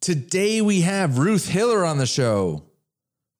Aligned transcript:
Today 0.00 0.60
we 0.60 0.82
have 0.82 1.18
Ruth 1.18 1.48
Hiller 1.48 1.84
on 1.84 1.98
the 1.98 2.06
show. 2.06 2.64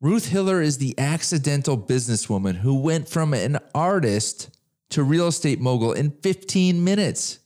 Ruth 0.00 0.28
Hiller 0.28 0.60
is 0.60 0.78
the 0.78 0.94
accidental 0.98 1.78
businesswoman 1.78 2.56
who 2.56 2.80
went 2.80 3.08
from 3.08 3.34
an 3.34 3.58
artist 3.74 4.50
to 4.90 5.02
real 5.02 5.28
estate 5.28 5.60
mogul 5.60 5.92
in 5.92 6.10
15 6.10 6.82
minutes. 6.82 7.38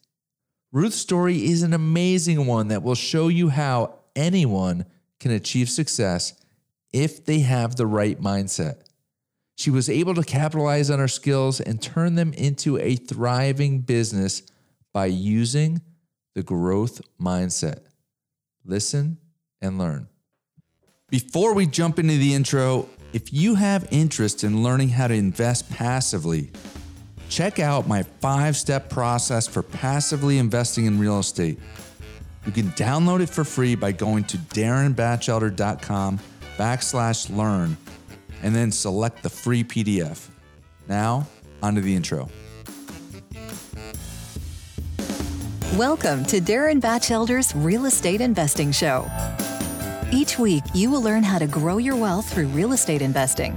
Ruth's 0.72 0.96
story 0.96 1.44
is 1.44 1.62
an 1.62 1.74
amazing 1.74 2.46
one 2.46 2.68
that 2.68 2.82
will 2.82 2.94
show 2.94 3.28
you 3.28 3.48
how 3.48 3.98
anyone 4.14 4.86
can 5.18 5.32
achieve 5.32 5.68
success 5.68 6.32
if 6.92 7.24
they 7.24 7.40
have 7.40 7.76
the 7.76 7.86
right 7.86 8.20
mindset. 8.20 8.82
She 9.56 9.70
was 9.70 9.90
able 9.90 10.14
to 10.14 10.22
capitalize 10.22 10.88
on 10.88 11.00
her 11.00 11.08
skills 11.08 11.60
and 11.60 11.82
turn 11.82 12.14
them 12.14 12.32
into 12.32 12.78
a 12.78 12.96
thriving 12.96 13.80
business 13.80 14.42
by 14.92 15.06
using 15.06 15.82
the 16.34 16.42
growth 16.42 17.02
mindset. 17.20 17.89
Listen 18.64 19.18
and 19.60 19.78
learn. 19.78 20.08
Before 21.08 21.54
we 21.54 21.66
jump 21.66 21.98
into 21.98 22.16
the 22.16 22.34
intro, 22.34 22.88
if 23.12 23.32
you 23.32 23.56
have 23.56 23.88
interest 23.90 24.44
in 24.44 24.62
learning 24.62 24.90
how 24.90 25.08
to 25.08 25.14
invest 25.14 25.70
passively, 25.70 26.50
check 27.28 27.58
out 27.58 27.88
my 27.88 28.02
five 28.02 28.56
step 28.56 28.88
process 28.88 29.46
for 29.46 29.62
passively 29.62 30.38
investing 30.38 30.86
in 30.86 30.98
real 30.98 31.18
estate. 31.18 31.58
You 32.46 32.52
can 32.52 32.68
download 32.70 33.20
it 33.20 33.28
for 33.28 33.44
free 33.44 33.74
by 33.74 33.92
going 33.92 34.24
to 34.24 34.38
darinbatchelder.com 34.38 36.20
backslash 36.56 37.36
learn 37.36 37.76
and 38.42 38.54
then 38.54 38.70
select 38.70 39.22
the 39.22 39.30
free 39.30 39.64
PDF. 39.64 40.28
Now, 40.88 41.26
onto 41.62 41.80
the 41.80 41.94
intro. 41.94 42.28
Welcome 45.76 46.24
to 46.24 46.40
Darin 46.40 46.80
Batchelder's 46.80 47.54
Real 47.54 47.84
Estate 47.84 48.20
Investing 48.20 48.72
Show. 48.72 49.08
Each 50.12 50.36
week, 50.36 50.64
you 50.74 50.90
will 50.90 51.00
learn 51.00 51.22
how 51.22 51.38
to 51.38 51.46
grow 51.46 51.78
your 51.78 51.94
wealth 51.94 52.32
through 52.32 52.48
real 52.48 52.72
estate 52.72 53.02
investing. 53.02 53.56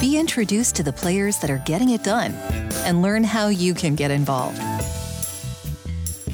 Be 0.00 0.18
introduced 0.18 0.74
to 0.74 0.82
the 0.82 0.92
players 0.92 1.38
that 1.38 1.48
are 1.48 1.62
getting 1.64 1.90
it 1.90 2.02
done 2.02 2.32
and 2.84 3.00
learn 3.00 3.22
how 3.22 3.46
you 3.46 3.74
can 3.74 3.94
get 3.94 4.10
involved. 4.10 4.58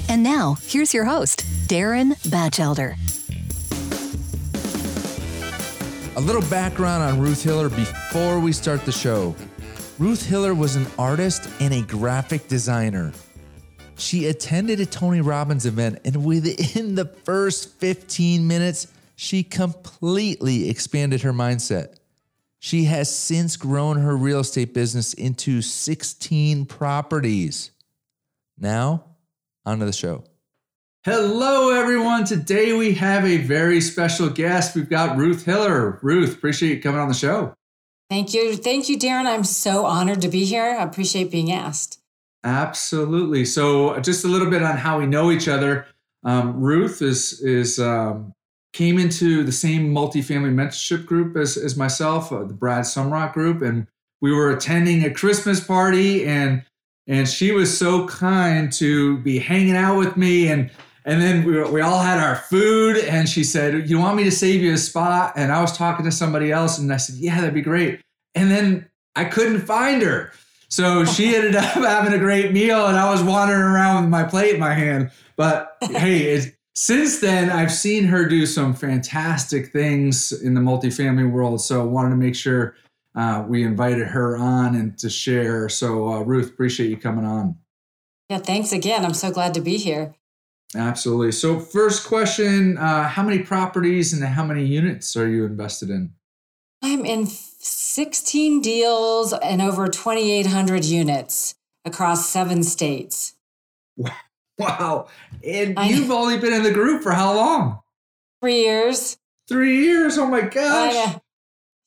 And 0.09 0.23
now, 0.23 0.57
here's 0.63 0.95
your 0.95 1.05
host, 1.05 1.45
Darren 1.69 2.17
Batchelder. 2.31 2.97
A 6.17 6.21
little 6.23 6.49
background 6.49 7.03
on 7.03 7.21
Ruth 7.21 7.43
Hiller 7.43 7.69
before 7.69 8.41
we 8.41 8.51
start 8.51 8.87
the 8.87 8.93
show. 8.93 9.37
Ruth 9.99 10.25
Hiller 10.25 10.55
was 10.55 10.75
an 10.75 10.87
artist 10.99 11.51
and 11.61 11.75
a 11.75 11.83
graphic 11.83 12.49
designer. 12.49 13.13
She 13.97 14.27
attended 14.27 14.81
a 14.81 14.87
Tony 14.87 15.21
Robbins 15.21 15.67
event, 15.67 16.01
and 16.05 16.25
within 16.25 16.95
the 16.95 17.05
first 17.05 17.79
15 17.79 18.47
minutes, 18.47 18.89
she 19.17 19.43
completely 19.43 20.69
expanded 20.69 21.23
her 21.23 21.33
mindset. 21.33 21.97
She 22.59 22.85
has 22.85 23.15
since 23.15 23.57
grown 23.57 23.98
her 23.98 24.17
real 24.17 24.41
estate 24.41 24.73
business 24.73 25.15
into 25.15 25.63
16 25.63 26.67
properties. 26.67 27.70
Now, 28.59 29.05
onto 29.67 29.85
the 29.85 29.93
show. 29.93 30.25
Hello, 31.05 31.70
everyone. 31.70 32.25
Today 32.25 32.73
we 32.73 32.95
have 32.95 33.25
a 33.25 33.39
very 33.39 33.81
special 33.81 34.29
guest. 34.29 34.77
We've 34.77 34.89
got 34.89 35.17
Ruth 35.17 35.45
Hiller. 35.45 35.98
Ruth, 36.03 36.35
appreciate 36.37 36.77
you 36.77 36.81
coming 36.81 37.01
on 37.01 37.09
the 37.09 37.15
show. 37.15 37.55
Thank 38.09 38.35
you. 38.35 38.57
Thank 38.57 38.89
you, 38.89 38.98
Darin. 38.98 39.27
I'm 39.27 39.43
so 39.43 39.85
honored 39.85 40.20
to 40.23 40.29
be 40.29 40.45
here. 40.45 40.77
I 40.79 40.85
appreciate 40.85 41.31
being 41.31 41.51
asked. 41.51 41.98
Absolutely. 42.45 43.45
So, 43.45 43.98
just 44.01 44.25
a 44.25 44.29
little 44.29 44.51
bit 44.51 44.62
on 44.62 44.77
how 44.77 44.98
we 44.98 45.07
know 45.07 45.31
each 45.31 45.48
other. 45.48 45.87
Um, 46.25 46.61
Ruth 46.61 47.03
is 47.03 47.41
is 47.41 47.79
um, 47.79 48.33
came 48.73 48.98
into 48.98 49.45
the 49.45 49.53
same 49.53 49.95
multifamily 49.95 50.53
mentorship 50.53 51.05
group 51.05 51.37
as, 51.37 51.57
as 51.57 51.77
myself, 51.77 52.33
uh, 52.33 52.45
the 52.45 52.55
Brad 52.55 52.85
Sumrok 52.85 53.33
group, 53.35 53.63
and 53.63 53.87
we 54.20 54.33
were 54.33 54.51
attending 54.51 55.05
a 55.05 55.11
Christmas 55.11 55.61
party, 55.61 56.25
and 56.25 56.63
and 57.07 57.29
she 57.29 57.53
was 57.53 57.77
so 57.77 58.07
kind 58.07 58.73
to 58.73 59.19
be 59.19 59.39
hanging 59.39 59.77
out 59.77 59.98
with 59.98 60.17
me, 60.17 60.48
and 60.48 60.70
and 61.05 61.20
then 61.20 61.45
we, 61.45 61.63
we 61.70 61.80
all 61.80 62.01
had 62.01 62.19
our 62.19 62.36
food, 62.36 62.97
and 62.97 63.29
she 63.29 63.45
said, 63.45 63.89
"You 63.91 63.98
want 63.98 64.17
me 64.17 64.24
to 64.24 64.30
save 64.30 64.63
you 64.63 64.73
a 64.73 64.79
spot?" 64.79 65.35
And 65.36 65.53
I 65.53 65.61
was 65.61 65.77
talking 65.77 66.05
to 66.05 66.13
somebody 66.13 66.51
else, 66.53 66.79
and 66.79 66.92
I 66.92 66.97
said, 66.97 67.17
"Yeah, 67.17 67.41
that'd 67.41 67.55
be 67.55 67.63
great." 67.63 68.01
And 68.35 68.51
then 68.51 68.89
I 69.14 69.24
couldn't 69.24 69.61
find 69.61 70.01
her. 70.03 70.33
So 70.73 71.05
she 71.05 71.37
ended 71.37 71.55
up 71.55 71.65
having 71.75 72.15
a 72.15 72.19
great 72.19 72.51
meal, 72.51 72.87
and 72.87 72.97
I 72.97 73.11
was 73.11 73.23
wandering 73.23 73.61
around 73.61 74.05
with 74.05 74.11
my 74.11 74.25
plate 74.25 74.55
in 74.55 74.61
my 74.61 74.73
hand. 74.73 75.11
But 75.37 75.77
hey, 75.83 76.55
since 76.75 77.21
then, 77.21 77.51
I've 77.51 77.71
seen 77.71 78.05
her 78.05 78.25
do 78.25 78.47
some 78.47 78.73
fantastic 78.73 79.71
things 79.71 80.33
in 80.33 80.55
the 80.55 80.63
multifamily 80.63 81.31
world. 81.31 81.61
So 81.61 81.83
I 81.83 81.85
wanted 81.85 82.11
to 82.11 82.17
make 82.17 82.35
sure 82.35 82.75
uh, 83.15 83.45
we 83.47 83.65
invited 83.65 84.07
her 84.07 84.39
on 84.39 84.75
and 84.75 84.97
to 84.97 85.11
share. 85.11 85.69
So, 85.69 86.09
uh, 86.09 86.21
Ruth, 86.21 86.49
appreciate 86.49 86.89
you 86.89 86.97
coming 86.97 87.27
on. 87.27 87.57
Yeah, 88.31 88.39
thanks 88.39 88.73
again. 88.73 89.05
I'm 89.05 89.13
so 89.13 89.31
glad 89.31 89.53
to 89.53 89.61
be 89.61 89.77
here. 89.77 90.15
Absolutely. 90.75 91.33
So, 91.33 91.61
first 91.61 92.07
question 92.07 92.79
uh, 92.79 93.09
How 93.09 93.23
many 93.23 93.41
properties 93.41 94.15
and 94.15 94.25
how 94.25 94.47
many 94.47 94.65
units 94.65 95.15
are 95.19 95.29
you 95.29 95.45
invested 95.45 95.91
in? 95.91 96.15
I'm 96.81 97.05
in 97.05 97.27
16 97.64 98.61
deals 98.61 99.33
and 99.33 99.62
over 99.62 99.86
2,800 99.86 100.84
units 100.84 101.55
across 101.84 102.28
seven 102.28 102.64
states. 102.64 103.34
Wow. 104.58 105.06
And 105.46 105.78
I 105.78 105.89
you've 105.89 106.11
only 106.11 106.39
been 106.39 106.52
in 106.52 106.64
the 106.64 106.73
group 106.73 107.02
for 107.02 107.12
how 107.12 107.34
long? 107.34 107.80
Three 108.40 108.62
years. 108.62 109.17
Three 109.48 109.84
years. 109.84 110.18
Oh 110.18 110.27
my 110.27 110.40
gosh. 110.40 111.20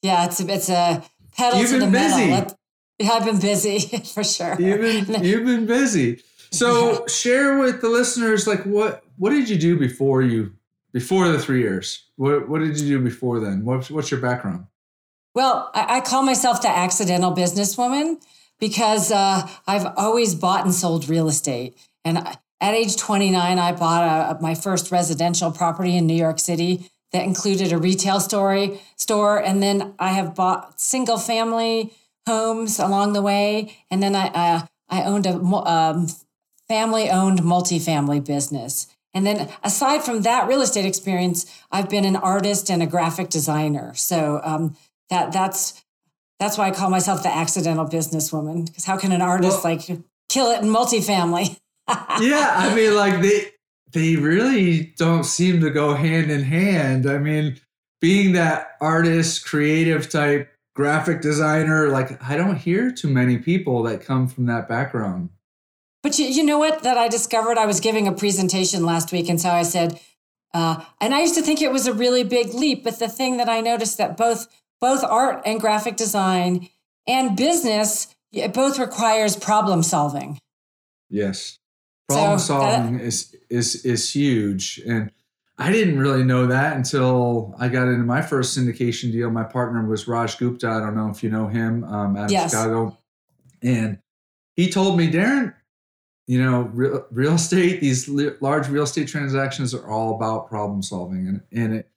yeah, 0.01 0.25
it's 0.25 0.39
a, 0.39 0.47
it's 0.47 0.69
a 0.69 1.03
pedal 1.35 1.59
you've 1.59 1.71
to 1.71 1.79
been 1.79 1.91
the 1.91 1.97
busy. 1.97 2.27
metal. 2.27 2.59
Yeah, 2.97 3.11
I've 3.11 3.25
been 3.25 3.41
busy 3.41 3.79
for 4.13 4.23
sure. 4.23 4.55
You've 4.59 5.07
been, 5.07 5.23
you've 5.23 5.45
been 5.45 5.65
busy. 5.65 6.23
So 6.51 7.05
share 7.07 7.59
with 7.59 7.81
the 7.81 7.89
listeners, 7.89 8.47
like 8.47 8.63
what, 8.63 9.03
what 9.17 9.31
did 9.31 9.49
you 9.49 9.57
do 9.57 9.77
before 9.77 10.21
you, 10.21 10.53
before 10.93 11.27
the 11.27 11.37
three 11.39 11.59
years? 11.59 12.05
What, 12.15 12.47
what 12.47 12.59
did 12.59 12.79
you 12.79 12.97
do 12.97 13.03
before 13.03 13.41
then? 13.41 13.65
What's, 13.65 13.91
what's 13.91 14.09
your 14.09 14.21
background? 14.21 14.67
Well, 15.35 15.69
I, 15.73 15.97
I 15.97 16.01
call 16.01 16.23
myself 16.23 16.61
the 16.61 16.69
accidental 16.69 17.31
businesswoman 17.35 18.23
because 18.59 19.11
uh, 19.11 19.47
I've 19.67 19.85
always 19.97 20.33
bought 20.33 20.63
and 20.63 20.73
sold 20.73 21.09
real 21.09 21.27
estate. 21.27 21.77
And 22.05 22.17
at 22.17 22.73
age 22.73 22.95
29, 22.95 23.59
I 23.59 23.71
bought 23.73 24.37
a, 24.37 24.41
my 24.41 24.55
first 24.55 24.91
residential 24.91 25.51
property 25.51 25.97
in 25.97 26.07
New 26.07 26.15
York 26.15 26.39
City 26.39 26.89
that 27.11 27.25
included 27.25 27.73
a 27.73 27.77
retail 27.77 28.19
story, 28.21 28.79
store. 28.95 29.37
And 29.37 29.61
then 29.61 29.93
I 29.99 30.13
have 30.13 30.35
bought 30.35 30.79
single 30.79 31.17
family 31.17 31.93
homes 32.25 32.79
along 32.79 33.13
the 33.13 33.21
way. 33.21 33.77
And 33.91 34.01
then 34.01 34.15
I, 34.15 34.27
uh, 34.27 34.61
I 34.89 35.03
owned 35.03 35.25
a 35.25 35.35
um, 35.35 36.07
family 36.67 37.09
owned 37.09 37.39
multifamily 37.41 38.25
business. 38.25 38.87
And 39.13 39.25
then 39.25 39.49
aside 39.63 40.03
from 40.03 40.23
that 40.23 40.47
real 40.47 40.61
estate 40.61 40.85
experience, 40.85 41.45
I've 41.71 41.89
been 41.89 42.03
an 42.03 42.17
artist 42.17 42.69
and 42.69 42.83
a 42.83 42.87
graphic 42.87 43.29
designer. 43.29 43.93
So 43.95 44.41
um, 44.43 44.75
that 45.09 45.31
that's 45.31 45.83
that's 46.39 46.57
why 46.57 46.67
I 46.67 46.71
call 46.71 46.89
myself 46.89 47.23
the 47.23 47.33
accidental 47.33 47.85
businesswoman. 47.85 48.65
Because 48.65 48.85
how 48.85 48.97
can 48.97 49.11
an 49.11 49.21
artist 49.21 49.63
well, 49.63 49.75
like 49.75 49.85
kill 50.29 50.51
it 50.51 50.61
in 50.61 50.69
multifamily? 50.69 51.57
yeah, 52.21 52.53
I 52.55 52.73
mean, 52.75 52.95
like 52.95 53.21
they 53.21 53.51
they 53.91 54.15
really 54.17 54.93
don't 54.97 55.23
seem 55.23 55.61
to 55.61 55.69
go 55.69 55.95
hand 55.95 56.29
in 56.31 56.43
hand. 56.43 57.09
I 57.09 57.17
mean, 57.17 57.59
being 58.01 58.33
that 58.33 58.71
artist, 58.81 59.45
creative 59.45 60.09
type, 60.09 60.51
graphic 60.75 61.21
designer, 61.21 61.89
like 61.89 62.21
I 62.21 62.35
don't 62.35 62.57
hear 62.57 62.91
too 62.91 63.07
many 63.07 63.37
people 63.37 63.83
that 63.83 64.01
come 64.01 64.27
from 64.27 64.45
that 64.47 64.67
background. 64.67 65.29
But 66.03 66.19
you, 66.19 66.25
you 66.25 66.43
know 66.43 66.59
what? 66.59 66.83
That 66.83 66.97
I 66.97 67.07
discovered 67.07 67.57
I 67.57 67.65
was 67.65 67.79
giving 67.79 68.07
a 68.07 68.11
presentation 68.11 68.85
last 68.85 69.11
week, 69.11 69.29
and 69.29 69.39
so 69.39 69.49
I 69.49 69.63
said, 69.63 69.99
uh, 70.53 70.83
and 70.99 71.15
I 71.15 71.21
used 71.21 71.35
to 71.35 71.41
think 71.41 71.61
it 71.61 71.71
was 71.71 71.87
a 71.87 71.93
really 71.93 72.23
big 72.23 72.53
leap. 72.53 72.83
But 72.83 72.99
the 72.99 73.07
thing 73.07 73.37
that 73.37 73.49
I 73.49 73.61
noticed 73.61 73.97
that 73.97 74.17
both 74.17 74.47
both 74.85 75.03
art 75.03 75.41
and 75.47 75.59
graphic 75.59 75.95
design 75.95 76.69
and 77.07 77.35
business 77.35 78.15
it 78.31 78.53
both 78.53 78.77
requires 78.77 79.35
problem 79.35 79.81
solving. 79.81 80.37
Yes. 81.09 81.57
Problem 82.07 82.37
so 82.37 82.59
solving 82.59 82.97
that, 82.97 83.03
is 83.03 83.35
is 83.49 83.83
is 83.83 84.13
huge. 84.13 84.79
And 84.87 85.09
i 85.57 85.71
didn't 85.71 85.97
really 85.97 86.23
know 86.23 86.45
that 86.45 86.75
until 86.75 87.55
i 87.57 87.67
got 87.67 87.87
into 87.87 88.03
my 88.03 88.21
first 88.21 88.55
syndication 88.55 89.11
deal. 89.11 89.31
My 89.31 89.43
partner 89.43 89.83
was 89.87 90.07
raj 90.07 90.37
gupta. 90.37 90.67
I 90.67 90.79
don't 90.81 90.95
know 90.95 91.09
if 91.09 91.23
you 91.23 91.31
know 91.31 91.47
him 91.47 91.83
um, 91.85 92.15
out 92.15 92.25
of 92.25 92.31
yes. 92.31 92.51
chicago. 92.51 92.95
And 93.63 93.97
he 94.55 94.69
told 94.69 94.99
me 94.99 95.09
darin 95.09 95.51
you 96.27 96.39
know 96.43 96.69
real, 96.73 97.07
real 97.09 97.33
estate 97.33 97.81
these 97.81 98.07
large 98.07 98.67
real 98.67 98.83
estate 98.83 99.07
transactions 99.07 99.73
are 99.73 99.87
all 99.89 100.15
about 100.15 100.47
problem 100.47 100.83
solving. 100.83 101.27
And, 101.27 101.41
and 101.51 101.73
it 101.73 101.89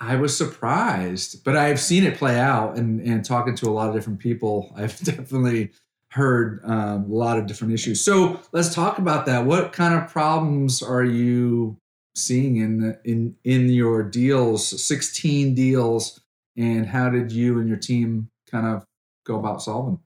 I 0.00 0.16
was 0.16 0.36
surprised, 0.36 1.44
but 1.44 1.56
I've 1.56 1.80
seen 1.80 2.04
it 2.04 2.16
play 2.16 2.38
out 2.38 2.76
and, 2.76 3.00
and 3.00 3.24
talking 3.24 3.56
to 3.56 3.68
a 3.68 3.70
lot 3.70 3.88
of 3.88 3.94
different 3.94 4.20
people. 4.20 4.72
I've 4.76 4.98
definitely 4.98 5.70
heard 6.10 6.60
um, 6.64 7.10
a 7.10 7.14
lot 7.14 7.38
of 7.38 7.46
different 7.46 7.74
issues. 7.74 8.02
So 8.02 8.40
let's 8.52 8.74
talk 8.74 8.98
about 8.98 9.26
that. 9.26 9.44
What 9.44 9.72
kind 9.72 9.94
of 9.94 10.10
problems 10.10 10.82
are 10.82 11.04
you 11.04 11.76
seeing 12.14 12.56
in 12.56 12.96
in 13.04 13.36
in 13.44 13.68
your 13.68 14.02
deals, 14.02 14.84
16 14.84 15.54
deals, 15.54 16.20
and 16.56 16.86
how 16.86 17.10
did 17.10 17.30
you 17.30 17.58
and 17.58 17.68
your 17.68 17.78
team 17.78 18.30
kind 18.50 18.66
of 18.66 18.84
go 19.24 19.38
about 19.38 19.62
solving? 19.62 20.00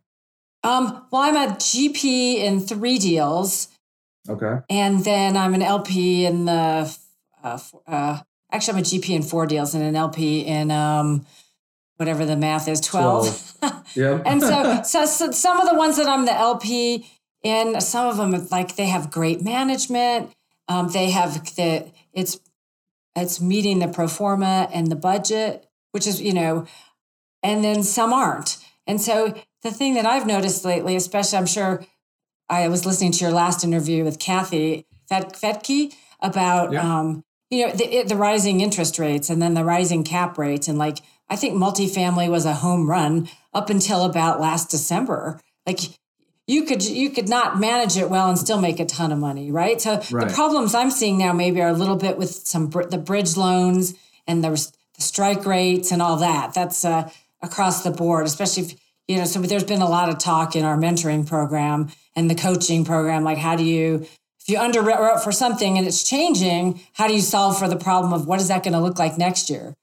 Um, 0.64 1.06
well, 1.10 1.22
I'm 1.22 1.36
a 1.36 1.54
GP 1.54 2.36
in 2.36 2.60
three 2.60 2.98
deals. 2.98 3.68
Okay. 4.28 4.58
And 4.70 5.04
then 5.04 5.36
I'm 5.36 5.54
an 5.54 5.62
LP 5.62 6.24
in 6.24 6.44
the, 6.44 6.96
uh, 7.42 7.58
uh, 7.86 8.20
actually, 8.52 8.74
I'm 8.74 8.80
a 8.80 8.82
GP 8.82 9.10
in 9.10 9.22
four 9.22 9.46
deals 9.46 9.74
and 9.74 9.82
an 9.82 9.96
LP 9.96 10.40
in 10.40 10.70
um, 10.70 11.26
whatever 11.96 12.24
the 12.24 12.36
math 12.36 12.68
is, 12.68 12.80
12. 12.80 13.56
12. 13.60 13.86
yeah. 13.96 14.22
and 14.24 14.40
so, 14.40 14.82
so, 14.84 15.06
so 15.06 15.30
some 15.30 15.60
of 15.60 15.68
the 15.68 15.74
ones 15.74 15.96
that 15.96 16.06
I'm 16.06 16.26
the 16.26 16.34
LP 16.34 17.06
in, 17.42 17.80
some 17.80 18.06
of 18.06 18.16
them, 18.16 18.46
like 18.50 18.76
they 18.76 18.86
have 18.86 19.10
great 19.10 19.42
management. 19.42 20.30
Um, 20.68 20.88
they 20.88 21.10
have 21.10 21.44
the, 21.56 21.90
it's, 22.12 22.38
it's 23.16 23.40
meeting 23.40 23.80
the 23.80 23.88
pro 23.88 24.08
forma 24.08 24.68
and 24.72 24.86
the 24.86 24.96
budget, 24.96 25.66
which 25.90 26.06
is, 26.06 26.20
you 26.20 26.32
know, 26.32 26.66
and 27.42 27.64
then 27.64 27.82
some 27.82 28.12
aren't. 28.12 28.58
And 28.86 29.00
so 29.00 29.34
the 29.62 29.70
thing 29.70 29.94
that 29.94 30.06
I've 30.06 30.26
noticed 30.26 30.64
lately, 30.64 30.96
especially, 30.96 31.38
I'm 31.38 31.46
sure 31.46 31.84
I 32.48 32.68
was 32.68 32.86
listening 32.86 33.12
to 33.12 33.24
your 33.24 33.32
last 33.32 33.64
interview 33.64 34.04
with 34.04 34.18
Kathy 34.18 34.86
Fettke 35.10 35.94
about, 36.20 36.72
yeah. 36.72 37.00
um, 37.00 37.24
you 37.52 37.66
know, 37.66 37.72
the, 37.74 38.02
the 38.04 38.16
rising 38.16 38.62
interest 38.62 38.98
rates 38.98 39.28
and 39.28 39.42
then 39.42 39.52
the 39.52 39.64
rising 39.64 40.04
cap 40.04 40.38
rates. 40.38 40.68
And 40.68 40.78
like, 40.78 40.98
I 41.28 41.36
think 41.36 41.54
multifamily 41.54 42.30
was 42.30 42.46
a 42.46 42.54
home 42.54 42.88
run 42.88 43.28
up 43.52 43.68
until 43.68 44.04
about 44.04 44.40
last 44.40 44.70
December. 44.70 45.38
Like, 45.66 45.80
you 46.46 46.64
could 46.64 46.82
you 46.82 47.10
could 47.10 47.28
not 47.28 47.60
manage 47.60 47.96
it 47.98 48.08
well 48.08 48.28
and 48.28 48.38
still 48.38 48.60
make 48.60 48.80
a 48.80 48.86
ton 48.86 49.12
of 49.12 49.18
money, 49.18 49.52
right? 49.52 49.80
So 49.80 50.02
right. 50.10 50.28
the 50.28 50.34
problems 50.34 50.74
I'm 50.74 50.90
seeing 50.90 51.18
now 51.18 51.34
maybe 51.34 51.60
are 51.60 51.68
a 51.68 51.74
little 51.74 51.96
bit 51.96 52.16
with 52.16 52.30
some 52.30 52.70
the 52.70 52.98
bridge 52.98 53.36
loans 53.36 53.94
and 54.26 54.42
the, 54.42 54.50
the 54.50 55.02
strike 55.02 55.44
rates 55.44 55.92
and 55.92 56.00
all 56.00 56.16
that. 56.16 56.54
That's 56.54 56.84
uh, 56.86 57.10
across 57.42 57.84
the 57.84 57.90
board, 57.90 58.24
especially 58.24 58.64
if 58.64 58.74
you 59.08 59.18
know, 59.18 59.24
so 59.24 59.40
there's 59.40 59.64
been 59.64 59.82
a 59.82 59.88
lot 59.88 60.08
of 60.08 60.18
talk 60.18 60.56
in 60.56 60.64
our 60.64 60.76
mentoring 60.78 61.26
program 61.26 61.90
and 62.16 62.30
the 62.30 62.34
coaching 62.34 62.84
program. 62.84 63.24
Like, 63.24 63.38
how 63.38 63.56
do 63.56 63.64
you, 63.64 64.06
if 64.42 64.48
you 64.48 64.58
underwrote 64.58 65.22
for 65.22 65.30
something 65.30 65.78
and 65.78 65.86
it's 65.86 66.02
changing, 66.02 66.80
how 66.94 67.06
do 67.06 67.14
you 67.14 67.20
solve 67.20 67.58
for 67.58 67.68
the 67.68 67.76
problem 67.76 68.12
of 68.12 68.26
what 68.26 68.40
is 68.40 68.48
that 68.48 68.64
going 68.64 68.72
to 68.72 68.80
look 68.80 68.98
like 68.98 69.16
next 69.16 69.48
year? 69.48 69.74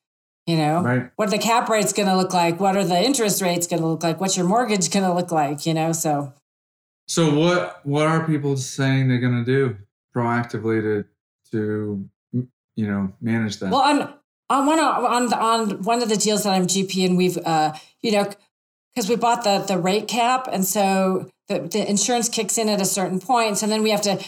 You 0.46 0.58
know, 0.58 0.82
right. 0.82 1.12
what 1.16 1.28
are 1.28 1.32
the 1.32 1.38
cap 1.38 1.70
rates 1.70 1.94
going 1.94 2.10
to 2.10 2.16
look 2.16 2.34
like? 2.34 2.60
What 2.60 2.76
are 2.76 2.84
the 2.84 3.00
interest 3.00 3.42
rates 3.42 3.68
going 3.68 3.82
to 3.82 3.88
look 3.88 4.04
like? 4.04 4.20
What's 4.20 4.36
your 4.36 4.48
mortgage 4.48 4.90
going 4.90 5.06
to 5.06 5.14
look 5.14 5.32
like? 5.32 5.66
You 5.66 5.74
know, 5.74 5.92
so. 5.92 6.34
So 7.08 7.34
what 7.34 7.86
what 7.86 8.08
are 8.08 8.26
people 8.26 8.58
saying 8.58 9.08
they're 9.08 9.20
going 9.20 9.44
to 9.44 9.46
do 9.46 9.78
proactively 10.16 10.82
to 10.82 11.06
to 11.52 12.10
you 12.76 12.88
know 12.88 13.14
manage 13.22 13.58
that? 13.60 13.72
Well, 13.72 13.82
on 13.82 14.14
on 14.50 14.66
one 14.66 14.80
on 14.80 15.34
on 15.34 15.84
one 15.84 16.02
of 16.02 16.10
the 16.10 16.18
deals 16.18 16.44
that 16.44 16.54
I'm 16.54 16.68
GP 16.68 17.06
and 17.06 17.18
we've 17.18 17.38
uh 17.38 17.74
you 18.02 18.12
know 18.12 18.32
because 18.94 19.10
we 19.10 19.16
bought 19.16 19.44
the 19.44 19.60
the 19.60 19.78
rate 19.78 20.08
cap, 20.08 20.48
and 20.52 20.66
so 20.66 21.30
the, 21.48 21.60
the 21.60 21.90
insurance 21.90 22.30
kicks 22.30 22.58
in 22.58 22.70
at 22.70 22.82
a 22.82 22.86
certain 22.86 23.20
point, 23.20 23.58
so 23.58 23.68
then 23.68 23.82
we 23.82 23.90
have 23.90 24.02
to, 24.02 24.24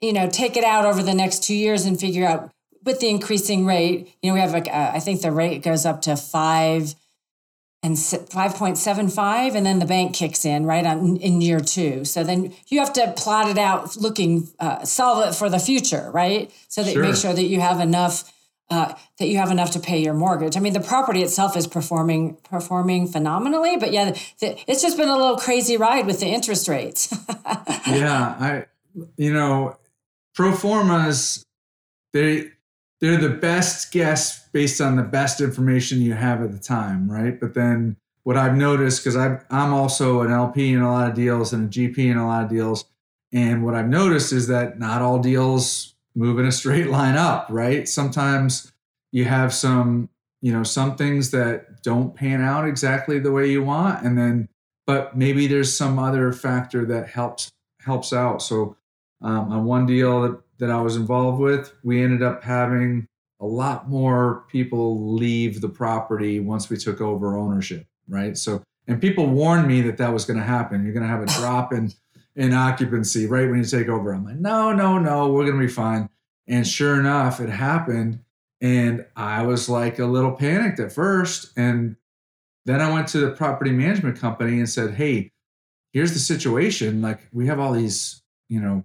you 0.00 0.12
know, 0.12 0.28
take 0.28 0.56
it 0.56 0.64
out 0.64 0.84
over 0.84 1.02
the 1.02 1.14
next 1.14 1.42
two 1.44 1.54
years 1.54 1.84
and 1.84 1.98
figure 1.98 2.26
out 2.26 2.50
with 2.84 3.00
the 3.00 3.08
increasing 3.08 3.66
rate. 3.66 4.14
You 4.22 4.30
know, 4.30 4.34
we 4.34 4.40
have 4.40 4.54
a, 4.54 4.70
uh, 4.70 4.92
I 4.94 5.00
think 5.00 5.22
the 5.22 5.32
rate 5.32 5.62
goes 5.62 5.84
up 5.84 6.02
to 6.02 6.16
five 6.16 6.94
and 7.82 7.94
5.75 7.96 9.54
and 9.54 9.64
then 9.64 9.78
the 9.78 9.84
bank 9.86 10.14
kicks 10.14 10.44
in 10.44 10.66
right 10.66 10.84
on 10.84 11.18
in 11.18 11.40
year 11.40 11.60
two 11.60 12.04
so 12.04 12.24
then 12.24 12.52
you 12.66 12.80
have 12.80 12.92
to 12.94 13.12
plot 13.16 13.48
it 13.48 13.58
out 13.58 13.96
looking 13.98 14.48
uh, 14.58 14.84
solve 14.84 15.28
it 15.28 15.34
for 15.34 15.48
the 15.48 15.58
future 15.58 16.10
right 16.12 16.50
so 16.68 16.82
that 16.82 16.92
sure. 16.92 17.02
you 17.02 17.08
make 17.10 17.18
sure 17.18 17.32
that 17.32 17.44
you 17.44 17.60
have 17.60 17.78
enough 17.78 18.32
uh, 18.70 18.94
that 19.18 19.28
you 19.28 19.36
have 19.36 19.50
enough 19.50 19.70
to 19.70 19.78
pay 19.78 20.02
your 20.02 20.14
mortgage. 20.14 20.56
I 20.56 20.60
mean, 20.60 20.72
the 20.72 20.80
property 20.80 21.22
itself 21.22 21.56
is 21.56 21.66
performing 21.66 22.36
performing 22.42 23.06
phenomenally, 23.06 23.76
but 23.76 23.92
yeah, 23.92 24.10
the, 24.40 24.58
it's 24.68 24.82
just 24.82 24.96
been 24.96 25.08
a 25.08 25.16
little 25.16 25.36
crazy 25.36 25.76
ride 25.76 26.06
with 26.06 26.18
the 26.18 26.26
interest 26.26 26.66
rates. 26.66 27.16
yeah, 27.86 28.34
I, 28.40 28.64
you 29.16 29.32
know, 29.32 29.76
pro 30.36 30.52
formas 30.52 31.42
they 32.12 32.50
they're 33.00 33.16
the 33.16 33.28
best 33.28 33.90
guess 33.92 34.48
based 34.50 34.80
on 34.80 34.96
the 34.96 35.02
best 35.02 35.40
information 35.40 36.00
you 36.00 36.14
have 36.14 36.42
at 36.42 36.52
the 36.52 36.58
time, 36.58 37.10
right? 37.10 37.38
But 37.38 37.52
then 37.54 37.96
what 38.22 38.36
I've 38.36 38.56
noticed 38.56 39.02
because 39.02 39.16
I'm 39.16 39.40
I'm 39.50 39.72
also 39.72 40.22
an 40.22 40.30
LP 40.30 40.72
in 40.72 40.80
a 40.80 40.90
lot 40.90 41.08
of 41.08 41.16
deals 41.16 41.52
and 41.52 41.66
a 41.66 41.68
GP 41.68 41.98
in 41.98 42.16
a 42.16 42.26
lot 42.26 42.44
of 42.44 42.50
deals, 42.50 42.84
and 43.32 43.64
what 43.64 43.74
I've 43.74 43.88
noticed 43.88 44.32
is 44.32 44.46
that 44.46 44.78
not 44.78 45.02
all 45.02 45.18
deals 45.18 45.94
move 46.14 46.38
in 46.38 46.46
a 46.46 46.52
straight 46.60 46.88
line 46.88 47.16
up, 47.16 47.48
right? 47.50 47.88
Sometimes 47.88 48.72
you 49.12 49.24
have 49.24 49.52
some, 49.52 50.08
you 50.40 50.52
know, 50.52 50.62
some 50.62 50.96
things 50.96 51.30
that 51.30 51.82
don't 51.82 52.14
pan 52.14 52.40
out 52.40 52.66
exactly 52.66 53.18
the 53.18 53.32
way 53.32 53.50
you 53.50 53.62
want, 53.62 54.04
and 54.04 54.18
then, 54.18 54.48
but 54.86 55.16
maybe 55.16 55.46
there's 55.46 55.74
some 55.74 55.98
other 55.98 56.32
factor 56.32 56.84
that 56.86 57.08
helps 57.08 57.52
helps 57.80 58.12
out. 58.12 58.42
So, 58.42 58.76
um, 59.22 59.52
on 59.52 59.64
one 59.64 59.86
deal 59.86 60.22
that, 60.22 60.40
that 60.58 60.70
I 60.70 60.80
was 60.80 60.96
involved 60.96 61.40
with, 61.40 61.72
we 61.82 62.02
ended 62.02 62.22
up 62.22 62.42
having 62.42 63.06
a 63.40 63.46
lot 63.46 63.88
more 63.88 64.44
people 64.50 65.14
leave 65.14 65.60
the 65.60 65.68
property 65.68 66.40
once 66.40 66.70
we 66.70 66.76
took 66.76 67.00
over 67.00 67.36
ownership, 67.36 67.86
right? 68.08 68.36
So, 68.36 68.62
and 68.86 69.00
people 69.00 69.26
warned 69.26 69.66
me 69.66 69.82
that 69.82 69.98
that 69.98 70.12
was 70.12 70.24
going 70.24 70.38
to 70.38 70.44
happen. 70.44 70.84
You're 70.84 70.94
going 70.94 71.02
to 71.02 71.08
have 71.08 71.22
a 71.22 71.40
drop 71.40 71.72
in 71.72 71.92
in 72.36 72.52
occupancy 72.52 73.26
right 73.26 73.48
when 73.48 73.58
you 73.58 73.64
take 73.64 73.88
over. 73.88 74.12
I'm 74.12 74.24
like, 74.24 74.36
no, 74.36 74.72
no, 74.72 74.98
no, 74.98 75.32
we're 75.32 75.46
going 75.46 75.58
to 75.58 75.66
be 75.66 75.72
fine. 75.72 76.10
And 76.46 76.66
sure 76.66 77.00
enough, 77.00 77.40
it 77.40 77.48
happened. 77.48 78.20
And 78.60 79.06
I 79.16 79.42
was 79.42 79.68
like 79.68 79.98
a 79.98 80.04
little 80.04 80.32
panicked 80.32 80.78
at 80.78 80.92
first. 80.92 81.52
And 81.56 81.96
then 82.66 82.80
I 82.80 82.92
went 82.92 83.08
to 83.08 83.18
the 83.18 83.30
property 83.30 83.72
management 83.72 84.18
company 84.18 84.58
and 84.58 84.68
said, 84.68 84.94
hey, 84.94 85.32
here's 85.92 86.12
the 86.12 86.18
situation. 86.18 87.00
Like, 87.00 87.20
we 87.32 87.46
have 87.46 87.58
all 87.58 87.72
these, 87.72 88.22
you 88.48 88.60
know, 88.60 88.84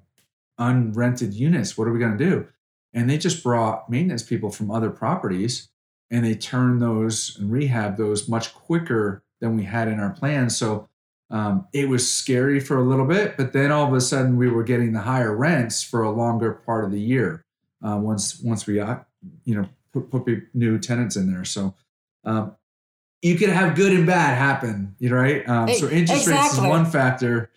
unrented 0.62 1.34
units. 1.34 1.78
What 1.78 1.88
are 1.88 1.92
we 1.92 2.00
going 2.00 2.18
to 2.18 2.24
do? 2.24 2.48
And 2.94 3.10
they 3.10 3.18
just 3.18 3.42
brought 3.42 3.90
maintenance 3.90 4.24
people 4.24 4.52
from 4.52 4.70
other 4.70 4.90
properties 4.90 5.70
and 6.12 6.26
they 6.26 6.36
turned 6.36 6.82
those 6.82 7.38
and 7.40 7.52
rehab 7.52 7.98
those 7.98 8.28
much 8.28 8.54
quicker 8.54 9.24
than 9.40 9.56
we 9.56 9.64
had 9.64 9.88
in 9.88 10.00
our 10.00 10.12
plan. 10.12 10.50
So 10.50 10.88
um, 11.32 11.68
it 11.74 11.88
was 11.88 12.12
scary 12.12 12.60
for 12.60 12.78
a 12.78 12.84
little 12.84 13.06
bit, 13.06 13.38
but 13.38 13.54
then 13.54 13.72
all 13.72 13.88
of 13.88 13.94
a 13.94 14.02
sudden 14.02 14.36
we 14.36 14.50
were 14.50 14.64
getting 14.64 14.92
the 14.92 15.00
higher 15.00 15.36
rents 15.36 15.82
for 15.82 16.04
a 16.04 16.12
longer 16.12 16.52
part 16.52 16.84
of 16.84 16.92
the 16.92 17.00
year. 17.00 17.46
Uh, 17.84 17.98
once 17.98 18.40
once 18.42 18.68
we 18.68 18.76
got 18.76 19.08
you 19.44 19.56
know 19.56 19.68
put, 19.92 20.12
put 20.12 20.28
new 20.54 20.78
tenants 20.78 21.16
in 21.16 21.32
there, 21.32 21.44
so 21.44 21.74
um, 22.26 22.56
you 23.22 23.38
could 23.38 23.50
have 23.50 23.76
good 23.76 23.94
and 23.94 24.06
bad 24.06 24.38
happen, 24.38 24.96
you 25.00 25.10
know, 25.10 25.16
right? 25.16 25.48
Um, 25.48 25.68
so 25.70 25.88
interest 25.88 26.28
exactly. 26.28 26.34
rates 26.34 26.54
is 26.54 26.60
one 26.60 26.86
factor, 26.86 27.50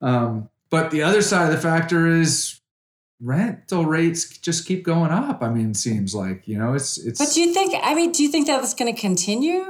um, 0.00 0.48
but 0.70 0.90
the 0.90 1.02
other 1.02 1.22
side 1.22 1.46
of 1.46 1.52
the 1.52 1.60
factor 1.60 2.06
is 2.06 2.60
rental 3.20 3.84
rates 3.84 4.38
just 4.38 4.66
keep 4.66 4.84
going 4.84 5.10
up. 5.10 5.42
I 5.42 5.48
mean, 5.50 5.70
it 5.70 5.76
seems 5.76 6.14
like 6.14 6.46
you 6.46 6.58
know 6.58 6.74
it's 6.74 6.98
it's. 6.98 7.18
But 7.18 7.34
do 7.34 7.40
you 7.40 7.52
think? 7.52 7.74
I 7.82 7.94
mean, 7.94 8.12
do 8.12 8.22
you 8.22 8.30
think 8.30 8.46
that 8.46 8.60
that's 8.60 8.74
going 8.74 8.94
to 8.94 9.00
continue? 9.00 9.64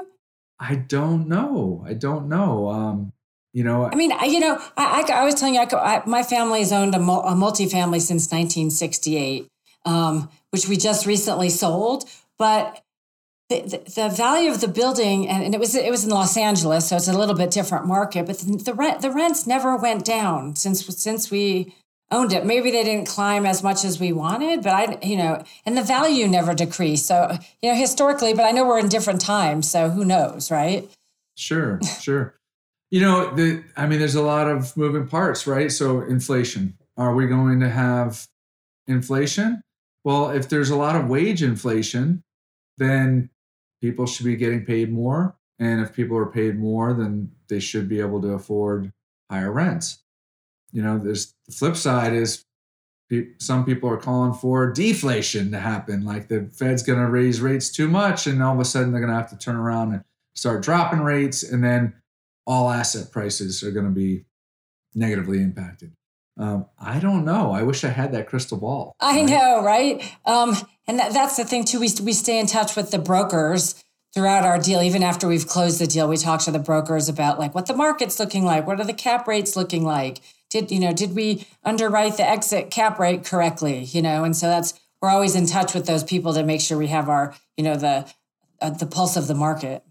I 0.61 0.75
don't 0.75 1.29
know. 1.29 1.85
I 1.87 1.95
don't 1.95 2.29
know. 2.29 2.69
Um, 2.69 3.13
you 3.53 3.65
know, 3.65 3.89
I 3.91 3.95
mean, 3.95 4.13
I, 4.13 4.25
you 4.25 4.41
know, 4.41 4.59
I, 4.77 5.05
I, 5.09 5.13
I 5.21 5.25
was 5.25 5.35
telling 5.35 5.55
you, 5.55 5.61
I, 5.61 6.03
my 6.07 6.23
family 6.23 6.61
has 6.61 6.73
owned 6.73 6.95
a, 6.95 6.99
a 6.99 7.01
multifamily 7.35 8.01
since 8.01 8.31
1968, 8.31 9.49
um, 9.87 10.29
which 10.51 10.69
we 10.69 10.77
just 10.77 11.07
recently 11.07 11.49
sold. 11.49 12.05
But 12.39 12.83
the, 13.49 13.83
the, 13.95 14.09
value 14.11 14.51
of 14.51 14.61
the 14.61 14.69
building, 14.69 15.27
and, 15.27 15.43
and, 15.43 15.55
it 15.55 15.61
was 15.61 15.75
it 15.75 15.91
was 15.91 16.05
in 16.05 16.11
Los 16.11 16.37
Angeles, 16.37 16.89
so 16.89 16.97
it's 16.97 17.09
a 17.09 17.17
little 17.17 17.35
bit 17.35 17.51
different 17.51 17.87
market. 17.87 18.27
But 18.27 18.39
the, 18.39 18.57
the 18.57 18.75
rent 18.75 19.01
the 19.01 19.11
rents 19.11 19.47
never 19.47 19.75
went 19.77 20.05
down 20.05 20.55
since 20.55 20.85
since 20.85 21.31
we 21.31 21.75
owned 22.11 22.33
it. 22.33 22.45
Maybe 22.45 22.71
they 22.71 22.85
didn't 22.85 23.09
climb 23.09 23.47
as 23.47 23.63
much 23.63 23.85
as 23.85 23.99
we 23.99 24.13
wanted, 24.13 24.63
but 24.63 24.73
I, 24.73 24.99
you 25.03 25.17
know, 25.17 25.43
and 25.65 25.77
the 25.77 25.83
value 25.83 26.27
never 26.27 26.55
decreased. 26.55 27.07
So, 27.07 27.39
you 27.63 27.71
know, 27.71 27.77
historically, 27.77 28.35
but 28.35 28.45
I 28.45 28.51
know 28.51 28.67
we're 28.67 28.79
in 28.79 28.89
different 28.89 29.21
times, 29.21 29.71
so 29.71 29.91
who 29.91 30.05
knows, 30.05 30.51
right? 30.51 30.89
Sure, 31.37 31.81
sure. 32.01 32.35
You 32.91 33.01
know, 33.03 33.35
the, 33.35 33.63
I 33.77 33.87
mean, 33.87 33.99
there's 33.99 34.15
a 34.15 34.23
lot 34.23 34.49
of 34.49 34.75
moving 34.77 35.07
parts, 35.07 35.47
right? 35.47 35.71
So, 35.71 36.01
inflation. 36.01 36.75
Are 36.97 37.15
we 37.15 37.27
going 37.27 37.61
to 37.61 37.69
have 37.69 38.27
inflation? 38.87 39.63
Well, 40.05 40.31
if 40.31 40.49
there's 40.49 40.71
a 40.71 40.77
lot 40.77 40.97
of 40.97 41.09
wage 41.09 41.43
inflation, 41.43 42.25
then 42.79 43.29
people 43.81 44.07
should 44.07 44.27
be 44.27 44.37
getting 44.37 44.65
paid 44.65 44.93
more. 44.93 45.37
And 45.59 45.81
if 45.81 45.93
people 45.93 46.17
are 46.17 46.27
paid 46.27 46.59
more, 46.59 46.95
then 46.95 47.33
they 47.49 47.61
should 47.61 47.89
be 47.89 48.01
able 48.01 48.21
to 48.23 48.29
afford 48.29 48.93
higher 49.31 49.53
rents. 49.53 50.03
You 50.73 50.83
know, 50.83 50.99
there's 50.99 51.35
the 51.47 51.53
flip 51.53 51.77
side 51.77 52.13
is 52.13 52.45
some 53.39 53.65
people 53.65 53.89
are 53.89 53.97
calling 53.97 54.35
for 54.35 54.71
deflation 54.71 55.51
to 55.53 55.59
happen, 55.59 56.05
like 56.05 56.29
the 56.29 56.51
Fed's 56.53 56.83
going 56.83 56.99
to 56.99 57.07
raise 57.07 57.41
rates 57.41 57.71
too 57.71 57.89
much, 57.89 58.27
and 58.27 58.43
all 58.43 58.55
of 58.55 58.61
a 58.61 58.65
sudden 58.65 58.93
they're 58.93 59.01
going 59.01 59.13
to 59.13 59.19
have 59.19 59.31
to 59.31 59.39
turn 59.39 59.57
around 59.57 59.95
and 59.95 60.05
start 60.35 60.63
dropping 60.63 61.01
rates, 61.01 61.43
and 61.43 61.65
then 61.65 61.95
all 62.47 62.71
asset 62.71 63.11
prices 63.11 63.63
are 63.63 63.71
going 63.71 63.87
to 63.87 63.91
be 63.91 64.25
negatively 64.95 65.41
impacted. 65.43 65.93
Um, 66.39 66.67
I 66.79 67.01
don't 67.01 67.25
know. 67.25 67.51
I 67.51 67.63
wish 67.63 67.83
I 67.83 67.89
had 67.89 68.13
that 68.13 68.29
crystal 68.29 68.59
ball. 68.59 68.95
I 69.01 69.23
know, 69.23 69.63
right? 69.63 70.03
Um, 70.25 70.57
and 70.89 70.99
that, 70.99 71.13
that's 71.13 71.37
the 71.37 71.45
thing 71.45 71.65
too. 71.65 71.79
We 71.79 71.91
we 72.03 72.13
stay 72.13 72.41
in 72.41 72.47
touch 72.47 72.75
with 72.75 72.91
the 72.91 72.99
brokers 72.99 73.83
throughout 74.15 74.45
our 74.45 74.59
deal. 74.59 74.83
Even 74.83 75.03
after 75.03 75.29
we've 75.29 75.47
closed 75.47 75.81
the 75.81 75.87
deal, 75.87 76.09
we 76.09 76.17
talk 76.17 76.41
to 76.43 76.51
the 76.51 76.59
brokers 76.59 77.09
about 77.09 77.39
like 77.39 77.55
what 77.55 77.67
the 77.67 77.77
market's 77.77 78.19
looking 78.19 78.45
like, 78.45 78.67
what 78.67 78.81
are 78.81 78.87
the 78.87 78.95
cap 78.95 79.29
rates 79.29 79.55
looking 79.55 79.85
like. 79.85 80.21
Did 80.51 80.71
you 80.71 80.81
know? 80.81 80.95
Did 80.95 81.15
we 81.15 81.47
underwrite 81.63 82.17
the 82.17 82.27
exit 82.27 82.71
cap 82.71 82.99
rate 82.99 83.25
correctly? 83.25 83.85
You 83.85 84.01
know, 84.01 84.25
and 84.25 84.35
so 84.35 84.47
that's 84.47 84.81
we're 85.03 85.11
always 85.11 85.37
in 85.37 85.47
touch 85.47 85.75
with 85.75 85.87
those 85.87 86.03
people 86.03 86.33
to 86.33 86.43
make 86.43 86.63
sure 86.63 86.79
we 86.79 86.89
have 86.89 87.09
our 87.09 87.35
you 87.59 87.65
know 87.65 87.77
the 87.77 88.11
uh, 88.63 88.71
the 88.71 88.87
pulse 88.87 89.17
of 89.17 89.27
the 89.27 89.35
market. 89.35 89.85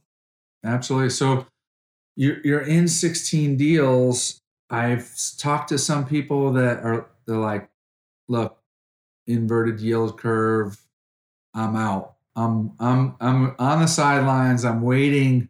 Absolutely. 0.66 1.12
So 1.12 1.46
you're 2.16 2.40
you're 2.44 2.62
in 2.62 2.88
16 2.88 3.56
deals. 3.56 4.42
I've 4.70 5.14
talked 5.38 5.70
to 5.70 5.78
some 5.78 6.06
people 6.06 6.52
that 6.54 6.80
are 6.80 7.08
they're 7.28 7.38
like, 7.38 7.70
look, 8.28 8.58
inverted 9.28 9.80
yield 9.80 10.18
curve. 10.18 10.80
I'm 11.58 11.76
out. 11.76 12.14
I'm 12.36 12.74
I'm 12.80 13.16
I'm 13.20 13.56
on 13.58 13.82
the 13.82 13.88
sidelines. 13.88 14.64
I'm 14.64 14.82
waiting 14.82 15.50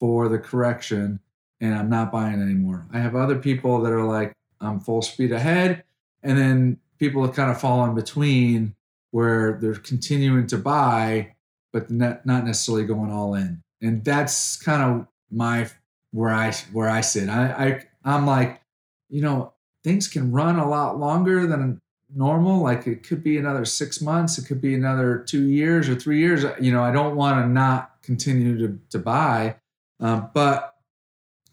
for 0.00 0.28
the 0.28 0.38
correction 0.38 1.20
and 1.60 1.74
I'm 1.74 1.88
not 1.88 2.10
buying 2.10 2.42
anymore. 2.42 2.86
I 2.92 2.98
have 2.98 3.14
other 3.14 3.36
people 3.36 3.80
that 3.82 3.92
are 3.92 4.04
like, 4.04 4.34
I'm 4.60 4.80
full 4.80 5.00
speed 5.00 5.32
ahead. 5.32 5.84
And 6.22 6.36
then 6.36 6.78
people 6.98 7.22
that 7.22 7.34
kind 7.34 7.50
of 7.50 7.60
fall 7.60 7.84
in 7.84 7.94
between 7.94 8.74
where 9.12 9.58
they're 9.60 9.74
continuing 9.74 10.46
to 10.48 10.58
buy, 10.58 11.34
but 11.72 11.90
not, 11.90 12.26
not 12.26 12.44
necessarily 12.44 12.84
going 12.84 13.12
all 13.12 13.34
in. 13.34 13.62
And 13.80 14.04
that's 14.04 14.56
kind 14.56 14.82
of 14.82 15.06
my 15.30 15.70
where 16.10 16.32
I 16.32 16.52
where 16.72 16.88
I 16.88 17.00
sit. 17.00 17.28
I, 17.28 17.46
I 17.52 17.84
I'm 18.04 18.26
like, 18.26 18.60
you 19.08 19.22
know, 19.22 19.52
things 19.84 20.08
can 20.08 20.32
run 20.32 20.58
a 20.58 20.68
lot 20.68 20.98
longer 20.98 21.46
than 21.46 21.80
normal. 22.14 22.62
Like 22.62 22.86
it 22.86 23.02
could 23.02 23.22
be 23.22 23.38
another 23.38 23.64
six 23.64 24.00
months, 24.00 24.38
it 24.38 24.46
could 24.46 24.60
be 24.60 24.74
another 24.74 25.18
two 25.18 25.48
years 25.48 25.88
or 25.88 25.94
three 25.94 26.18
years. 26.18 26.44
You 26.60 26.72
know, 26.72 26.82
I 26.82 26.92
don't 26.92 27.16
want 27.16 27.44
to 27.44 27.48
not 27.48 28.02
continue 28.02 28.58
to 28.58 28.78
to 28.90 28.98
buy, 28.98 29.56
uh, 30.00 30.22
but 30.32 30.76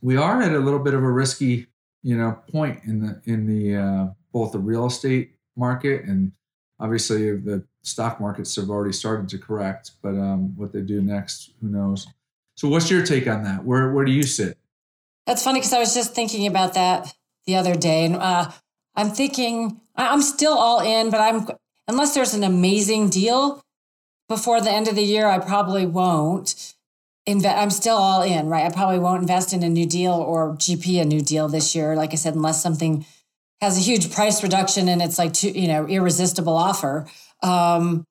we 0.02 0.18
are 0.18 0.42
at 0.42 0.54
a 0.54 0.60
little 0.60 0.80
bit 0.80 0.94
of 0.94 1.04
a 1.04 1.12
risky, 1.12 1.68
you 2.04 2.18
know, 2.18 2.40
point 2.52 2.82
in 2.86 3.00
the 3.00 3.22
in 3.26 3.48
the 3.48 3.76
uh, 3.76 4.08
both 4.32 4.52
the 4.52 4.60
real 4.60 4.86
estate 4.86 5.36
market 5.56 6.06
and 6.06 6.32
obviously 6.80 7.36
the 7.38 7.64
stock 7.84 8.20
markets 8.20 8.56
have 8.56 8.70
already 8.70 8.94
started 8.94 9.30
to 9.30 9.38
correct. 9.38 9.92
But 10.02 10.16
um, 10.16 10.56
what 10.58 10.74
they 10.74 10.82
do 10.82 11.02
next, 11.02 11.52
who 11.62 11.68
knows? 11.68 12.08
So, 12.56 12.68
what's 12.68 12.92
your 12.92 13.06
take 13.06 13.28
on 13.28 13.44
that? 13.44 13.64
Where 13.64 13.94
where 13.94 14.04
do 14.04 14.12
you 14.12 14.24
sit? 14.24 14.58
That's 15.26 15.44
funny 15.44 15.60
because 15.60 15.74
I 15.74 15.80
was 15.80 15.94
just 15.94 16.14
thinking 16.14 16.48
about 16.48 16.74
that 16.74 17.14
the 17.46 17.56
other 17.56 17.76
day, 17.76 18.06
and 18.06 18.16
uh, 18.16 18.52
I'm 18.96 19.10
thinking 19.10 19.82
I'm 19.96 20.22
still 20.22 20.54
all 20.54 20.80
in, 20.80 21.10
but 21.10 21.20
I'm 21.20 21.48
unless 21.88 22.14
there's 22.14 22.34
an 22.34 22.44
amazing 22.44 23.10
deal 23.10 23.62
before 24.32 24.62
the 24.62 24.72
end 24.72 24.88
of 24.88 24.96
the 24.96 25.04
year, 25.04 25.28
I 25.28 25.40
probably 25.40 25.86
won't 25.86 26.74
invest. 27.26 27.58
I'm 27.58 27.70
still 27.70 27.98
all 27.98 28.22
in, 28.22 28.48
right? 28.48 28.66
I 28.66 28.70
probably 28.74 28.98
won't 29.00 29.22
invest 29.22 29.52
in 29.52 29.62
a 29.62 29.70
new 29.70 29.86
deal 29.86 30.14
or 30.14 30.56
GP 30.56 31.02
a 31.02 31.06
new 31.06 31.22
deal 31.22 31.50
this 31.50 31.76
year. 31.76 31.96
Like 31.98 32.14
I 32.14 32.16
said, 32.16 32.36
unless 32.36 32.64
something 32.64 33.06
has 33.60 33.78
a 33.78 33.82
huge 33.82 34.12
price 34.12 34.42
reduction 34.42 34.88
and 34.88 35.02
it's 35.02 35.20
like, 35.20 35.34
too, 35.34 35.50
you 35.50 35.68
know, 35.68 35.86
irresistible 35.86 36.56
offer. 36.56 37.06
Um, 37.44 38.06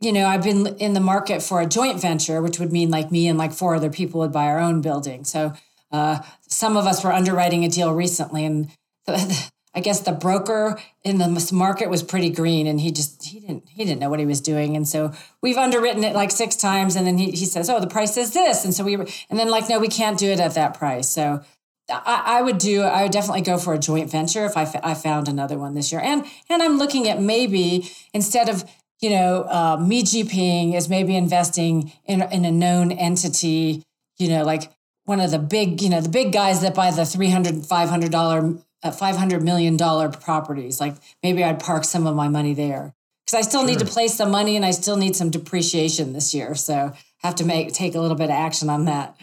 you 0.00 0.10
know, 0.10 0.26
I've 0.26 0.42
been 0.42 0.66
in 0.78 0.94
the 0.94 1.00
market 1.00 1.42
for 1.42 1.60
a 1.60 1.66
joint 1.66 2.00
venture, 2.00 2.40
which 2.40 2.58
would 2.58 2.72
mean 2.72 2.90
like 2.90 3.12
me 3.12 3.28
and 3.28 3.38
like 3.38 3.52
four 3.52 3.74
other 3.74 3.90
people 3.90 4.20
would 4.20 4.32
buy 4.32 4.46
our 4.46 4.58
own 4.58 4.80
building. 4.80 5.24
So 5.24 5.52
uh, 5.92 6.20
some 6.48 6.78
of 6.78 6.86
us 6.86 7.04
were 7.04 7.12
underwriting 7.12 7.62
a 7.64 7.68
deal 7.68 7.92
recently, 7.92 8.44
and 8.44 8.70
I 9.76 9.80
guess 9.80 10.00
the 10.00 10.12
broker 10.12 10.78
in 11.04 11.18
the 11.18 11.48
market 11.52 11.90
was 11.90 12.02
pretty 12.02 12.30
green, 12.30 12.66
and 12.66 12.80
he 12.80 12.90
just 12.90 13.24
he 13.24 13.40
didn't 13.40 13.68
he 13.68 13.84
didn't 13.84 14.00
know 14.00 14.10
what 14.10 14.18
he 14.18 14.26
was 14.26 14.40
doing, 14.40 14.74
and 14.74 14.88
so 14.88 15.12
we've 15.42 15.58
underwritten 15.58 16.02
it 16.02 16.14
like 16.14 16.30
six 16.30 16.56
times, 16.56 16.96
and 16.96 17.06
then 17.06 17.18
he 17.18 17.30
he 17.30 17.44
says, 17.44 17.68
oh, 17.70 17.78
the 17.78 17.86
price 17.86 18.16
is 18.16 18.32
this, 18.32 18.64
and 18.64 18.74
so 18.74 18.82
we 18.82 18.94
and 18.94 19.38
then 19.38 19.48
like 19.48 19.68
no, 19.68 19.78
we 19.78 19.88
can't 19.88 20.18
do 20.18 20.30
it 20.30 20.40
at 20.40 20.54
that 20.54 20.74
price. 20.74 21.08
So 21.08 21.42
I, 21.90 22.22
I 22.38 22.42
would 22.42 22.58
do 22.58 22.82
I 22.82 23.02
would 23.02 23.12
definitely 23.12 23.42
go 23.42 23.58
for 23.58 23.74
a 23.74 23.78
joint 23.78 24.10
venture 24.10 24.46
if 24.46 24.56
I, 24.56 24.62
f- 24.62 24.80
I 24.82 24.94
found 24.94 25.28
another 25.28 25.58
one 25.58 25.74
this 25.74 25.92
year, 25.92 26.00
and 26.00 26.24
and 26.48 26.62
I'm 26.62 26.78
looking 26.78 27.08
at 27.08 27.20
maybe 27.20 27.90
instead 28.12 28.48
of 28.48 28.64
you 29.00 29.10
know, 29.10 29.42
uh, 29.44 29.76
me 29.76 30.02
GPing 30.02 30.74
is 30.74 30.88
maybe 30.88 31.16
investing 31.16 31.92
in, 32.06 32.22
in 32.22 32.44
a 32.44 32.50
known 32.50 32.92
entity, 32.92 33.82
you 34.16 34.28
know, 34.28 34.42
like 34.42 34.72
one 35.04 35.20
of 35.20 35.30
the 35.30 35.38
big, 35.38 35.82
you 35.82 35.88
know, 35.88 36.00
the 36.00 36.08
big 36.08 36.32
guys 36.32 36.62
that 36.62 36.74
buy 36.74 36.90
the 36.90 37.04
300, 37.04 37.54
$500, 37.54 38.14
uh, 38.54 38.60
$500 38.94 39.42
million 39.42 39.76
properties. 40.12 40.80
Like 40.80 40.94
maybe 41.22 41.42
I'd 41.42 41.60
park 41.60 41.84
some 41.84 42.06
of 42.06 42.14
my 42.14 42.28
money 42.28 42.54
there 42.54 42.94
because 43.24 43.38
I 43.38 43.42
still 43.42 43.62
sure. 43.62 43.70
need 43.70 43.78
to 43.80 43.84
place 43.84 44.14
some 44.14 44.30
money 44.30 44.56
and 44.56 44.64
I 44.64 44.70
still 44.70 44.96
need 44.96 45.16
some 45.16 45.30
depreciation 45.30 46.12
this 46.12 46.34
year. 46.34 46.54
So 46.54 46.92
have 47.18 47.34
to 47.36 47.44
make, 47.44 47.72
take 47.72 47.94
a 47.94 48.00
little 48.00 48.16
bit 48.16 48.24
of 48.24 48.36
action 48.36 48.70
on 48.70 48.84
that. 48.84 49.16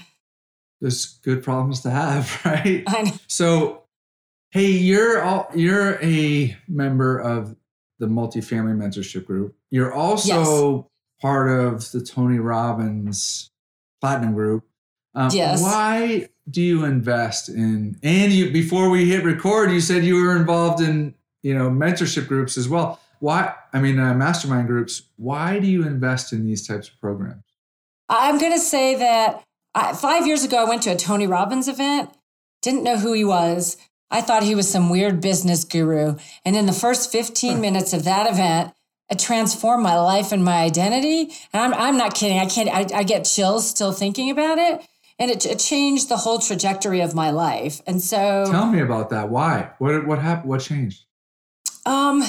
There's 0.82 1.06
good 1.06 1.44
problems 1.44 1.82
to 1.82 1.90
have, 1.90 2.42
right? 2.46 2.84
So, 3.28 3.84
hey, 4.52 4.72
you're 4.72 5.22
all, 5.22 5.48
you're 5.56 6.02
a 6.04 6.58
member 6.68 7.18
of 7.18 7.56
the 8.00 8.08
multifamily 8.08 8.76
mentorship 8.76 9.26
group. 9.26 9.56
You're 9.72 9.94
also 9.94 10.76
yes. 10.76 10.86
part 11.22 11.50
of 11.50 11.92
the 11.92 12.02
Tony 12.02 12.40
Robbins 12.40 13.52
Platinum 14.02 14.34
Group. 14.34 14.66
Um, 15.16 15.30
yes. 15.32 15.62
Why 15.62 16.28
do 16.50 16.62
you 16.62 16.86
invest 16.86 17.50
in? 17.50 17.98
And 18.04 18.32
you 18.32 18.52
before 18.52 18.90
we 18.90 19.10
hit 19.10 19.24
record, 19.24 19.72
you 19.72 19.82
said 19.82 20.04
you 20.04 20.16
were 20.16 20.36
involved 20.36 20.82
in 20.82 21.16
you 21.42 21.54
know 21.54 21.70
mentorship 21.70 22.28
groups 22.28 22.58
as 22.58 22.68
well. 22.68 23.00
Why? 23.20 23.54
I 23.72 23.80
mean, 23.80 24.00
uh, 24.00 24.14
mastermind 24.14 24.68
groups. 24.68 25.04
Why 25.16 25.60
do 25.60 25.68
you 25.68 25.86
invest 25.86 26.34
in 26.34 26.46
these 26.46 26.68
types 26.68 26.90
of 26.90 27.00
programs? 27.00 27.44
I'm 28.10 28.38
going 28.38 28.52
to 28.52 28.60
say 28.60 28.96
that 28.96 29.44
I, 29.74 29.94
five 29.94 30.28
years 30.28 30.44
ago, 30.44 30.58
I 30.58 30.70
went 30.70 30.84
to 30.84 30.92
a 30.92 30.96
Tony 30.96 31.26
Robbins 31.26 31.68
event. 31.68 32.10
Didn't 32.62 32.84
know 32.84 32.98
who 32.98 33.14
he 33.14 33.24
was. 33.24 33.78
I 34.12 34.22
thought 34.22 34.44
he 34.44 34.56
was 34.56 34.70
some 34.70 34.90
weird 34.90 35.22
business 35.22 35.64
guru. 35.64 36.18
And 36.46 36.56
in 36.56 36.66
the 36.66 36.74
first 36.74 37.12
15 37.12 37.60
minutes 37.60 37.94
of 37.94 38.04
that 38.04 38.32
event, 38.32 38.74
it 39.10 39.20
transformed 39.20 39.84
my 39.84 39.98
life 39.98 40.32
and 40.32 40.46
my 40.46 40.58
identity. 40.58 41.34
And 41.52 41.62
I'm, 41.62 41.74
I'm 41.74 41.98
not 41.98 42.14
kidding. 42.14 42.38
I 42.38 42.46
can't, 42.46 42.70
I, 42.70 43.00
I 43.00 43.04
get 43.04 43.26
chills 43.26 43.68
still 43.68 43.92
thinking 43.92 44.30
about 44.30 44.60
it. 44.60 44.86
And 45.20 45.30
it, 45.30 45.46
it, 45.46 45.60
changed 45.60 46.10
the 46.10 46.18
whole 46.18 46.40
trajectory 46.40 47.00
of 47.02 47.14
my 47.14 47.30
life. 47.30 47.82
And 47.86 48.02
so 48.02 48.46
tell 48.50 48.66
me 48.66 48.82
about 48.82 49.10
that. 49.12 49.30
Why? 49.30 49.72
What, 49.78 50.08
what 50.08 50.20
happened? 50.20 50.50
What 50.50 50.62
changed? 50.62 51.06
Um, 51.86 52.24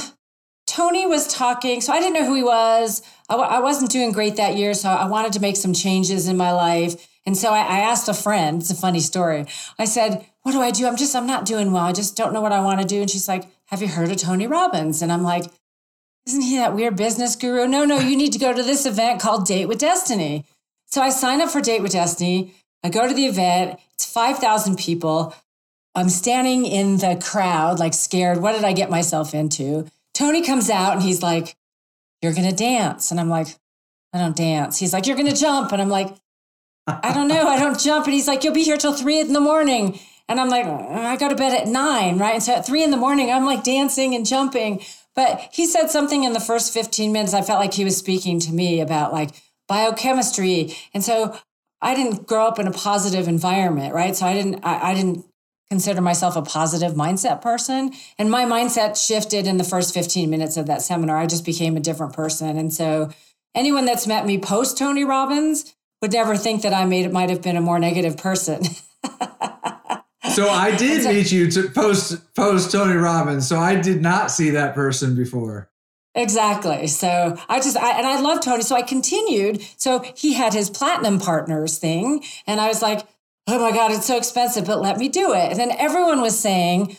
Tony 0.67 1.07
was 1.07 1.27
talking. 1.27 1.81
So 1.81 1.93
I 1.93 2.01
didn't 2.01 2.15
know 2.15 2.27
who 2.27 2.35
he 2.35 2.43
was. 2.43 3.03
I, 3.29 3.37
I 3.37 3.61
wasn't 3.61 3.91
doing 3.91 4.13
great 4.13 4.37
that 4.37 4.57
year. 4.57 4.75
So 4.75 4.89
I 4.89 5.07
wanted 5.07 5.33
to 5.35 5.41
make 5.41 5.57
some 5.57 5.73
changes 5.73 6.29
in 6.29 6.37
my 6.37 6.53
life. 6.53 7.09
And 7.27 7.37
so 7.37 7.51
I, 7.51 7.61
I 7.61 7.79
asked 7.81 8.09
a 8.09 8.15
friend, 8.15 8.61
it's 8.61 8.71
a 8.71 8.75
funny 8.75 9.01
story. 9.01 9.47
I 9.79 9.87
said, 9.87 10.27
what 10.43 10.53
do 10.53 10.61
I 10.61 10.71
do? 10.71 10.87
I'm 10.87 10.97
just, 10.97 11.17
I'm 11.17 11.27
not 11.27 11.47
doing 11.47 11.73
well. 11.73 11.85
I 11.85 11.93
just 11.93 12.17
don't 12.17 12.35
know 12.35 12.41
what 12.41 12.53
I 12.53 12.61
want 12.61 12.81
to 12.81 12.87
do. 12.87 13.01
And 13.01 13.11
she's 13.11 13.29
like, 13.29 13.49
have 13.67 13.81
you 13.81 13.89
heard 13.89 14.11
of 14.11 14.19
Tony 14.19 14.47
Robbins? 14.47 15.01
And 15.01 15.11
I'm 15.11 15.23
like, 15.23 15.45
isn't 16.27 16.43
he 16.43 16.57
that 16.57 16.75
weird 16.75 16.97
business 16.97 17.37
guru? 17.37 17.67
No, 17.67 17.85
no, 17.85 17.99
you 17.99 18.17
need 18.17 18.33
to 18.33 18.39
go 18.39 18.53
to 18.53 18.63
this 18.63 18.87
event 18.87 19.21
called 19.21 19.47
Date 19.47 19.67
with 19.67 19.79
Destiny. 19.79 20.45
So 20.87 21.03
I 21.03 21.11
sign 21.11 21.41
up 21.41 21.51
for 21.51 21.61
Date 21.61 21.83
with 21.83 21.93
Destiny. 21.93 22.55
I 22.85 22.91
go 22.91 23.09
to 23.09 23.15
the 23.15 23.27
event. 23.27 23.81
It's 23.95 24.05
5,000 24.05 24.77
people. 24.79 25.35
I'm 25.95 26.11
standing 26.11 26.67
in 26.67 26.99
the 26.99 27.21
crowd, 27.23 27.79
like 27.79 27.95
scared. 27.95 28.43
What 28.43 28.53
did 28.53 28.65
I 28.65 28.73
get 28.75 28.91
myself 28.91 29.35
into? 29.35 29.91
Tony 30.13 30.43
comes 30.43 30.69
out 30.69 30.93
and 30.93 31.03
he's 31.03 31.23
like, 31.23 31.57
You're 32.21 32.35
going 32.35 32.49
to 32.49 32.55
dance. 32.55 33.11
And 33.11 33.19
I'm 33.19 33.29
like, 33.31 33.49
I 34.13 34.19
don't 34.19 34.37
dance. 34.37 34.79
He's 34.79 34.93
like, 34.93 35.07
You're 35.07 35.17
going 35.17 35.33
to 35.33 35.37
jump. 35.37 35.73
And 35.73 35.81
I'm 35.81 35.89
like, 35.89 36.15
I 36.87 37.15
don't 37.15 37.29
know. 37.29 37.49
I 37.49 37.59
don't 37.59 37.81
jump. 37.81 38.05
And 38.05 38.15
he's 38.15 38.29
like, 38.29 38.45
You'll 38.45 38.55
be 38.55 38.65
here 38.65 38.77
till 38.77 38.93
three 38.93 39.21
in 39.21 39.33
the 39.33 39.41
morning. 39.41 39.99
And 40.29 40.41
I'm 40.41 40.49
like, 40.49 40.67
uh, 40.67 40.89
I 40.91 41.17
go 41.17 41.29
to 41.29 41.35
bed 41.35 41.59
at 41.59 41.69
nine, 41.69 42.19
right? 42.19 42.35
And 42.35 42.43
so 42.43 42.55
at 42.55 42.67
three 42.67 42.83
in 42.83 42.91
the 42.91 42.97
morning, 42.97 43.31
I'm 43.31 43.45
like 43.45 43.63
dancing 43.63 44.15
and 44.15 44.27
jumping. 44.27 44.83
But 45.15 45.49
he 45.53 45.67
said 45.67 45.91
something 45.91 46.25
in 46.25 46.33
the 46.33 46.41
first 46.41 46.73
15 46.73 47.13
minutes. 47.13 47.35
I 47.35 47.43
felt 47.43 47.61
like 47.61 47.75
he 47.75 47.85
was 47.85 47.97
speaking 47.97 48.41
to 48.41 48.53
me 48.53 48.81
about 48.81 49.13
like 49.13 49.31
biochemistry. 49.69 50.75
And 50.93 51.05
so 51.05 51.39
I 51.85 51.95
didn't 51.95 52.27
grow 52.27 52.47
up 52.47 52.59
in 52.59 52.67
a 52.67 52.73
positive 52.73 53.29
environment, 53.29 53.93
right? 53.93 54.17
So 54.17 54.25
I 54.25 54.33
didn't, 54.33 54.65
I, 54.65 54.91
I 54.91 54.95
didn't 54.95 55.25
consider 55.71 56.01
myself 56.01 56.35
a 56.35 56.43
positive 56.43 56.93
mindset 56.93 57.43
person. 57.43 57.93
And 58.19 58.31
my 58.31 58.47
mindset 58.47 58.97
shifted 58.97 59.47
in 59.47 59.59
the 59.59 59.65
first 59.65 59.93
15 59.93 60.31
minutes 60.31 60.57
of 60.57 60.67
that 60.67 60.81
seminar. 60.81 61.19
I 61.19 61.27
just 61.27 61.45
became 61.45 61.77
a 61.77 61.81
different 61.81 62.15
person. 62.15 62.57
And 62.57 62.73
so 62.73 63.11
anyone 63.55 63.85
that's 63.85 64.07
met 64.07 64.25
me 64.25 64.39
post 64.39 64.79
Tony 64.79 65.05
Robbins 65.05 65.75
would 66.01 66.13
never 66.13 66.39
think 66.39 66.63
that 66.63 66.73
I 66.73 66.87
made 66.87 67.05
it 67.05 67.13
might 67.13 67.29
have 67.29 67.43
been 67.43 67.57
a 67.57 67.61
more 67.61 67.79
negative 67.79 68.17
person. 68.17 68.65
so 70.35 70.49
I 70.49 70.75
did 70.77 71.03
so, 71.03 71.13
meet 71.13 71.31
you 71.33 71.51
to 71.51 71.69
post 71.69 72.35
post 72.35 72.73
Tony 72.73 72.95
Robbins. 72.95 73.47
So 73.47 73.59
I 73.59 73.77
did 73.77 74.01
not 74.01 74.31
see 74.31 74.51
that 74.51 74.75
person 74.75 75.15
before. 75.15 75.71
Exactly. 76.15 76.87
So 76.87 77.37
I 77.49 77.59
just 77.59 77.77
I, 77.77 77.99
and 77.99 78.07
I 78.07 78.21
love 78.21 78.41
Tony. 78.41 78.63
So 78.63 78.77
I 78.77 78.83
continued. 78.83 79.63
So 79.77 80.05
he 80.17 80.35
had 80.35 80.53
his 80.53 80.71
platinum 80.71 81.19
partners 81.19 81.79
thing, 81.79 82.23
and 82.47 82.61
I 82.61 82.69
was 82.69 82.83
like, 82.83 83.07
oh 83.47 83.59
my 83.59 83.73
god, 83.73 83.91
it's 83.91 84.07
so 84.07 84.17
expensive, 84.17 84.67
but 84.67 84.81
let 84.81 84.99
me 84.99 85.09
do 85.09 85.33
it. 85.33 85.51
And 85.51 85.59
then 85.59 85.73
everyone 85.73 86.21
was 86.21 86.39
saying, 86.39 86.97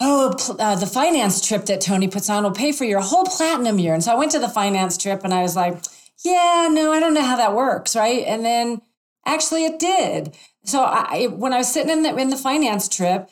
oh, 0.00 0.34
uh, 0.58 0.76
the 0.76 0.86
finance 0.86 1.46
trip 1.46 1.64
that 1.66 1.80
Tony 1.80 2.08
puts 2.08 2.30
on 2.30 2.44
will 2.44 2.50
pay 2.52 2.72
for 2.72 2.84
your 2.84 3.00
whole 3.00 3.24
platinum 3.24 3.78
year. 3.78 3.94
And 3.94 4.04
so 4.04 4.12
I 4.12 4.16
went 4.16 4.32
to 4.32 4.38
the 4.38 4.48
finance 4.48 4.96
trip 4.96 5.22
and 5.24 5.32
I 5.34 5.42
was 5.42 5.56
like, 5.56 5.82
yeah, 6.24 6.68
no, 6.70 6.92
I 6.92 7.00
don't 7.00 7.14
know 7.14 7.24
how 7.24 7.36
that 7.36 7.54
works. 7.54 7.96
Right. 7.96 8.24
And 8.26 8.44
then 8.44 8.82
actually 9.24 9.64
it 9.64 9.78
did. 9.78 10.36
So 10.64 10.82
I, 10.82 11.26
when 11.26 11.52
I 11.52 11.58
was 11.58 11.72
sitting 11.72 11.90
in 11.90 12.02
the, 12.02 12.16
in 12.16 12.30
the 12.30 12.36
finance 12.36 12.88
trip, 12.88 13.30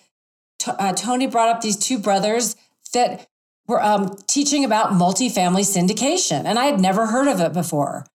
uh, 0.66 0.92
Tony 0.94 1.26
brought 1.26 1.54
up 1.54 1.60
these 1.60 1.76
two 1.76 1.98
brothers 1.98 2.56
that 2.94 3.28
were 3.66 3.82
um, 3.82 4.16
teaching 4.26 4.64
about 4.64 4.90
multifamily 4.90 5.62
syndication. 5.62 6.44
And 6.44 6.58
I 6.58 6.66
had 6.66 6.80
never 6.80 7.06
heard 7.06 7.28
of 7.28 7.40
it 7.40 7.52
before. 7.52 8.06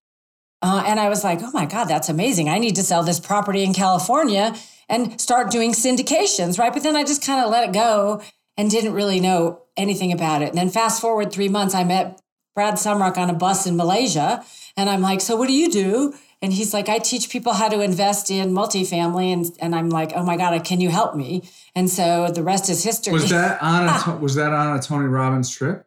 Uh, 0.61 0.83
and 0.85 0.99
I 0.99 1.09
was 1.09 1.23
like, 1.23 1.39
oh 1.41 1.51
my 1.51 1.65
God, 1.65 1.85
that's 1.85 2.09
amazing. 2.09 2.49
I 2.49 2.59
need 2.59 2.75
to 2.75 2.83
sell 2.83 3.03
this 3.03 3.19
property 3.19 3.63
in 3.63 3.73
California 3.73 4.53
and 4.89 5.19
start 5.19 5.51
doing 5.51 5.71
syndications, 5.71 6.59
right? 6.59 6.73
But 6.73 6.83
then 6.83 6.95
I 6.95 7.03
just 7.03 7.25
kind 7.25 7.43
of 7.43 7.49
let 7.49 7.69
it 7.69 7.73
go 7.73 8.21
and 8.57 8.69
didn't 8.69 8.93
really 8.93 9.19
know 9.19 9.61
anything 9.77 10.11
about 10.11 10.41
it. 10.41 10.49
And 10.49 10.57
then 10.57 10.69
fast 10.69 10.99
forward 10.99 11.31
three 11.31 11.47
months, 11.47 11.73
I 11.73 11.85
met 11.85 12.19
Brad 12.55 12.73
Sumrok 12.73 13.17
on 13.17 13.29
a 13.29 13.33
bus 13.33 13.65
in 13.65 13.77
Malaysia. 13.77 14.43
And 14.75 14.89
I'm 14.89 15.01
like, 15.01 15.21
so 15.21 15.37
what 15.37 15.47
do 15.47 15.53
you 15.53 15.69
do? 15.69 16.13
And 16.41 16.53
he's 16.53 16.74
like, 16.74 16.88
I 16.88 17.00
teach 17.00 17.29
people 17.29 17.53
how 17.53 17.67
to 17.67 17.81
invest 17.81 18.31
in 18.31 18.51
multifamily. 18.51 19.34
And, 19.34 19.51
and 19.60 19.75
I'm 19.75 19.89
like, 19.89 20.13
oh 20.15 20.24
my 20.24 20.38
God, 20.38 20.63
can 20.63 20.79
you 20.79 20.89
help 20.89 21.15
me? 21.15 21.50
And 21.75 21.89
so 21.89 22.29
the 22.31 22.43
rest 22.43 22.69
is 22.69 22.84
history. 22.84 23.13
Was 23.13 23.29
that 23.29 23.62
on 23.62 23.88
a, 23.88 24.17
was 24.17 24.36
that 24.36 24.53
on 24.53 24.77
a 24.77 24.81
Tony 24.81 25.08
Robbins 25.08 25.50
trip? 25.50 25.86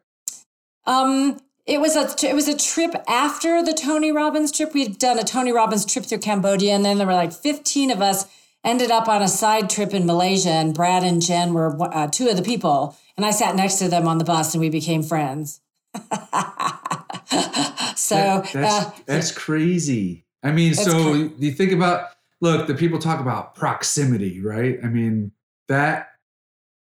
Um, 0.85 1.39
it 1.65 1.79
was 1.79 1.95
a 1.95 2.27
it 2.27 2.35
was 2.35 2.47
a 2.49 2.57
trip 2.57 2.93
after 3.07 3.63
the 3.63 3.73
Tony 3.73 4.11
Robbins 4.11 4.51
trip. 4.51 4.73
We'd 4.73 4.99
done 4.99 5.17
a 5.17 5.23
Tony 5.23 5.53
Robbins 5.53 5.85
trip 5.85 6.05
through 6.05 6.19
Cambodia, 6.19 6.73
and 6.73 6.83
then 6.83 6.97
there 6.97 7.07
were 7.07 7.13
like 7.13 7.31
15 7.31 7.89
of 7.89 8.01
us 8.01 8.25
ended 8.65 8.91
up 8.91 9.07
on 9.07 9.21
a 9.21 9.27
side 9.27 9.69
trip 9.69 9.93
in 9.93 10.05
Malaysia, 10.05 10.49
and 10.49 10.73
Brad 10.73 11.03
and 11.03 11.21
Jen 11.21 11.53
were 11.53 11.77
uh, 11.93 12.07
two 12.07 12.27
of 12.27 12.35
the 12.35 12.43
people, 12.43 12.97
and 13.15 13.25
I 13.25 13.31
sat 13.31 13.55
next 13.55 13.75
to 13.75 13.87
them 13.87 14.07
on 14.07 14.17
the 14.17 14.25
bus, 14.25 14.53
and 14.53 14.61
we 14.61 14.69
became 14.69 15.03
friends. 15.03 15.61
so 17.95 18.15
that, 18.15 18.49
that's, 18.51 18.85
uh, 18.85 18.91
that's 19.05 19.31
crazy. 19.31 20.25
I 20.43 20.51
mean, 20.51 20.73
so 20.73 21.13
you 21.37 21.51
think 21.51 21.71
about 21.71 22.09
look, 22.41 22.67
the 22.67 22.75
people 22.75 22.99
talk 22.99 23.19
about 23.19 23.55
proximity, 23.55 24.41
right? 24.41 24.77
I 24.83 24.87
mean, 24.87 25.31
that 25.69 26.09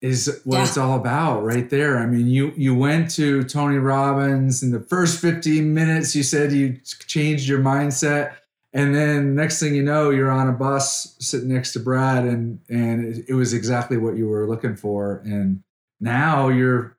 is 0.01 0.41
what 0.43 0.57
yeah. 0.57 0.63
it's 0.63 0.77
all 0.77 0.95
about 0.95 1.43
right 1.43 1.69
there. 1.69 1.97
I 1.97 2.05
mean, 2.05 2.27
you 2.27 2.53
you 2.55 2.75
went 2.75 3.09
to 3.15 3.43
Tony 3.43 3.77
Robbins 3.77 4.61
in 4.61 4.71
the 4.71 4.79
first 4.79 5.19
15 5.19 5.73
minutes 5.73 6.15
you 6.15 6.23
said 6.23 6.51
you 6.51 6.79
changed 7.07 7.47
your 7.47 7.59
mindset 7.59 8.35
and 8.73 8.93
then 8.93 9.33
next 9.33 9.59
thing 9.59 9.73
you 9.73 9.81
know 9.81 10.11
you're 10.11 10.29
on 10.29 10.47
a 10.47 10.51
bus 10.51 11.15
sitting 11.19 11.49
next 11.49 11.73
to 11.73 11.79
Brad 11.79 12.25
and 12.25 12.59
and 12.69 13.05
it, 13.05 13.25
it 13.29 13.33
was 13.33 13.53
exactly 13.53 13.97
what 13.97 14.15
you 14.15 14.27
were 14.27 14.47
looking 14.47 14.75
for 14.75 15.23
and 15.25 15.63
now 15.99 16.49
you're 16.49 16.95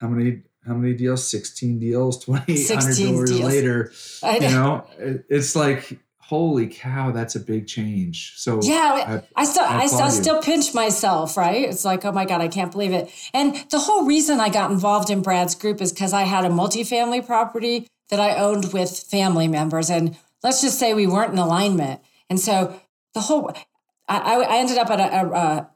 how 0.00 0.08
many 0.08 0.42
how 0.66 0.74
many 0.74 0.94
deals 0.94 1.26
16 1.28 1.78
deals 1.78 2.24
2800 2.24 3.28
dollars 3.28 3.40
later 3.42 3.92
you 4.34 4.40
know 4.40 4.86
it, 4.98 5.24
it's 5.28 5.54
like 5.54 5.98
holy 6.26 6.66
cow, 6.66 7.10
that's 7.10 7.34
a 7.34 7.40
big 7.40 7.66
change. 7.66 8.32
So 8.36 8.58
yeah, 8.62 9.22
I, 9.36 9.42
I 9.42 9.44
still 9.44 9.64
I, 9.64 9.80
I, 9.80 9.86
still, 9.86 10.10
still 10.10 10.42
pinch 10.42 10.72
myself, 10.72 11.36
right? 11.36 11.68
It's 11.68 11.84
like, 11.84 12.04
oh 12.06 12.12
my 12.12 12.24
God, 12.24 12.40
I 12.40 12.48
can't 12.48 12.72
believe 12.72 12.92
it. 12.92 13.10
And 13.34 13.54
the 13.70 13.78
whole 13.78 14.06
reason 14.06 14.40
I 14.40 14.48
got 14.48 14.70
involved 14.70 15.10
in 15.10 15.20
Brad's 15.20 15.54
group 15.54 15.82
is 15.82 15.92
because 15.92 16.14
I 16.14 16.22
had 16.22 16.46
a 16.46 16.48
multifamily 16.48 17.26
property 17.26 17.86
that 18.08 18.20
I 18.20 18.36
owned 18.36 18.72
with 18.72 18.98
family 18.98 19.48
members. 19.48 19.90
And 19.90 20.16
let's 20.42 20.62
just 20.62 20.78
say 20.78 20.94
we 20.94 21.06
weren't 21.06 21.32
in 21.32 21.38
alignment. 21.38 22.00
And 22.30 22.40
so 22.40 22.80
the 23.12 23.20
whole 23.20 23.52
I, 24.08 24.42
I 24.42 24.56
ended 24.56 24.78
up 24.78 24.90
at 24.90 25.00
a, 25.00 25.26
a, 25.26 25.70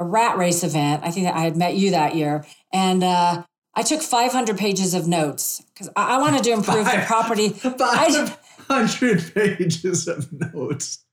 a 0.00 0.04
rat 0.04 0.36
race 0.36 0.64
event. 0.64 1.04
I 1.04 1.12
think 1.12 1.28
I 1.28 1.40
had 1.40 1.56
met 1.56 1.76
you 1.76 1.92
that 1.92 2.16
year. 2.16 2.44
And 2.72 3.04
uh, 3.04 3.44
I 3.76 3.82
took 3.82 4.02
500 4.02 4.56
pages 4.56 4.94
of 4.94 5.08
notes 5.08 5.62
because 5.72 5.88
I, 5.96 6.16
I, 6.16 6.18
wanted 6.18 6.44
to 6.44 6.52
improve 6.52 6.86
Five, 6.86 7.00
the 7.00 7.06
property. 7.06 7.54
I, 7.64 8.36
hundred 8.68 9.34
pages 9.34 10.08
of 10.08 10.32
notes. 10.32 11.04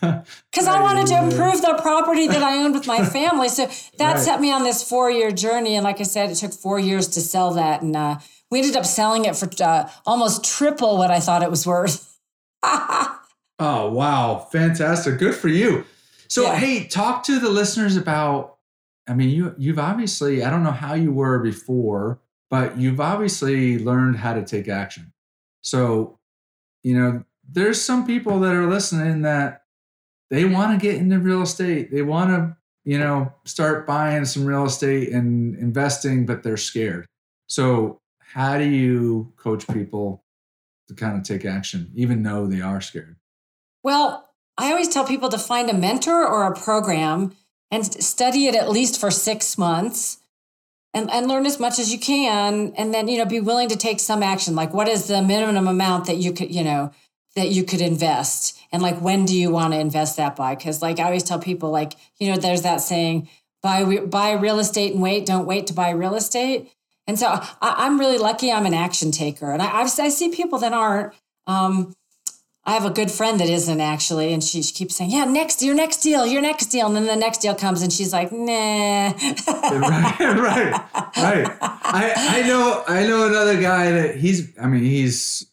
Because 0.00 0.66
I 0.66 0.80
wanted 0.82 1.06
to 1.08 1.18
improve 1.18 1.60
the 1.62 1.78
property 1.80 2.26
that 2.28 2.42
I 2.42 2.58
owned 2.58 2.74
with 2.74 2.86
my 2.86 3.04
family. 3.04 3.48
So 3.48 3.66
that 3.98 4.14
right. 4.14 4.18
set 4.18 4.40
me 4.40 4.52
on 4.52 4.64
this 4.64 4.82
four 4.82 5.10
year 5.10 5.30
journey. 5.30 5.76
And 5.76 5.84
like 5.84 6.00
I 6.00 6.04
said, 6.04 6.30
it 6.30 6.36
took 6.36 6.52
four 6.52 6.78
years 6.78 7.08
to 7.08 7.20
sell 7.20 7.54
that. 7.54 7.82
And 7.82 7.96
uh, 7.96 8.18
we 8.50 8.60
ended 8.60 8.76
up 8.76 8.86
selling 8.86 9.24
it 9.24 9.36
for 9.36 9.48
uh, 9.62 9.88
almost 10.06 10.44
triple 10.44 10.98
what 10.98 11.10
I 11.10 11.20
thought 11.20 11.42
it 11.42 11.50
was 11.50 11.66
worth. 11.66 12.18
oh, 12.62 13.18
wow. 13.58 14.46
Fantastic. 14.52 15.18
Good 15.18 15.34
for 15.34 15.48
you. 15.48 15.84
So, 16.28 16.42
yeah. 16.42 16.56
hey, 16.56 16.86
talk 16.86 17.24
to 17.24 17.38
the 17.38 17.50
listeners 17.50 17.96
about. 17.96 18.56
I 19.08 19.14
mean, 19.14 19.30
you 19.30 19.54
you've 19.58 19.78
obviously, 19.78 20.44
I 20.44 20.50
don't 20.50 20.62
know 20.62 20.70
how 20.70 20.94
you 20.94 21.12
were 21.12 21.38
before, 21.38 22.20
but 22.48 22.78
you've 22.78 23.00
obviously 23.00 23.78
learned 23.78 24.16
how 24.16 24.34
to 24.34 24.44
take 24.44 24.68
action. 24.68 25.12
So 25.62 26.18
you 26.82 26.98
know, 26.98 27.24
there's 27.48 27.80
some 27.80 28.06
people 28.06 28.40
that 28.40 28.54
are 28.54 28.66
listening 28.66 29.22
that 29.22 29.64
they 30.30 30.44
want 30.44 30.78
to 30.78 30.86
get 30.86 30.96
into 30.96 31.18
real 31.18 31.42
estate. 31.42 31.90
They 31.90 32.02
want 32.02 32.30
to, 32.30 32.56
you 32.84 32.98
know, 32.98 33.32
start 33.44 33.86
buying 33.86 34.24
some 34.24 34.44
real 34.44 34.64
estate 34.64 35.12
and 35.12 35.56
investing, 35.56 36.26
but 36.26 36.42
they're 36.42 36.56
scared. 36.56 37.06
So, 37.48 38.00
how 38.20 38.58
do 38.58 38.64
you 38.64 39.32
coach 39.36 39.66
people 39.68 40.24
to 40.88 40.94
kind 40.94 41.16
of 41.16 41.24
take 41.24 41.44
action, 41.44 41.90
even 41.94 42.22
though 42.22 42.46
they 42.46 42.60
are 42.60 42.80
scared? 42.80 43.16
Well, 43.82 44.28
I 44.56 44.70
always 44.70 44.88
tell 44.88 45.04
people 45.04 45.30
to 45.30 45.38
find 45.38 45.68
a 45.68 45.74
mentor 45.74 46.24
or 46.24 46.44
a 46.44 46.54
program 46.54 47.34
and 47.70 48.02
study 48.02 48.46
it 48.46 48.54
at 48.54 48.70
least 48.70 49.00
for 49.00 49.10
six 49.10 49.56
months 49.56 50.18
and, 50.92 51.10
and 51.10 51.28
learn 51.28 51.46
as 51.46 51.60
much 51.60 51.78
as 51.78 51.92
you 51.92 51.98
can. 51.98 52.72
And 52.76 52.92
then 52.92 53.08
you 53.08 53.18
know 53.18 53.24
be 53.24 53.40
willing 53.40 53.68
to 53.68 53.76
take 53.76 54.00
some 54.00 54.22
action 54.22 54.54
like 54.54 54.74
what 54.74 54.88
is 54.88 55.06
the 55.06 55.22
minimum 55.22 55.68
amount 55.68 56.06
that 56.06 56.16
you 56.16 56.32
could 56.32 56.54
you 56.54 56.64
know 56.64 56.92
that 57.36 57.48
you 57.48 57.64
could 57.64 57.80
invest? 57.80 58.58
And 58.72 58.82
like 58.82 59.00
when 59.00 59.24
do 59.24 59.36
you 59.36 59.50
want 59.50 59.72
to 59.72 59.80
invest 59.80 60.16
that 60.16 60.36
by? 60.36 60.54
Because 60.54 60.82
like 60.82 60.98
i 60.98 61.04
always 61.04 61.24
tell 61.24 61.38
people 61.38 61.70
like 61.70 61.94
you 62.18 62.30
know 62.30 62.36
there's 62.36 62.62
that 62.62 62.80
saying 62.80 63.28
buy 63.62 63.98
buy 64.06 64.32
real 64.32 64.58
estate 64.58 64.92
and 64.92 65.02
wait. 65.02 65.26
Don't 65.26 65.46
wait 65.46 65.66
to 65.68 65.74
buy 65.74 65.90
real 65.90 66.14
estate. 66.14 66.70
And 67.06 67.18
so 67.18 67.26
I, 67.60 67.86
am 67.86 67.98
really 67.98 68.18
lucky 68.18 68.52
i'm 68.52 68.66
an 68.66 68.74
action 68.74 69.10
taker. 69.10 69.50
And 69.50 69.60
I, 69.60 69.80
I 69.80 69.86
see 69.86 70.30
people 70.30 70.60
that 70.60 70.72
aren't 70.72 71.12
um, 71.46 71.92
I 72.70 72.74
have 72.74 72.84
a 72.84 72.90
good 72.90 73.10
friend 73.10 73.40
that 73.40 73.50
isn't 73.50 73.80
actually, 73.80 74.32
and 74.32 74.44
she, 74.44 74.62
she, 74.62 74.72
keeps 74.72 74.94
saying, 74.94 75.10
"Yeah, 75.10 75.24
next 75.24 75.60
your 75.60 75.74
next 75.74 75.96
deal, 75.96 76.24
your 76.24 76.40
next 76.40 76.66
deal," 76.66 76.86
and 76.86 76.94
then 76.94 77.06
the 77.06 77.16
next 77.16 77.38
deal 77.38 77.52
comes, 77.52 77.82
and 77.82 77.92
she's 77.92 78.12
like, 78.12 78.30
"Nah." 78.30 79.10
right, 79.12 80.20
right, 80.20 80.72
right. 81.16 81.58
I 81.60 82.12
I 82.16 82.42
know 82.46 82.84
I 82.86 83.04
know 83.08 83.26
another 83.26 83.60
guy 83.60 83.90
that 83.90 84.14
he's. 84.14 84.56
I 84.56 84.68
mean, 84.68 84.84
he's 84.84 85.50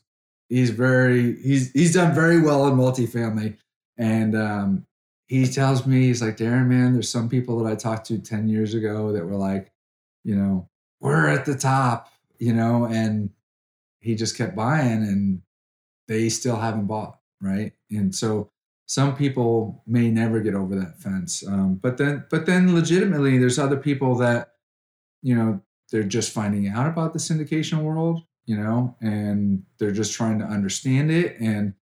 he's 0.48 0.70
very 0.70 1.42
he's 1.42 1.72
he's 1.72 1.96
done 1.96 2.14
very 2.14 2.40
well 2.40 2.68
in 2.68 2.76
multifamily, 2.76 3.58
and 3.98 4.36
um, 4.36 4.86
he 5.26 5.48
tells 5.48 5.88
me 5.88 6.02
he's 6.02 6.22
like, 6.22 6.38
Darin, 6.38 6.70
man, 6.70 6.94
there's 6.94 7.10
some 7.10 7.30
people 7.30 7.58
that 7.64 7.72
I 7.72 7.74
talked 7.74 8.06
to 8.08 8.20
ten 8.20 8.48
years 8.48 8.76
ago 8.76 9.12
that 9.14 9.26
were 9.26 9.38
like, 9.38 9.72
you 10.24 10.36
know, 10.36 10.70
we're 11.00 11.30
at 11.30 11.46
the 11.46 11.56
top, 11.56 12.12
you 12.38 12.54
know, 12.54 12.86
and 12.86 13.32
he 14.02 14.14
just 14.14 14.38
kept 14.38 14.56
buying 14.56 15.02
and 15.02 15.42
they 16.08 16.30
still 16.30 16.58
haven't 16.58 16.88
bought, 16.88 17.20
right? 17.42 17.74
And 17.92 18.14
so 18.14 18.50
some 18.86 19.16
people 19.16 19.84
may 19.86 20.10
never 20.10 20.40
get 20.40 20.56
over 20.56 20.76
that 20.76 21.00
fence. 21.00 21.46
Um, 21.46 21.76
but 21.76 21.98
then, 21.98 22.26
but 22.30 22.46
then, 22.46 22.74
legitimately, 22.74 23.38
there's 23.38 23.60
other 23.60 23.78
people 23.78 24.16
that, 24.16 24.54
you 25.22 25.36
know, 25.36 25.62
they're 25.92 26.04
just 26.04 26.32
finding 26.32 26.68
out 26.70 26.88
about 26.88 27.14
the 27.14 27.20
syndication 27.20 27.80
world, 27.80 28.22
you 28.46 28.58
know, 28.58 28.96
and 29.02 29.64
they're 29.78 29.92
just 29.92 30.14
trying 30.14 30.40
to 30.40 30.46
understand 30.46 31.12
it. 31.12 31.38
And 31.40 31.74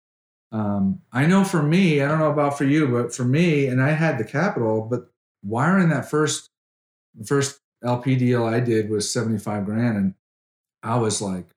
um, 0.51 1.01
I 1.11 1.25
know 1.25 1.43
for 1.43 1.61
me, 1.61 2.01
I 2.01 2.07
don't 2.07 2.19
know 2.19 2.31
about 2.31 2.57
for 2.57 2.65
you, 2.65 2.87
but 2.87 3.13
for 3.13 3.23
me, 3.23 3.67
and 3.67 3.81
I 3.81 3.91
had 3.91 4.17
the 4.17 4.23
capital, 4.23 4.87
but 4.89 5.09
wiring 5.43 5.89
that 5.89 6.09
first 6.09 6.49
first 7.25 7.59
LP 7.83 8.15
deal 8.15 8.45
I 8.45 8.59
did 8.59 8.89
was 8.89 9.11
75 9.11 9.65
grand. 9.65 9.97
And 9.97 10.13
I 10.83 10.97
was 10.97 11.21
like, 11.21 11.47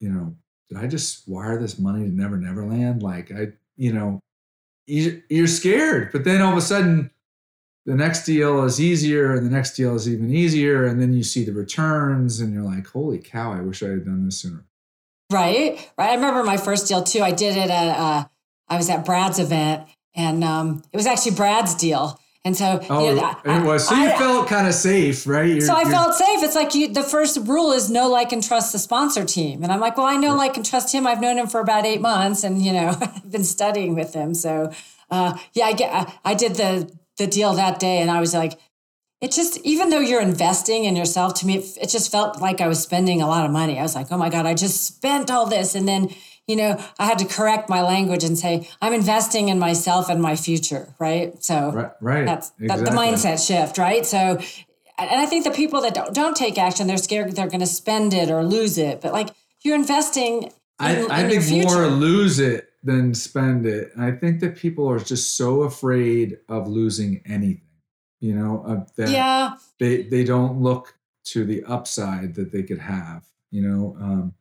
you 0.00 0.08
know, 0.10 0.36
did 0.68 0.78
I 0.78 0.86
just 0.86 1.28
wire 1.28 1.60
this 1.60 1.78
money 1.78 2.04
to 2.04 2.10
Never 2.10 2.36
Neverland? 2.36 3.02
Like 3.02 3.30
I, 3.32 3.48
you 3.76 3.92
know, 3.92 4.20
you're 4.86 5.46
scared, 5.46 6.10
but 6.12 6.24
then 6.24 6.40
all 6.40 6.52
of 6.52 6.58
a 6.58 6.62
sudden, 6.62 7.10
the 7.86 7.94
next 7.94 8.24
deal 8.24 8.64
is 8.64 8.80
easier, 8.80 9.34
and 9.34 9.46
the 9.46 9.50
next 9.50 9.76
deal 9.76 9.94
is 9.94 10.08
even 10.08 10.32
easier, 10.34 10.86
and 10.86 11.00
then 11.00 11.12
you 11.12 11.22
see 11.22 11.44
the 11.44 11.52
returns, 11.52 12.40
and 12.40 12.52
you're 12.52 12.62
like, 12.62 12.86
"Holy 12.88 13.18
cow! 13.18 13.52
I 13.52 13.60
wish 13.60 13.82
I 13.82 13.88
had 13.88 14.04
done 14.04 14.24
this 14.24 14.38
sooner." 14.38 14.64
Right, 15.30 15.90
right. 15.96 16.10
I 16.10 16.14
remember 16.14 16.42
my 16.42 16.56
first 16.56 16.88
deal 16.88 17.02
too. 17.02 17.22
I 17.22 17.30
did 17.30 17.56
it 17.56 17.70
at 17.70 17.98
uh, 17.98 18.24
I 18.68 18.76
was 18.76 18.90
at 18.90 19.04
Brad's 19.04 19.38
event, 19.38 19.88
and 20.14 20.42
um, 20.42 20.82
it 20.92 20.96
was 20.96 21.06
actually 21.06 21.36
Brad's 21.36 21.74
deal 21.74 22.20
and 22.46 22.56
so, 22.56 22.78
oh, 22.90 23.08
you 23.08 23.16
know, 23.16 23.36
it 23.44 23.64
was. 23.64 23.88
So 23.88 23.96
you 23.96 24.06
I, 24.06 24.16
felt 24.16 24.46
kind 24.46 24.68
of 24.68 24.74
safe, 24.74 25.26
right? 25.26 25.48
You're, 25.48 25.62
so 25.62 25.74
I 25.74 25.82
felt 25.82 26.14
safe. 26.14 26.44
It's 26.44 26.54
like 26.54 26.76
you, 26.76 26.86
the 26.86 27.02
first 27.02 27.38
rule 27.38 27.72
is 27.72 27.90
know, 27.90 28.08
like, 28.08 28.30
and 28.30 28.40
trust 28.40 28.72
the 28.72 28.78
sponsor 28.78 29.24
team. 29.24 29.64
And 29.64 29.72
I'm 29.72 29.80
like, 29.80 29.96
well, 29.96 30.06
I 30.06 30.16
know, 30.16 30.36
like, 30.36 30.56
and 30.56 30.64
trust 30.64 30.94
him. 30.94 31.08
I've 31.08 31.20
known 31.20 31.38
him 31.38 31.48
for 31.48 31.58
about 31.58 31.84
eight 31.84 32.00
months, 32.00 32.44
and 32.44 32.62
you 32.62 32.72
know, 32.72 32.96
I've 33.00 33.32
been 33.32 33.42
studying 33.42 33.96
with 33.96 34.14
him. 34.14 34.32
So, 34.32 34.70
uh, 35.10 35.36
yeah, 35.54 35.64
I 35.64 35.72
get. 35.72 35.92
I, 35.92 36.12
I 36.24 36.34
did 36.34 36.54
the 36.54 36.88
the 37.18 37.26
deal 37.26 37.52
that 37.54 37.80
day, 37.80 37.98
and 37.98 38.12
I 38.12 38.20
was 38.20 38.32
like, 38.32 38.60
it 39.20 39.32
just 39.32 39.58
even 39.66 39.90
though 39.90 39.98
you're 39.98 40.22
investing 40.22 40.84
in 40.84 40.94
yourself 40.94 41.34
to 41.34 41.46
me 41.46 41.56
it, 41.56 41.78
it, 41.82 41.88
just 41.88 42.12
felt 42.12 42.40
like 42.40 42.60
i 42.60 42.68
was 42.68 42.82
spending 42.82 43.22
a 43.22 43.26
lot 43.26 43.46
of 43.46 43.50
money 43.50 43.78
i 43.78 43.82
was 43.82 43.94
like 43.94 44.08
oh 44.10 44.18
my 44.18 44.28
god 44.28 44.44
i 44.44 44.52
just 44.52 44.84
spent 44.84 45.30
all 45.30 45.46
this 45.46 45.74
and 45.74 45.88
then 45.88 46.10
you 46.46 46.56
know 46.56 46.80
i 46.98 47.06
had 47.06 47.18
to 47.18 47.24
correct 47.24 47.68
my 47.68 47.82
language 47.82 48.24
and 48.24 48.38
say 48.38 48.68
i'm 48.80 48.92
investing 48.92 49.48
in 49.48 49.58
myself 49.58 50.08
and 50.08 50.20
my 50.20 50.36
future 50.36 50.94
right? 50.98 51.42
So 51.42 51.72
right, 51.72 51.92
right. 52.00 52.26
that's 52.26 52.52
exactly. 52.60 52.84
the 52.84 52.90
mindset 52.90 53.46
shift 53.46 53.78
right? 53.78 54.04
So 54.06 54.38
and 54.98 55.20
i 55.20 55.26
think 55.26 55.44
the 55.44 55.50
people 55.50 55.80
that 55.82 55.94
don't, 55.94 56.14
don't 56.14 56.36
take 56.36 56.58
action 56.58 56.86
they're 56.86 56.96
scared 56.96 57.34
they're 57.36 57.48
going 57.48 57.60
to 57.60 57.66
spend 57.66 58.14
it 58.14 58.30
or 58.30 58.44
lose 58.44 58.78
it 58.78 59.00
but 59.00 59.12
like 59.12 59.28
you're 59.62 59.74
investing 59.74 60.44
in, 60.44 60.50
i, 60.78 61.06
I 61.10 61.24
in 61.24 61.40
think 61.40 61.64
more 61.66 61.86
lose 61.86 62.38
it 62.38 62.70
than 62.86 63.12
spend 63.14 63.66
it. 63.66 63.90
I 63.98 64.12
think 64.12 64.38
that 64.40 64.56
people 64.56 64.88
are 64.88 65.00
just 65.00 65.36
so 65.36 65.62
afraid 65.62 66.38
of 66.48 66.68
losing 66.68 67.20
anything 67.26 67.62
you 68.20 68.34
know 68.34 68.64
uh, 68.66 68.84
that 68.96 69.10
yeah. 69.10 69.56
they 69.78 70.02
they 70.02 70.24
don't 70.24 70.62
look 70.62 70.94
to 71.24 71.44
the 71.44 71.64
upside 71.64 72.34
that 72.36 72.52
they 72.52 72.62
could 72.62 72.78
have 72.78 73.24
you 73.50 73.60
know 73.60 73.96
um, 74.00 74.34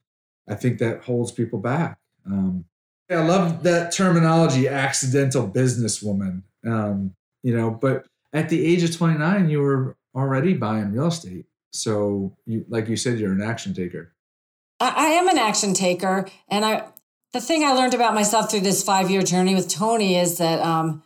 i 0.47 0.55
think 0.55 0.79
that 0.79 1.03
holds 1.03 1.31
people 1.31 1.59
back 1.59 1.97
um, 2.25 2.65
i 3.09 3.15
love 3.15 3.63
that 3.63 3.91
terminology 3.91 4.67
accidental 4.67 5.47
businesswoman 5.47 6.43
um, 6.65 7.13
you 7.43 7.55
know 7.55 7.69
but 7.69 8.05
at 8.33 8.49
the 8.49 8.65
age 8.65 8.83
of 8.83 8.95
29 8.95 9.49
you 9.49 9.59
were 9.59 9.95
already 10.15 10.53
buying 10.53 10.91
real 10.91 11.07
estate 11.07 11.45
so 11.71 12.35
you 12.45 12.65
like 12.69 12.87
you 12.87 12.95
said 12.95 13.19
you're 13.19 13.31
an 13.31 13.41
action 13.41 13.73
taker 13.73 14.13
I, 14.79 14.93
I 14.95 15.05
am 15.07 15.27
an 15.27 15.37
action 15.37 15.73
taker 15.73 16.27
and 16.49 16.65
i 16.65 16.87
the 17.33 17.41
thing 17.41 17.63
i 17.63 17.73
learned 17.73 17.93
about 17.93 18.13
myself 18.13 18.49
through 18.49 18.61
this 18.61 18.83
five 18.83 19.09
year 19.09 19.21
journey 19.21 19.55
with 19.55 19.67
tony 19.67 20.17
is 20.17 20.37
that 20.37 20.59
um, 20.61 21.03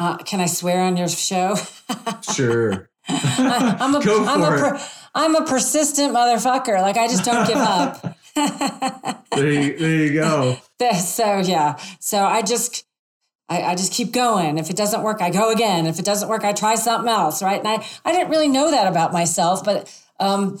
uh, 0.00 0.16
can 0.16 0.40
I 0.40 0.46
swear 0.46 0.80
on 0.80 0.96
your 0.96 1.08
show? 1.08 1.56
sure. 2.34 2.88
I, 3.06 3.76
am 3.80 3.94
a, 3.94 4.00
Go 4.04 4.24
I'm, 4.24 4.42
a 4.42 4.46
per, 4.46 4.80
I'm 5.14 5.36
a 5.36 5.44
persistent 5.44 6.14
motherfucker. 6.14 6.80
Like 6.80 6.96
I 6.96 7.06
just 7.06 7.24
don't 7.24 7.46
give 7.46 7.58
up. 7.58 8.16
There, 8.34 9.50
you, 9.50 9.78
there 9.78 9.96
you 9.96 10.12
go. 10.14 10.56
So 10.98 11.38
yeah. 11.38 11.78
So 11.98 12.24
I 12.24 12.42
just 12.42 12.86
I, 13.50 13.62
I, 13.62 13.74
just 13.74 13.92
keep 13.92 14.12
going. 14.12 14.56
If 14.56 14.70
it 14.70 14.76
doesn't 14.76 15.02
work, 15.02 15.20
I 15.20 15.28
go 15.28 15.50
again. 15.50 15.86
If 15.86 15.98
it 15.98 16.04
doesn't 16.04 16.28
work, 16.28 16.44
I 16.44 16.52
try 16.52 16.76
something 16.76 17.10
else. 17.10 17.42
Right. 17.42 17.58
And 17.58 17.68
I, 17.68 17.84
I 18.04 18.12
didn't 18.12 18.30
really 18.30 18.48
know 18.48 18.70
that 18.70 18.86
about 18.86 19.12
myself, 19.12 19.62
but 19.64 19.92
um, 20.20 20.58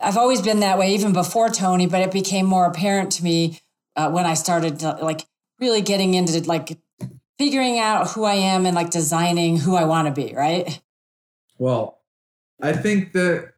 I've 0.00 0.16
always 0.16 0.42
been 0.42 0.60
that 0.60 0.78
way 0.78 0.94
even 0.94 1.12
before 1.12 1.48
Tony, 1.48 1.86
but 1.86 2.02
it 2.02 2.12
became 2.12 2.46
more 2.46 2.66
apparent 2.66 3.10
to 3.12 3.24
me 3.24 3.60
uh, 3.96 4.10
when 4.10 4.26
I 4.26 4.34
started 4.34 4.80
to, 4.80 4.92
like 5.02 5.26
really 5.58 5.80
getting 5.80 6.14
into 6.14 6.38
like 6.46 6.78
figuring 7.38 7.78
out 7.78 8.10
who 8.10 8.24
I 8.24 8.34
am 8.34 8.66
and 8.66 8.74
like 8.74 8.90
designing 8.90 9.58
who 9.58 9.74
I 9.74 9.84
want 9.84 10.06
to 10.06 10.12
be, 10.12 10.34
right? 10.34 10.80
Well, 11.58 12.00
I 12.60 12.72
think 12.72 13.12
that, 13.12 13.54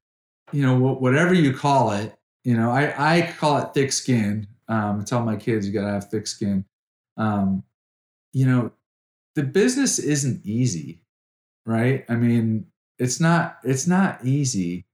you 0.52 0.62
know, 0.62 0.78
whatever 0.78 1.34
you 1.34 1.52
call 1.52 1.92
it, 1.92 2.17
you 2.48 2.56
know, 2.56 2.70
I, 2.70 3.16
I 3.18 3.32
call 3.38 3.58
it 3.58 3.74
thick 3.74 3.92
skin. 3.92 4.46
Um, 4.68 5.00
I 5.00 5.04
tell 5.04 5.22
my 5.22 5.36
kids 5.36 5.66
you 5.66 5.72
got 5.74 5.84
to 5.84 5.92
have 5.92 6.08
thick 6.08 6.26
skin. 6.26 6.64
Um, 7.18 7.62
you 8.32 8.46
know, 8.46 8.72
the 9.34 9.42
business 9.42 9.98
isn't 9.98 10.46
easy, 10.46 11.02
right? 11.66 12.06
I 12.08 12.14
mean, 12.14 12.68
it's 12.98 13.20
not, 13.20 13.58
it's 13.64 13.86
not 13.86 14.24
easy. 14.24 14.86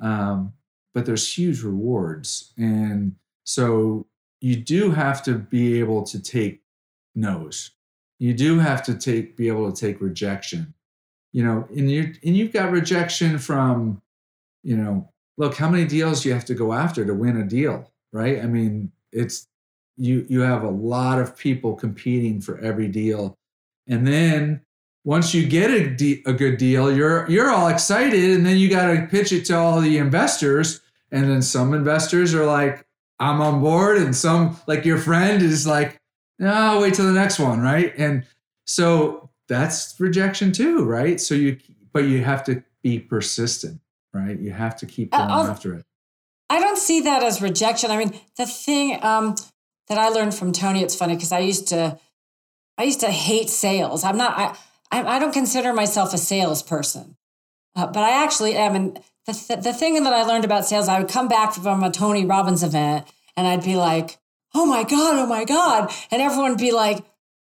Um, 0.00 0.54
but 0.92 1.06
there's 1.06 1.32
huge 1.38 1.62
rewards. 1.62 2.52
And 2.58 3.14
so 3.44 4.08
you 4.40 4.56
do 4.56 4.90
have 4.90 5.22
to 5.22 5.34
be 5.34 5.78
able 5.78 6.02
to 6.02 6.20
take 6.20 6.62
no's 7.14 7.72
you 8.18 8.34
do 8.34 8.58
have 8.58 8.82
to 8.84 8.94
take 8.94 9.36
be 9.36 9.48
able 9.48 9.70
to 9.70 9.80
take 9.80 10.00
rejection 10.00 10.74
you 11.32 11.42
know 11.42 11.66
and 11.70 11.90
you 11.90 12.14
and 12.24 12.36
you've 12.36 12.52
got 12.52 12.70
rejection 12.70 13.38
from 13.38 14.00
you 14.62 14.76
know 14.76 15.08
look 15.38 15.54
how 15.56 15.68
many 15.68 15.86
deals 15.86 16.24
you 16.24 16.32
have 16.32 16.44
to 16.44 16.54
go 16.54 16.72
after 16.72 17.04
to 17.04 17.14
win 17.14 17.36
a 17.36 17.44
deal 17.44 17.90
right 18.12 18.40
i 18.40 18.46
mean 18.46 18.92
it's 19.12 19.48
you 19.96 20.26
you 20.28 20.40
have 20.40 20.62
a 20.62 20.70
lot 20.70 21.18
of 21.18 21.36
people 21.36 21.74
competing 21.74 22.40
for 22.40 22.58
every 22.58 22.88
deal 22.88 23.38
and 23.86 24.06
then 24.06 24.60
once 25.04 25.32
you 25.32 25.46
get 25.46 25.70
a, 25.70 25.88
de- 25.88 26.22
a 26.26 26.32
good 26.32 26.58
deal 26.58 26.94
you're 26.94 27.28
you're 27.30 27.50
all 27.50 27.68
excited 27.68 28.30
and 28.30 28.44
then 28.44 28.58
you 28.58 28.68
got 28.68 28.92
to 28.92 29.06
pitch 29.06 29.32
it 29.32 29.44
to 29.44 29.56
all 29.56 29.80
the 29.80 29.96
investors 29.96 30.80
and 31.10 31.30
then 31.30 31.40
some 31.40 31.72
investors 31.72 32.34
are 32.34 32.44
like 32.44 32.84
i'm 33.18 33.40
on 33.40 33.60
board 33.60 33.96
and 33.96 34.14
some 34.14 34.56
like 34.66 34.84
your 34.84 34.98
friend 34.98 35.42
is 35.42 35.66
like 35.66 35.98
no, 36.38 36.80
wait 36.80 36.94
till 36.94 37.06
the 37.06 37.12
next 37.12 37.38
one, 37.38 37.60
right? 37.60 37.92
And 37.96 38.24
so 38.64 39.30
that's 39.48 39.98
rejection 39.98 40.52
too, 40.52 40.84
right? 40.84 41.20
So 41.20 41.34
you, 41.34 41.58
but 41.92 42.04
you 42.04 42.22
have 42.22 42.44
to 42.44 42.62
be 42.82 42.98
persistent, 43.00 43.80
right? 44.12 44.38
You 44.38 44.52
have 44.52 44.76
to 44.76 44.86
keep 44.86 45.12
going 45.12 45.30
uh, 45.30 45.46
after 45.50 45.74
it. 45.74 45.84
I 46.50 46.60
don't 46.60 46.78
see 46.78 47.00
that 47.02 47.22
as 47.22 47.42
rejection. 47.42 47.90
I 47.90 47.98
mean, 47.98 48.18
the 48.36 48.46
thing 48.46 48.98
um, 49.02 49.34
that 49.88 49.98
I 49.98 50.08
learned 50.08 50.34
from 50.34 50.52
Tony, 50.52 50.82
it's 50.82 50.94
funny 50.94 51.14
because 51.14 51.32
I 51.32 51.40
used 51.40 51.68
to, 51.68 51.98
I 52.78 52.84
used 52.84 53.00
to 53.00 53.10
hate 53.10 53.50
sales. 53.50 54.04
I'm 54.04 54.16
not, 54.16 54.38
I, 54.38 54.56
I, 54.90 55.16
I 55.16 55.18
don't 55.18 55.32
consider 55.32 55.72
myself 55.72 56.14
a 56.14 56.18
salesperson, 56.18 57.16
uh, 57.76 57.86
but 57.86 58.02
I 58.02 58.22
actually 58.24 58.54
am. 58.54 58.74
And 58.74 59.00
the, 59.26 59.34
th- 59.34 59.60
the 59.60 59.72
thing 59.72 60.02
that 60.02 60.12
I 60.12 60.22
learned 60.22 60.44
about 60.44 60.64
sales, 60.64 60.88
I 60.88 60.98
would 60.98 61.10
come 61.10 61.28
back 61.28 61.52
from 61.52 61.82
a 61.82 61.90
Tony 61.90 62.24
Robbins 62.24 62.62
event 62.62 63.06
and 63.36 63.46
I'd 63.46 63.64
be 63.64 63.76
like, 63.76 64.18
oh 64.54 64.64
my 64.64 64.84
God, 64.84 65.18
oh 65.18 65.26
my 65.26 65.44
God. 65.44 65.92
And 66.10 66.22
everyone 66.22 66.52
would 66.52 66.58
be 66.58 66.72
like, 66.72 67.04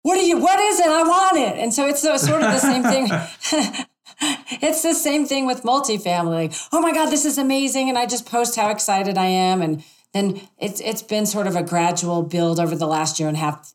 what 0.03 0.19
are 0.19 0.23
you, 0.23 0.39
what 0.39 0.59
is 0.59 0.81
it? 0.81 0.87
I 0.87 1.03
want 1.03 1.37
it. 1.37 1.59
And 1.59 1.75
so 1.75 1.87
it's 1.87 2.01
sort 2.01 2.17
of 2.17 2.51
the 2.51 2.59
same 2.59 2.83
thing. 2.83 3.09
it's 4.21 4.83
the 4.83 4.95
same 4.95 5.27
thing 5.27 5.47
with 5.47 5.63
multifamily. 5.63 6.69
Oh 6.73 6.81
my 6.81 6.93
God, 6.93 7.11
this 7.11 7.25
is 7.25 7.39
amazing. 7.39 7.89
And 7.89 7.99
I 7.99 8.07
just 8.07 8.27
post 8.27 8.57
how 8.57 8.71
excited 8.71 9.17
I 9.17 9.27
am. 9.27 9.63
And 9.63 9.85
then 10.13 10.41
it's 10.59 10.81
it's 10.81 11.03
been 11.03 11.27
sort 11.27 11.47
of 11.47 11.57
a 11.57 11.63
gradual 11.63 12.23
build 12.23 12.59
over 12.59 12.75
the 12.75 12.87
last 12.87 13.19
year 13.21 13.29
and 13.29 13.37
a 13.37 13.41
half, 13.41 13.75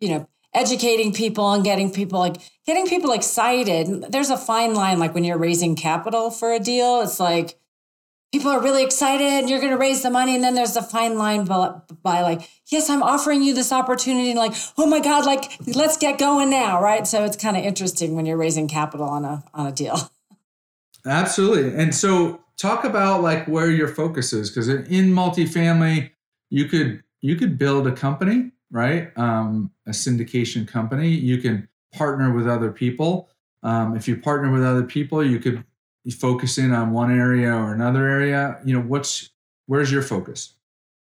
you 0.00 0.08
know, 0.08 0.28
educating 0.52 1.12
people 1.12 1.52
and 1.52 1.62
getting 1.62 1.92
people 1.92 2.18
like 2.18 2.36
getting 2.66 2.86
people 2.86 3.12
excited. 3.12 4.06
There's 4.10 4.30
a 4.30 4.36
fine 4.36 4.74
line, 4.74 4.98
like 4.98 5.14
when 5.14 5.24
you're 5.24 5.38
raising 5.38 5.76
capital 5.76 6.30
for 6.30 6.52
a 6.52 6.58
deal, 6.58 7.00
it's 7.02 7.20
like 7.20 7.59
people 8.32 8.50
are 8.50 8.62
really 8.62 8.84
excited 8.84 9.26
and 9.26 9.50
you're 9.50 9.60
going 9.60 9.72
to 9.72 9.78
raise 9.78 10.02
the 10.02 10.10
money 10.10 10.34
and 10.34 10.44
then 10.44 10.54
there's 10.54 10.74
the 10.74 10.82
fine 10.82 11.16
line 11.18 11.44
by, 11.44 11.74
by, 12.02 12.20
like 12.22 12.48
yes 12.66 12.88
i'm 12.88 13.02
offering 13.02 13.42
you 13.42 13.54
this 13.54 13.72
opportunity 13.72 14.30
and 14.30 14.38
like 14.38 14.54
oh 14.78 14.86
my 14.86 15.00
god 15.00 15.26
like 15.26 15.58
let's 15.74 15.96
get 15.96 16.18
going 16.18 16.50
now 16.50 16.80
right? 16.80 17.06
So 17.06 17.24
it's 17.24 17.36
kind 17.36 17.56
of 17.56 17.64
interesting 17.64 18.14
when 18.14 18.26
you're 18.26 18.36
raising 18.36 18.68
capital 18.68 19.06
on 19.06 19.24
a 19.24 19.44
on 19.54 19.66
a 19.66 19.72
deal. 19.72 19.98
Absolutely. 21.06 21.74
And 21.74 21.94
so 21.94 22.40
talk 22.56 22.84
about 22.84 23.22
like 23.22 23.46
where 23.46 23.70
your 23.70 23.88
focus 23.88 24.32
is 24.32 24.50
because 24.50 24.68
in 24.68 25.12
multifamily 25.12 26.10
you 26.50 26.66
could 26.66 27.02
you 27.20 27.36
could 27.36 27.58
build 27.58 27.86
a 27.86 27.92
company 27.92 28.52
right? 28.72 29.10
Um, 29.18 29.72
a 29.88 29.90
syndication 29.90 30.68
company. 30.68 31.08
You 31.08 31.38
can 31.38 31.68
partner 31.92 32.32
with 32.32 32.46
other 32.46 32.70
people. 32.70 33.28
Um, 33.64 33.96
if 33.96 34.06
you 34.06 34.16
partner 34.16 34.52
with 34.52 34.62
other 34.62 34.84
people 34.84 35.24
you 35.24 35.38
could 35.38 35.64
you 36.04 36.12
focus 36.12 36.58
in 36.58 36.72
on 36.72 36.92
one 36.92 37.16
area 37.16 37.52
or 37.52 37.72
another 37.74 38.06
area 38.08 38.58
you 38.64 38.74
know 38.74 38.80
what's 38.80 39.30
where's 39.66 39.92
your 39.92 40.02
focus? 40.02 40.54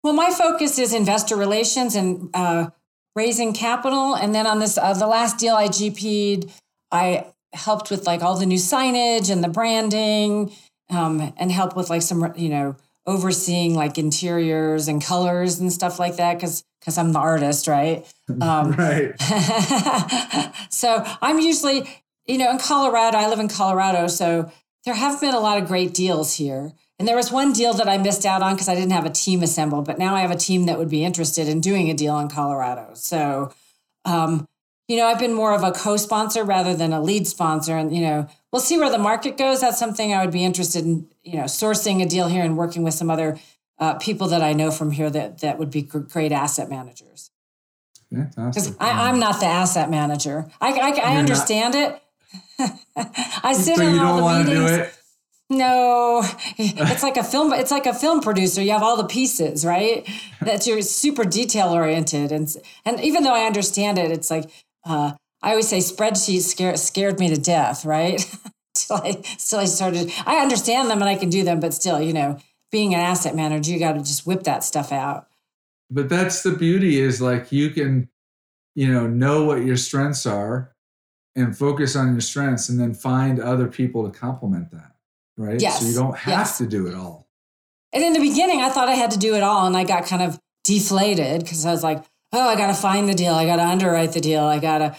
Well 0.02 0.14
my 0.14 0.30
focus 0.30 0.78
is 0.78 0.92
investor 0.92 1.36
relations 1.36 1.94
and 1.94 2.30
uh, 2.34 2.70
raising 3.14 3.52
capital. 3.52 4.14
And 4.14 4.34
then 4.34 4.46
on 4.46 4.58
this 4.58 4.78
uh, 4.78 4.94
the 4.94 5.06
last 5.06 5.38
deal 5.38 5.54
i 5.54 5.68
gp'd 5.68 6.50
i 6.90 7.26
helped 7.52 7.90
with 7.90 8.06
like 8.06 8.22
all 8.22 8.38
the 8.38 8.46
new 8.46 8.58
signage 8.58 9.30
and 9.30 9.42
the 9.42 9.48
branding 9.48 10.52
um, 10.90 11.32
and 11.36 11.50
help 11.50 11.76
with 11.76 11.90
like 11.90 12.02
some 12.02 12.32
you 12.36 12.48
know 12.48 12.76
overseeing 13.06 13.74
like 13.74 13.98
interiors 13.98 14.86
and 14.88 15.02
colors 15.02 15.58
and 15.58 15.72
stuff 15.72 15.98
like 15.98 16.16
that 16.16 16.34
because 16.34 16.64
because 16.80 16.98
i'm 16.98 17.12
the 17.12 17.18
artist 17.18 17.66
right? 17.66 18.06
Um, 18.40 18.72
right. 18.72 19.20
so 20.70 21.04
i'm 21.20 21.40
usually 21.40 21.88
you 22.26 22.38
know 22.38 22.50
in 22.52 22.58
colorado 22.58 23.18
i 23.18 23.28
live 23.28 23.40
in 23.40 23.48
colorado 23.48 24.06
so 24.06 24.50
there 24.84 24.94
have 24.94 25.20
been 25.20 25.34
a 25.34 25.40
lot 25.40 25.60
of 25.60 25.68
great 25.68 25.94
deals 25.94 26.36
here. 26.36 26.72
And 26.98 27.08
there 27.08 27.16
was 27.16 27.32
one 27.32 27.52
deal 27.52 27.72
that 27.74 27.88
I 27.88 27.96
missed 27.96 28.26
out 28.26 28.42
on 28.42 28.54
because 28.54 28.68
I 28.68 28.74
didn't 28.74 28.92
have 28.92 29.06
a 29.06 29.10
team 29.10 29.42
assembled, 29.42 29.86
but 29.86 29.98
now 29.98 30.14
I 30.14 30.20
have 30.20 30.30
a 30.30 30.36
team 30.36 30.66
that 30.66 30.78
would 30.78 30.90
be 30.90 31.04
interested 31.04 31.48
in 31.48 31.60
doing 31.60 31.90
a 31.90 31.94
deal 31.94 32.18
in 32.18 32.28
Colorado. 32.28 32.90
So, 32.94 33.52
um, 34.04 34.46
you 34.86 34.96
know, 34.96 35.06
I've 35.06 35.18
been 35.18 35.32
more 35.32 35.54
of 35.54 35.62
a 35.62 35.72
co 35.72 35.96
sponsor 35.96 36.44
rather 36.44 36.74
than 36.74 36.92
a 36.92 37.00
lead 37.00 37.26
sponsor. 37.26 37.76
And, 37.76 37.94
you 37.94 38.02
know, 38.02 38.28
we'll 38.52 38.60
see 38.60 38.76
where 38.76 38.90
the 38.90 38.98
market 38.98 39.38
goes. 39.38 39.60
That's 39.60 39.78
something 39.78 40.12
I 40.12 40.22
would 40.22 40.32
be 40.32 40.44
interested 40.44 40.84
in, 40.84 41.08
you 41.22 41.36
know, 41.36 41.44
sourcing 41.44 42.02
a 42.02 42.06
deal 42.06 42.28
here 42.28 42.44
and 42.44 42.58
working 42.58 42.82
with 42.82 42.94
some 42.94 43.08
other 43.08 43.38
uh, 43.78 43.94
people 43.94 44.28
that 44.28 44.42
I 44.42 44.52
know 44.52 44.70
from 44.70 44.90
here 44.90 45.08
that, 45.08 45.38
that 45.38 45.58
would 45.58 45.70
be 45.70 45.82
great 45.82 46.32
asset 46.32 46.68
managers. 46.68 47.30
Because 48.10 48.76
I'm 48.80 49.20
not 49.20 49.40
the 49.40 49.46
asset 49.46 49.88
manager. 49.88 50.50
I, 50.60 50.72
I, 50.72 51.12
I 51.12 51.16
understand 51.16 51.74
not- 51.74 51.92
it 51.92 52.02
I 53.42 53.52
sit 53.54 53.76
so 53.76 53.82
in 53.82 53.94
you 53.94 54.00
all 54.00 54.16
don't 54.16 54.24
want 54.24 54.46
to 54.46 54.54
do 54.54 54.66
it. 54.66 54.94
No, 55.52 56.22
it's 56.58 57.02
like 57.02 57.16
a 57.16 57.24
film. 57.24 57.52
It's 57.52 57.72
like 57.72 57.86
a 57.86 57.94
film 57.94 58.20
producer. 58.20 58.62
You 58.62 58.70
have 58.70 58.84
all 58.84 58.96
the 58.96 59.08
pieces, 59.08 59.64
right? 59.64 60.08
That 60.40 60.64
you're 60.66 60.80
super 60.82 61.24
detail 61.24 61.70
oriented, 61.70 62.30
and 62.30 62.48
and 62.84 63.00
even 63.00 63.24
though 63.24 63.34
I 63.34 63.46
understand 63.46 63.98
it, 63.98 64.12
it's 64.12 64.30
like 64.30 64.48
uh, 64.84 65.12
I 65.42 65.50
always 65.50 65.68
say 65.68 65.78
spreadsheets 65.78 66.42
scared 66.42 66.78
scared 66.78 67.18
me 67.18 67.34
to 67.34 67.40
death, 67.40 67.84
right? 67.84 68.24
till 68.74 68.96
I 68.96 69.20
still 69.38 69.58
I 69.58 69.64
started. 69.64 70.12
I 70.26 70.36
understand 70.36 70.88
them 70.88 71.00
and 71.00 71.08
I 71.08 71.16
can 71.16 71.30
do 71.30 71.42
them, 71.42 71.60
but 71.60 71.74
still, 71.74 72.00
you 72.00 72.12
know, 72.12 72.38
being 72.70 72.94
an 72.94 73.00
asset 73.00 73.34
manager, 73.34 73.72
you 73.72 73.78
got 73.78 73.94
to 73.94 74.00
just 74.00 74.26
whip 74.26 74.44
that 74.44 74.64
stuff 74.64 74.92
out. 74.92 75.26
But 75.90 76.08
that's 76.08 76.42
the 76.42 76.52
beauty 76.52 77.00
is 77.00 77.20
like 77.20 77.50
you 77.50 77.70
can, 77.70 78.08
you 78.74 78.92
know, 78.92 79.06
know 79.08 79.44
what 79.44 79.64
your 79.64 79.76
strengths 79.76 80.26
are 80.26 80.72
and 81.36 81.56
focus 81.56 81.96
on 81.96 82.12
your 82.12 82.20
strengths 82.20 82.68
and 82.68 82.78
then 82.78 82.94
find 82.94 83.40
other 83.40 83.66
people 83.66 84.08
to 84.08 84.16
complement 84.16 84.70
that. 84.72 84.92
Right. 85.36 85.60
Yes. 85.60 85.80
So 85.80 85.86
you 85.86 85.94
don't 85.94 86.16
have 86.16 86.32
yes. 86.40 86.58
to 86.58 86.66
do 86.66 86.86
it 86.86 86.94
all. 86.94 87.26
And 87.92 88.04
in 88.04 88.12
the 88.12 88.20
beginning, 88.20 88.60
I 88.60 88.68
thought 88.68 88.88
I 88.88 88.94
had 88.94 89.10
to 89.12 89.18
do 89.18 89.34
it 89.34 89.42
all. 89.42 89.66
And 89.66 89.76
I 89.76 89.84
got 89.84 90.06
kind 90.06 90.22
of 90.22 90.38
deflated 90.64 91.42
because 91.42 91.64
I 91.64 91.70
was 91.70 91.82
like, 91.82 92.04
oh, 92.32 92.48
I 92.48 92.56
got 92.56 92.68
to 92.68 92.74
find 92.74 93.08
the 93.08 93.14
deal. 93.14 93.34
I 93.34 93.46
got 93.46 93.56
to 93.56 93.66
underwrite 93.66 94.12
the 94.12 94.20
deal. 94.20 94.44
I 94.44 94.58
got 94.58 94.78
to, 94.78 94.96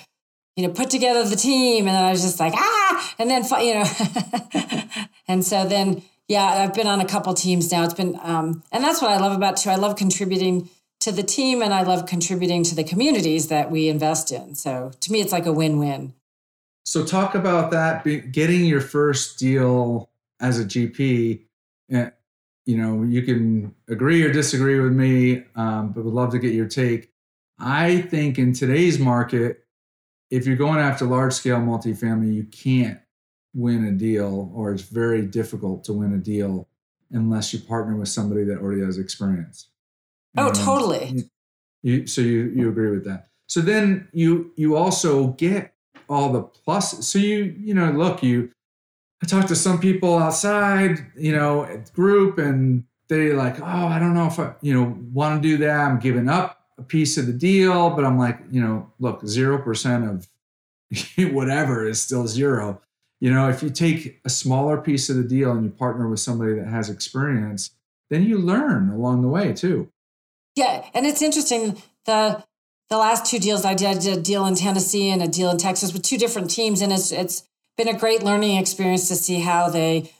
you 0.56 0.67
know, 0.67 0.74
put 0.74 0.89
together 0.89 1.24
the 1.24 1.36
team. 1.36 1.88
And 1.88 1.96
then 1.96 2.04
I 2.04 2.12
was 2.12 2.22
just 2.22 2.39
like, 2.39 2.54
ah, 2.56 3.13
and 3.20 3.30
then, 3.30 3.44
you 3.62 3.76
know, 3.76 5.06
and 5.28 5.46
so 5.46 5.65
then, 5.65 6.02
yeah, 6.28 6.44
I've 6.44 6.74
been 6.74 6.88
on 6.88 7.00
a 7.00 7.06
couple 7.06 7.34
teams 7.34 7.72
now. 7.72 7.84
It's 7.84 7.94
been, 7.94 8.20
um, 8.22 8.63
and 8.72 8.84
that's 8.84 9.02
what 9.02 9.12
I 9.12 9.17
love 9.17 9.36
about 9.36 9.58
too. 9.58 9.70
I 9.70 9.76
love 9.76 9.96
contributing 9.96 10.70
to 11.02 11.12
the 11.12 11.24
team 11.24 11.62
and 11.62 11.74
I 11.74 11.84
love 11.84 12.06
contributing 12.06 12.63
to 12.63 12.76
the 12.76 12.84
communities 12.84 13.48
that 13.48 13.72
we 13.72 13.89
invest 13.89 14.32
in. 14.32 14.56
So 14.56 14.91
to 15.00 15.12
me, 15.12 15.22
it's 15.22 15.32
like 15.32 15.46
a 15.46 15.54
win 15.54 15.78
win. 15.80 16.13
So 16.84 17.06
talk 17.06 17.36
about 17.36 17.72
that, 17.72 18.04
getting 18.32 18.65
your 18.65 18.82
first 18.82 19.39
deal 19.39 20.10
as 20.39 20.60
a 20.60 20.65
GP. 20.65 21.41
Eh, 21.91 22.10
you 22.65 22.78
know, 22.78 23.04
you 23.04 23.22
can 23.24 23.74
agree 23.88 24.24
or 24.24 24.32
disagree 24.32 24.80
with 24.80 24.94
me, 24.94 25.44
um, 25.56 25.91
but 25.91 26.04
would 26.04 26.13
love 26.13 26.32
to 26.32 26.39
get 26.39 26.54
your 26.54 26.67
take. 26.67 27.12
I 27.60 28.02
think 28.02 28.39
in 28.39 28.54
today's 28.54 29.00
market, 29.00 29.65
if 30.30 30.48
you're 30.48 30.56
going 30.56 30.80
after 30.80 31.06
large 31.06 31.34
scale 31.34 31.60
multifamily, 31.60 32.34
you 32.34 32.46
can't 32.46 33.00
win 33.54 33.86
a 33.86 33.91
deal, 33.91 34.52
or 34.56 34.72
it's 34.72 34.84
very 34.84 35.24
difficult 35.24 35.84
to 35.86 35.94
win 35.94 36.13
a 36.13 36.17
deal 36.17 36.67
unless 37.12 37.54
you 37.54 37.60
partner 37.60 37.96
with 37.96 38.08
somebody 38.08 38.44
that 38.46 38.60
already 38.60 38.82
has 38.82 38.98
experience. 38.98 39.67
Oh, 40.38 40.48
and 40.48 40.56
totally. 40.56 41.30
You, 41.84 42.08
so 42.08 42.22
you 42.22 42.52
you 42.56 42.70
agree 42.70 42.91
with 42.91 43.04
that. 43.06 43.28
So 43.48 43.60
then 43.60 44.08
you 44.13 44.52
you 44.56 44.76
also 44.76 45.28
get 45.28 45.74
all 46.12 46.32
the 46.32 46.43
pluses. 46.43 47.04
So 47.04 47.19
you 47.19 47.56
you 47.60 47.74
know 47.74 47.91
look 47.91 48.21
you 48.21 48.52
I 49.24 49.28
talked 49.28 49.50
to 49.50 49.56
some 49.56 49.80
people 49.80 50.17
outside, 50.17 51.06
you 51.15 51.36
know, 51.36 51.63
at 51.63 51.93
group, 51.93 52.39
and 52.39 52.86
they 53.08 53.34
like, 53.34 53.60
oh, 53.60 53.88
I 53.88 54.00
don't 54.00 54.15
know 54.15 54.26
if 54.26 54.39
I, 54.39 54.56
you 54.62 54.74
know, 54.74 54.97
want 55.13 55.41
to 55.41 55.47
do 55.47 55.58
that. 55.58 55.80
I'm 55.80 56.00
giving 56.00 56.28
up 56.28 56.65
a 56.78 56.84
piece 56.84 57.17
of 57.17 57.28
the 57.28 57.34
deal, 57.34 57.91
but 57.91 58.04
I'm 58.04 58.17
like, 58.17 58.39
you 58.50 58.62
know, 58.62 58.91
look, 59.00 59.26
zero 59.28 59.60
percent 59.60 60.06
of 60.06 60.28
whatever 61.34 61.88
is 61.88 62.02
still 62.02 62.28
zero. 62.28 62.82
You 63.19 63.32
know, 63.32 63.47
if 63.50 63.62
you 63.62 63.69
take 63.69 64.19
a 64.26 64.30
smaller 64.30 64.78
piece 64.82 65.10
of 65.10 65.17
the 65.17 65.24
deal 65.24 65.52
and 65.52 65.63
you 65.63 65.69
partner 65.69 66.08
with 66.08 66.19
somebody 66.19 66.56
that 66.56 66.67
has 66.67 66.89
experience, 66.89 67.69
then 68.10 68.24
you 68.24 68.39
learn 68.39 68.89
along 68.89 69.21
the 69.21 69.28
way 69.28 69.54
too. 69.54 69.89
Yeah, 70.56 70.89
and 70.95 71.06
it's 71.06 71.21
interesting. 71.21 71.82
The 72.06 72.43
the 72.92 72.98
last 72.98 73.26
two 73.26 73.40
deals 73.40 73.64
I 73.64 73.74
did, 73.74 73.88
I 73.88 73.94
did 73.94 74.18
a 74.18 74.22
deal 74.22 74.46
in 74.46 74.54
Tennessee 74.54 75.10
and 75.10 75.24
a 75.24 75.28
deal 75.28 75.50
in 75.50 75.58
Texas 75.58 75.94
with 75.94 76.04
two 76.04 76.18
different 76.18 76.52
teams, 76.52 76.82
and 76.82 76.92
it's 76.92 77.12
it's 77.14 77.44
been 77.78 77.88
a 77.88 77.98
great 77.98 78.22
learning 78.22 78.58
experience 78.58 79.08
to 79.08 79.16
see 79.16 79.40
how 79.40 79.70
they 79.70 80.12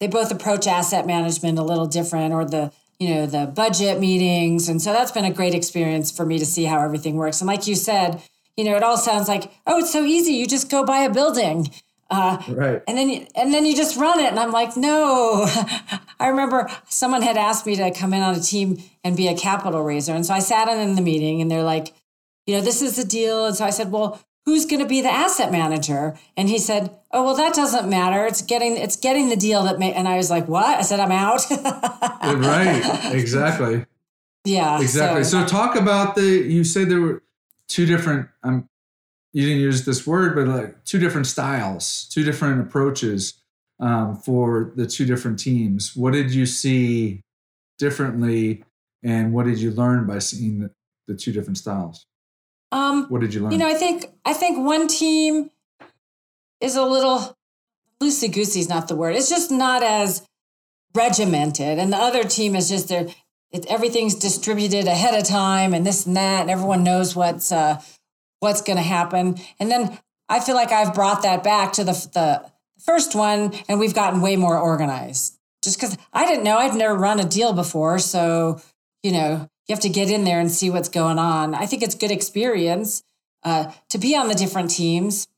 they 0.00 0.08
both 0.08 0.32
approach 0.32 0.66
asset 0.66 1.06
management 1.06 1.60
a 1.60 1.62
little 1.62 1.86
different 1.86 2.34
or 2.34 2.44
the 2.44 2.72
you 2.98 3.14
know 3.14 3.26
the 3.26 3.46
budget 3.46 4.00
meetings 4.00 4.68
and 4.68 4.82
so 4.82 4.92
that's 4.92 5.12
been 5.12 5.24
a 5.24 5.32
great 5.32 5.54
experience 5.54 6.10
for 6.10 6.26
me 6.26 6.40
to 6.40 6.44
see 6.44 6.64
how 6.64 6.80
everything 6.80 7.14
works. 7.14 7.40
And 7.40 7.46
like 7.46 7.68
you 7.68 7.76
said 7.76 8.20
you 8.56 8.64
know 8.64 8.76
it 8.76 8.82
all 8.82 8.96
sounds 8.96 9.28
like 9.28 9.52
oh 9.68 9.78
it's 9.78 9.92
so 9.92 10.04
easy 10.04 10.32
you 10.32 10.46
just 10.46 10.70
go 10.70 10.84
buy 10.84 10.98
a 10.98 11.10
building 11.10 11.70
uh, 12.12 12.42
right. 12.48 12.82
and 12.86 12.98
then 12.98 13.08
you, 13.08 13.26
and 13.34 13.54
then 13.54 13.64
you 13.64 13.74
just 13.74 13.96
run 13.96 14.20
it. 14.20 14.26
And 14.26 14.38
i'm 14.38 14.52
like 14.52 14.76
no. 14.76 15.46
I 16.20 16.28
remember 16.28 16.70
someone 16.88 17.22
had 17.22 17.36
asked 17.36 17.66
me 17.66 17.74
to 17.76 17.90
come 17.90 18.14
in 18.14 18.22
on 18.22 18.34
a 18.34 18.40
team 18.40 18.80
and 19.02 19.16
be 19.16 19.26
a 19.28 19.36
capital 19.36 19.82
raiser. 19.82 20.14
And 20.14 20.24
so 20.24 20.34
i 20.34 20.38
sat 20.38 20.68
in, 20.68 20.78
in 20.78 20.94
the 20.94 21.02
meeting 21.02 21.40
and 21.40 21.50
they're 21.50 21.62
like 21.62 21.94
you 22.46 22.54
know 22.54 22.60
this 22.60 22.82
is 22.82 22.96
the 22.96 23.04
deal. 23.04 23.46
And 23.46 23.56
so 23.56 23.64
i 23.64 23.70
said 23.70 23.90
well 23.90 24.20
who's 24.44 24.66
going 24.66 24.82
to 24.82 24.88
be 24.88 25.00
the 25.00 25.12
asset 25.12 25.52
manager? 25.52 26.18
And 26.36 26.48
he 26.48 26.58
said 26.58 26.96
oh 27.12 27.24
well 27.24 27.36
that 27.36 27.54
doesn't 27.54 27.88
matter. 27.88 28.26
It's 28.26 28.42
getting 28.42 28.76
it's 28.76 28.96
getting 28.96 29.28
the 29.30 29.36
deal 29.36 29.64
that 29.64 29.78
may 29.78 29.92
and 29.92 30.06
i 30.06 30.16
was 30.16 30.30
like 30.30 30.46
what? 30.48 30.78
I 30.78 30.82
said 30.82 31.00
i'm 31.00 31.12
out. 31.12 31.40
Right. 31.50 33.14
Exactly. 33.14 33.86
Yeah 34.44 34.80
exactly. 34.80 35.22
So. 35.22 35.42
so. 35.42 35.46
talk 35.46 35.76
about 35.76 36.16
the 36.16 36.26
you 36.26 36.64
said 36.64 36.90
there 36.90 37.00
were 37.00 37.22
two 37.68 37.86
different 37.86 38.28
um 38.42 38.68
you 39.32 39.46
didn't 39.46 39.62
use 39.62 39.84
this 39.84 40.06
word 40.06 40.34
but 40.34 40.46
like 40.46 40.84
two 40.84 40.98
different 40.98 41.26
styles 41.26 42.08
two 42.10 42.24
different 42.24 42.60
approaches 42.60 43.34
um, 43.80 44.16
for 44.16 44.72
the 44.76 44.86
two 44.86 45.04
different 45.04 45.38
teams 45.38 45.96
what 45.96 46.12
did 46.12 46.32
you 46.32 46.46
see 46.46 47.20
differently 47.78 48.64
and 49.02 49.32
what 49.32 49.46
did 49.46 49.58
you 49.58 49.70
learn 49.72 50.06
by 50.06 50.18
seeing 50.18 50.60
the, 50.60 50.70
the 51.08 51.14
two 51.14 51.32
different 51.32 51.58
styles 51.58 52.06
um, 52.72 53.04
what 53.08 53.20
did 53.20 53.34
you 53.34 53.42
learn? 53.42 53.52
You 53.52 53.58
know, 53.58 53.68
I 53.68 53.74
think 53.74 54.06
I 54.24 54.32
think 54.32 54.58
one 54.58 54.88
team 54.88 55.50
is 56.60 56.74
a 56.74 56.84
little 56.84 57.36
loosey 58.02 58.32
goosey 58.32 58.60
is 58.60 58.68
not 58.68 58.88
the 58.88 58.96
word. 58.96 59.14
It's 59.14 59.28
just 59.28 59.50
not 59.50 59.82
as 59.82 60.26
regimented, 60.94 61.78
and 61.78 61.92
the 61.92 61.98
other 61.98 62.24
team 62.24 62.56
is 62.56 62.70
just 62.70 62.88
there. 62.88 63.08
It, 63.50 63.66
everything's 63.66 64.14
distributed 64.14 64.86
ahead 64.86 65.14
of 65.14 65.28
time, 65.28 65.74
and 65.74 65.86
this 65.86 66.06
and 66.06 66.16
that, 66.16 66.40
and 66.40 66.50
everyone 66.50 66.82
knows 66.82 67.14
what's 67.14 67.52
uh, 67.52 67.82
what's 68.42 68.60
going 68.60 68.76
to 68.76 68.82
happen. 68.82 69.36
And 69.60 69.70
then 69.70 69.98
I 70.28 70.40
feel 70.40 70.56
like 70.56 70.72
I've 70.72 70.94
brought 70.94 71.22
that 71.22 71.44
back 71.44 71.72
to 71.74 71.84
the 71.84 71.92
the 72.12 72.50
first 72.84 73.14
one, 73.14 73.52
and 73.68 73.78
we've 73.78 73.94
gotten 73.94 74.20
way 74.20 74.34
more 74.36 74.58
organized. 74.58 75.38
Just 75.62 75.78
because 75.78 75.96
I 76.12 76.26
didn't 76.26 76.42
know, 76.42 76.58
I've 76.58 76.76
never 76.76 76.94
run 76.94 77.20
a 77.20 77.24
deal 77.24 77.52
before, 77.52 78.00
so 78.00 78.60
you 79.02 79.12
know, 79.12 79.48
you 79.68 79.74
have 79.74 79.80
to 79.80 79.88
get 79.88 80.10
in 80.10 80.24
there 80.24 80.40
and 80.40 80.50
see 80.50 80.70
what's 80.70 80.88
going 80.88 81.18
on. 81.18 81.54
I 81.54 81.66
think 81.66 81.82
it's 81.82 81.94
good 81.94 82.10
experience 82.10 83.04
uh, 83.44 83.72
to 83.90 83.98
be 83.98 84.16
on 84.16 84.28
the 84.28 84.34
different 84.34 84.70
teams. 84.70 85.28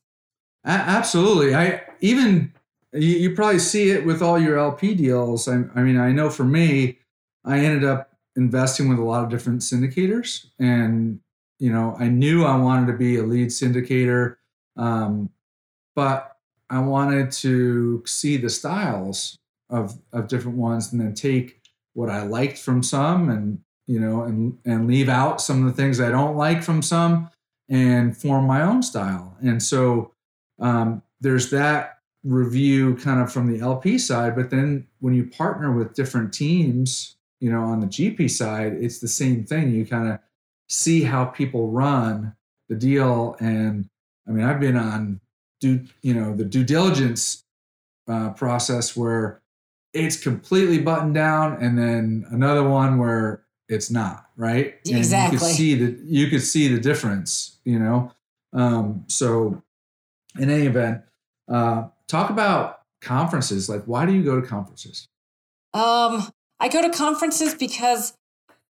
Absolutely. 0.63 1.53
I 1.53 1.83
even 1.99 2.53
you, 2.91 3.17
you, 3.17 3.35
probably 3.35 3.59
see 3.59 3.91
it 3.91 4.05
with 4.05 4.21
all 4.21 4.39
your 4.39 4.57
LP 4.57 4.95
deals. 4.95 5.47
I, 5.47 5.63
I 5.75 5.83
mean, 5.83 5.97
I 5.97 6.11
know 6.11 6.29
for 6.29 6.43
me, 6.43 6.99
I 7.43 7.59
ended 7.59 7.83
up 7.83 8.11
investing 8.35 8.89
with 8.89 8.97
a 8.97 9.03
lot 9.03 9.23
of 9.23 9.29
different 9.29 9.61
syndicators, 9.61 10.47
and 10.57 11.19
you 11.59 11.71
know, 11.71 11.95
I 11.99 12.07
knew 12.07 12.43
I 12.43 12.55
wanted 12.57 12.87
to 12.87 12.97
be 12.97 13.17
a 13.17 13.23
lead 13.23 13.49
syndicator, 13.49 14.35
um, 14.77 15.29
but 15.95 16.37
I 16.69 16.79
wanted 16.79 17.31
to 17.31 18.03
see 18.05 18.37
the 18.37 18.49
styles 18.49 19.37
of 19.69 19.97
of 20.11 20.27
different 20.27 20.57
ones, 20.57 20.91
and 20.91 21.01
then 21.01 21.13
take 21.13 21.61
what 21.93 22.09
I 22.09 22.23
liked 22.23 22.57
from 22.57 22.83
some 22.83 23.29
and 23.29 23.59
you 23.87 23.99
know, 23.99 24.23
and 24.23 24.57
and 24.65 24.87
leave 24.87 25.09
out 25.09 25.41
some 25.41 25.65
of 25.65 25.75
the 25.75 25.81
things 25.81 25.99
I 25.99 26.09
don't 26.09 26.35
like 26.35 26.63
from 26.63 26.81
some, 26.81 27.29
and 27.69 28.17
form 28.17 28.45
my 28.45 28.61
own 28.61 28.83
style. 28.83 29.37
And 29.41 29.61
so 29.61 30.11
um, 30.59 31.01
there's 31.21 31.49
that 31.51 31.99
review 32.23 32.95
kind 32.95 33.21
of 33.21 33.31
from 33.31 33.51
the 33.51 33.59
LP 33.59 33.97
side, 33.99 34.35
but 34.35 34.49
then 34.49 34.87
when 34.99 35.13
you 35.13 35.27
partner 35.27 35.71
with 35.71 35.93
different 35.93 36.33
teams, 36.33 37.15
you 37.39 37.51
know, 37.51 37.61
on 37.61 37.79
the 37.79 37.87
GP 37.87 38.29
side, 38.31 38.73
it's 38.73 38.99
the 38.99 39.07
same 39.07 39.43
thing. 39.43 39.71
You 39.71 39.85
kind 39.85 40.09
of 40.09 40.19
see 40.67 41.03
how 41.03 41.25
people 41.25 41.69
run 41.69 42.35
the 42.69 42.75
deal, 42.75 43.35
and 43.39 43.89
I 44.27 44.31
mean, 44.31 44.45
I've 44.45 44.59
been 44.59 44.77
on 44.77 45.21
due, 45.59 45.85
you 46.01 46.13
know, 46.13 46.35
the 46.35 46.45
due 46.45 46.63
diligence 46.63 47.43
uh, 48.07 48.31
process 48.31 48.95
where 48.95 49.41
it's 49.93 50.17
completely 50.17 50.79
buttoned 50.79 51.13
down, 51.13 51.61
and 51.61 51.77
then 51.77 52.25
another 52.29 52.67
one 52.67 52.97
where 52.97 53.45
it's 53.67 53.89
not 53.89 54.25
right? 54.37 54.75
And 54.85 54.97
exactly 54.97 55.35
you 55.35 55.39
could 55.39 55.55
see 55.55 55.75
that 55.75 55.99
you 56.05 56.27
could 56.29 56.41
see 56.41 56.67
the 56.67 56.79
difference 56.79 57.57
you 57.63 57.79
know? 57.79 58.11
Um, 58.53 59.05
so 59.07 59.61
in 60.37 60.49
any 60.49 60.65
event 60.65 61.01
uh, 61.51 61.87
talk 62.07 62.29
about 62.29 62.81
conferences. 63.01 63.69
Like 63.69 63.83
why 63.85 64.05
do 64.05 64.13
you 64.13 64.23
go 64.23 64.39
to 64.39 64.47
conferences? 64.47 65.07
Um, 65.73 66.29
i 66.59 66.69
go 66.69 66.81
to 66.81 66.89
conferences 66.89 67.53
because 67.53 68.13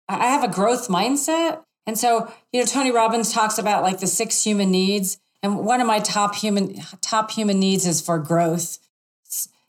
i 0.09 0.27
have 0.27 0.43
a 0.43 0.49
growth 0.49 0.89
mindset 0.89 1.63
and 1.89 1.99
so 1.99 2.33
you 2.53 2.61
know 2.61 2.67
tony 2.67 2.93
robbins 2.93 3.33
talks 3.33 3.59
about 3.59 3.83
like 3.83 3.99
the 3.99 4.07
six 4.07 4.45
human 4.45 4.71
needs 4.71 5.19
and 5.43 5.59
one 5.59 5.81
of 5.81 5.87
my 5.87 6.01
top 6.01 6.35
human 6.35 6.75
top 7.01 7.31
human 7.31 7.61
needs 7.61 7.87
is 7.87 8.01
for 8.01 8.19
growth. 8.19 8.79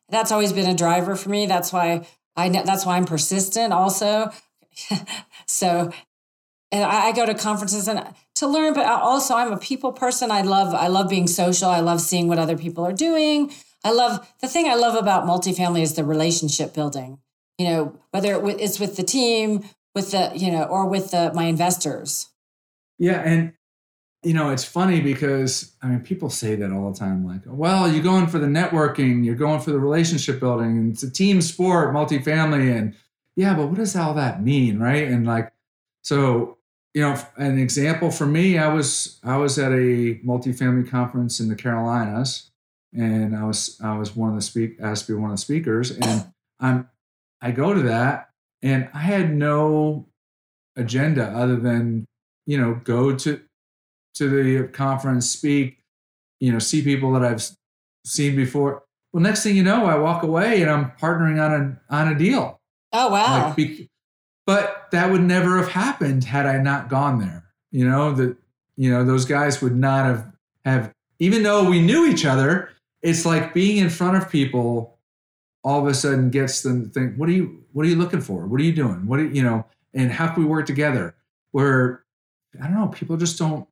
That's 0.10 0.32
always 0.32 0.52
been 0.52 0.70
a 0.70 0.76
driver 0.76 1.16
for 1.16 1.30
me. 1.30 1.46
That's 1.46 1.72
why 1.72 2.08
i 2.36 2.50
that's 2.50 2.86
why 2.86 2.98
i'm 2.98 3.06
persistent 3.06 3.74
also. 3.74 4.32
So 5.46 5.92
and 6.72 6.84
I, 6.84 7.08
I, 7.08 7.12
go 7.12 7.26
to 7.26 7.34
conferences 7.34 7.88
and 7.88 8.14
to 8.36 8.48
learn 8.48 8.76
but 8.76 8.86
also 8.86 9.34
i'm 9.34 9.52
a 9.52 9.58
people 9.58 9.92
person. 9.92 10.30
I 10.30 10.42
love 10.42 10.76
i 10.76 10.88
love 10.88 11.10
being 11.10 11.28
social. 11.28 11.70
I 11.70 11.80
love 11.80 12.02
seeing 12.02 12.28
what 12.28 12.38
other 12.38 12.56
people 12.56 12.86
are 12.86 12.94
doing. 12.94 13.52
I 13.84 13.92
love 13.92 14.32
the 14.42 14.48
thing 14.48 14.68
i 14.68 14.76
love 14.76 14.96
about 14.96 15.26
multifamily 15.26 15.82
is 15.82 15.96
the 15.96 16.04
relationship 16.04 16.74
building. 16.74 17.18
You 17.58 17.68
know 17.68 18.00
whether 18.12 18.40
it's 18.48 18.80
with 18.80 18.96
the 18.96 19.04
team 19.04 19.64
with 19.96 20.12
the 20.12 20.32
you 20.36 20.52
know 20.52 20.64
or 20.64 20.88
with 20.88 21.12
the 21.12 21.32
my 21.34 21.46
investors 21.46 22.28
yeah 22.98 23.22
and 23.26 23.54
you 24.24 24.34
know, 24.34 24.50
it's 24.50 24.66
funny 24.66 25.00
because 25.00 25.76
I 25.82 25.88
mean, 25.88 26.02
people 26.02 26.30
say 26.30 26.56
that 26.56 26.72
all 26.72 26.92
the 26.92 27.00
time. 27.00 27.26
Like, 27.26 27.42
well, 27.46 27.90
you're 27.90 28.04
going 28.04 28.28
for 28.28 28.38
the 28.38 28.48
networking, 28.48 29.24
you're 29.24 29.36
going 29.36 29.62
for 29.62 29.72
the 29.72 29.80
relationship 29.80 30.40
building, 30.40 30.78
and 30.78 30.92
it's 30.92 31.04
a 31.04 31.12
team 31.12 31.42
sport, 31.42 31.94
multifamily, 31.94 32.78
and 32.78 32.96
yeah, 33.36 33.54
but 33.54 33.68
what 33.68 33.78
does 33.78 33.96
all 33.96 34.14
that 34.16 34.44
mean, 34.44 34.80
right? 34.80 35.08
And 35.08 35.26
like, 35.26 35.54
so 36.02 36.58
you 36.94 37.02
know, 37.02 37.18
an 37.38 37.58
example 37.58 38.12
for 38.12 38.26
me, 38.26 38.58
I 38.58 38.74
was 38.74 39.20
I 39.24 39.38
was 39.38 39.58
at 39.58 39.72
a 39.72 40.20
multifamily 40.26 40.90
conference 40.90 41.40
in 41.40 41.48
the 41.48 41.56
Carolinas, 41.56 42.52
and 42.94 43.36
I 43.36 43.46
was 43.46 43.80
I 43.82 43.98
was 43.98 44.16
one 44.16 44.30
of 44.30 44.36
the 44.36 44.42
speak 44.42 44.78
asked 44.82 45.06
to 45.08 45.14
be 45.14 45.20
one 45.20 45.32
of 45.32 45.38
the 45.38 45.42
speakers, 45.42 45.92
and 45.92 46.26
I'm 46.60 46.90
I 47.42 47.52
go 47.52 47.74
to 47.74 47.84
that, 47.84 48.29
and 48.62 48.90
I 48.94 49.00
had 49.00 49.34
no 49.34 50.08
agenda 50.76 51.26
other 51.26 51.56
than 51.56 52.06
you 52.46 52.60
know 52.60 52.80
go 52.84 53.16
to 53.16 53.42
to 54.16 54.30
the 54.30 54.68
conference, 54.70 55.30
speak, 55.30 55.78
you 56.40 56.52
know, 56.52 56.60
see 56.60 56.82
people 56.82 57.14
that 57.14 57.24
I've 57.24 57.48
seen 58.06 58.36
before. 58.36 58.84
Well, 59.14 59.24
next 59.24 59.44
thing 59.44 59.56
you 59.56 59.64
know, 59.64 59.86
I 59.86 59.98
walk 59.98 60.24
away 60.24 60.62
and 60.62 60.70
I'm 60.70 60.92
partnering 60.92 61.44
on 61.44 61.80
a 61.90 61.96
on 61.96 62.08
a 62.10 62.18
deal. 62.18 62.60
Oh 62.92 63.10
wow! 63.10 63.48
Like, 63.48 63.56
be, 63.56 63.90
but 64.46 64.88
that 64.92 65.12
would 65.12 65.22
never 65.22 65.58
have 65.58 65.70
happened 65.70 66.24
had 66.24 66.46
I 66.46 66.58
not 66.58 66.90
gone 66.90 67.20
there. 67.20 67.46
You 67.72 67.88
know 67.88 68.14
that 68.14 68.36
you 68.78 68.92
know 68.92 69.04
those 69.04 69.26
guys 69.26 69.62
would 69.62 69.76
not 69.76 70.06
have 70.06 70.32
have 70.66 70.92
even 71.20 71.44
though 71.44 71.70
we 71.70 71.82
knew 71.82 72.06
each 72.08 72.26
other. 72.26 72.70
It's 73.02 73.26
like 73.26 73.54
being 73.54 73.78
in 73.78 73.90
front 73.90 74.18
of 74.18 74.30
people. 74.30 74.99
All 75.64 75.80
of 75.80 75.88
a 75.88 75.94
sudden, 75.94 76.30
gets 76.30 76.62
them 76.62 76.86
to 76.86 76.90
think, 76.90 77.16
"What 77.18 77.30
are 77.30 77.34
you? 77.34 77.64
What 77.74 77.86
are 77.86 77.90
you 77.90 77.96
looking 77.96 78.22
for? 78.22 78.48
What 78.48 78.62
are 78.62 78.64
you 78.64 78.74
doing? 78.74 79.08
What 79.08 79.20
are 79.20 79.26
you 79.26 79.44
know?" 79.44 79.66
And 79.94 80.12
how 80.12 80.28
can 80.28 80.44
we 80.44 80.50
work 80.50 80.66
together? 80.66 81.16
Where 81.52 82.04
I 82.60 82.66
don't 82.66 82.76
know, 82.76 82.88
people 82.88 83.18
just 83.18 83.38
don't 83.38 83.68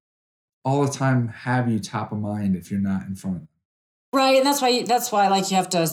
all 0.64 0.86
the 0.86 0.92
time 0.92 1.30
have 1.30 1.70
you 1.70 1.80
top 1.80 2.12
of 2.12 2.20
mind 2.20 2.56
if 2.56 2.70
you're 2.70 2.80
not 2.80 3.08
in 3.08 3.16
front 3.16 3.38
of 3.38 3.42
them. 3.44 3.50
Right, 4.14 4.38
and 4.38 4.46
that's 4.46 4.62
why 4.62 4.84
that's 4.84 5.12
why 5.12 5.28
like 5.28 5.50
you 5.50 5.58
have 5.58 5.70
to 5.70 5.88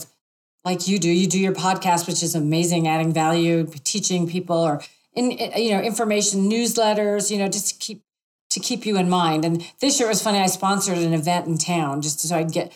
like 0.64 0.88
you 0.88 0.98
do. 0.98 1.10
You 1.10 1.26
do 1.26 1.38
your 1.38 1.52
podcast, 1.52 2.06
which 2.06 2.22
is 2.22 2.34
amazing, 2.34 2.88
adding 2.88 3.12
value, 3.12 3.66
teaching 3.84 4.26
people, 4.28 4.56
or 4.56 4.82
in 5.14 5.32
eh, 5.38 5.58
you 5.58 5.70
know 5.72 5.80
information 5.80 6.50
newsletters. 6.50 7.30
You 7.30 7.38
know, 7.38 7.48
just 7.48 7.68
to 7.68 7.74
keep 7.78 8.02
to 8.50 8.60
keep 8.60 8.86
you 8.86 8.96
in 8.96 9.08
mind. 9.08 9.44
And 9.44 9.64
this 9.80 9.98
year 9.98 10.08
was 10.08 10.22
funny. 10.22 10.38
I 10.38 10.46
sponsored 10.46 10.98
an 10.98 11.12
event 11.12 11.46
in 11.46 11.58
town 11.58 12.02
just 12.02 12.20
so 12.20 12.36
I'd 12.36 12.52
get 12.52 12.72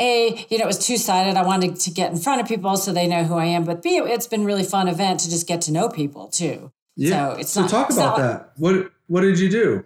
a 0.00 0.46
you 0.50 0.58
know 0.58 0.64
it 0.64 0.66
was 0.66 0.84
two 0.84 0.96
sided. 0.96 1.36
I 1.36 1.44
wanted 1.44 1.76
to 1.80 1.90
get 1.90 2.12
in 2.12 2.18
front 2.18 2.40
of 2.40 2.48
people 2.48 2.76
so 2.76 2.92
they 2.92 3.06
know 3.06 3.24
who 3.24 3.34
I 3.34 3.46
am, 3.46 3.64
but 3.64 3.82
b 3.82 3.96
it's 3.98 4.26
been 4.26 4.44
really 4.44 4.64
fun 4.64 4.88
event 4.88 5.20
to 5.20 5.30
just 5.30 5.46
get 5.46 5.62
to 5.62 5.72
know 5.72 5.88
people 5.88 6.28
too. 6.28 6.72
Yeah. 6.96 7.34
So 7.34 7.40
it's 7.40 7.56
not 7.56 7.70
so 7.70 7.76
not, 7.76 7.88
talk 7.88 7.96
about 7.96 8.16
that. 8.18 8.52
What 8.56 8.92
what 9.06 9.22
did 9.22 9.38
you 9.38 9.48
do? 9.48 9.84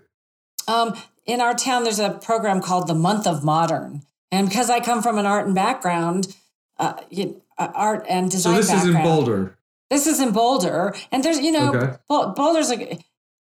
Um, 0.69 0.97
in 1.27 1.41
our 1.41 1.55
town, 1.55 1.85
there's 1.85 1.99
a 1.99 2.11
program 2.11 2.61
called 2.61 2.87
the 2.87 2.95
Month 2.95 3.27
of 3.27 3.45
Modern, 3.45 4.03
and 4.31 4.49
because 4.49 4.71
I 4.71 4.81
come 4.81 5.03
from 5.03 5.19
an 5.19 5.27
art 5.27 5.47
and 5.47 5.55
background, 5.55 6.37
uh, 6.79 6.95
you, 7.11 7.43
uh, 7.59 7.69
art 7.75 8.05
and 8.09 8.31
design. 8.31 8.55
So 8.55 8.59
this 8.59 8.71
background, 8.71 8.91
is 8.91 8.95
in 8.97 9.03
Boulder. 9.03 9.59
This 9.91 10.07
is 10.07 10.21
in 10.21 10.33
Boulder, 10.33 10.95
and 11.13 11.23
there's 11.23 11.41
you 11.41 11.53
know 11.53 11.75
okay. 11.75 11.97
Boulder's 12.09 12.69
like 12.69 13.05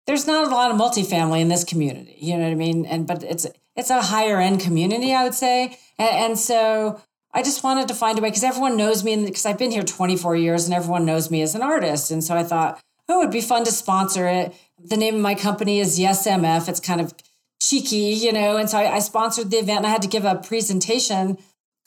there's 0.07 0.27
not 0.27 0.47
a 0.47 0.51
lot 0.51 0.71
of 0.71 0.77
multifamily 0.77 1.41
in 1.41 1.49
this 1.49 1.65
community. 1.65 2.17
You 2.19 2.37
know 2.37 2.45
what 2.45 2.53
I 2.53 2.57
mean? 2.57 2.85
And 2.87 3.07
but 3.07 3.23
it's 3.23 3.47
it's 3.77 3.91
a 3.91 4.03
higher 4.03 4.41
end 4.41 4.61
community, 4.61 5.15
I 5.15 5.25
would 5.25 5.35
say, 5.35 5.79
and, 5.99 6.11
and 6.11 6.39
so 6.39 7.01
I 7.35 7.43
just 7.43 7.65
wanted 7.65 7.89
to 7.89 7.95
find 7.95 8.19
a 8.19 8.23
way 8.23 8.29
because 8.29 8.45
everyone 8.45 8.77
knows 8.77 9.03
me, 9.05 9.13
and 9.13 9.27
because 9.27 9.47
I've 9.47 9.59
been 9.59 9.71
here 9.71 9.83
24 9.83 10.37
years, 10.37 10.67
and 10.67 10.75
everyone 10.75 11.07
knows 11.07 11.31
me 11.31 11.43
as 11.43 11.55
an 11.55 11.63
artist, 11.63 12.11
and 12.11 12.23
so 12.23 12.37
I 12.37 12.43
thought, 12.43 12.81
oh, 13.09 13.21
it'd 13.21 13.33
be 13.33 13.41
fun 13.41 13.65
to 13.65 13.73
sponsor 13.73 14.27
it. 14.27 14.55
The 14.79 14.97
name 14.97 15.17
of 15.17 15.21
my 15.21 15.35
company 15.35 15.81
is 15.81 15.99
Yes 15.99 16.27
MF. 16.27 16.69
It's 16.69 16.81
kind 16.81 17.01
of 17.01 17.15
cheeky, 17.61 18.15
you 18.15 18.33
know, 18.33 18.57
and 18.57 18.69
so 18.69 18.79
I, 18.79 18.97
I 18.97 18.99
sponsored 18.99 19.51
the 19.51 19.59
event. 19.59 19.79
And 19.79 19.87
I 19.87 19.91
had 19.91 20.03
to 20.03 20.09
give 20.09 20.25
a 20.25 20.37
presentation 20.37 21.39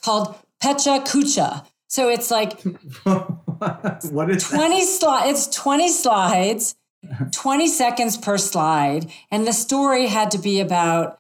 called 0.04 0.36
Pecha 0.64 1.06
Kucha. 1.06 1.66
So 1.88 2.10
it's 2.10 2.32
like 2.32 2.62
what 3.04 4.30
is 4.30 4.44
20 4.44 4.82
slides. 4.82 5.48
It's 5.48 5.56
20 5.56 5.90
slides, 5.90 6.76
20 7.32 7.68
seconds 7.68 8.18
per 8.18 8.38
slide. 8.38 9.12
And 9.32 9.46
the 9.46 9.54
story 9.54 10.08
had 10.08 10.32
to 10.32 10.38
be 10.38 10.60
about 10.60 11.20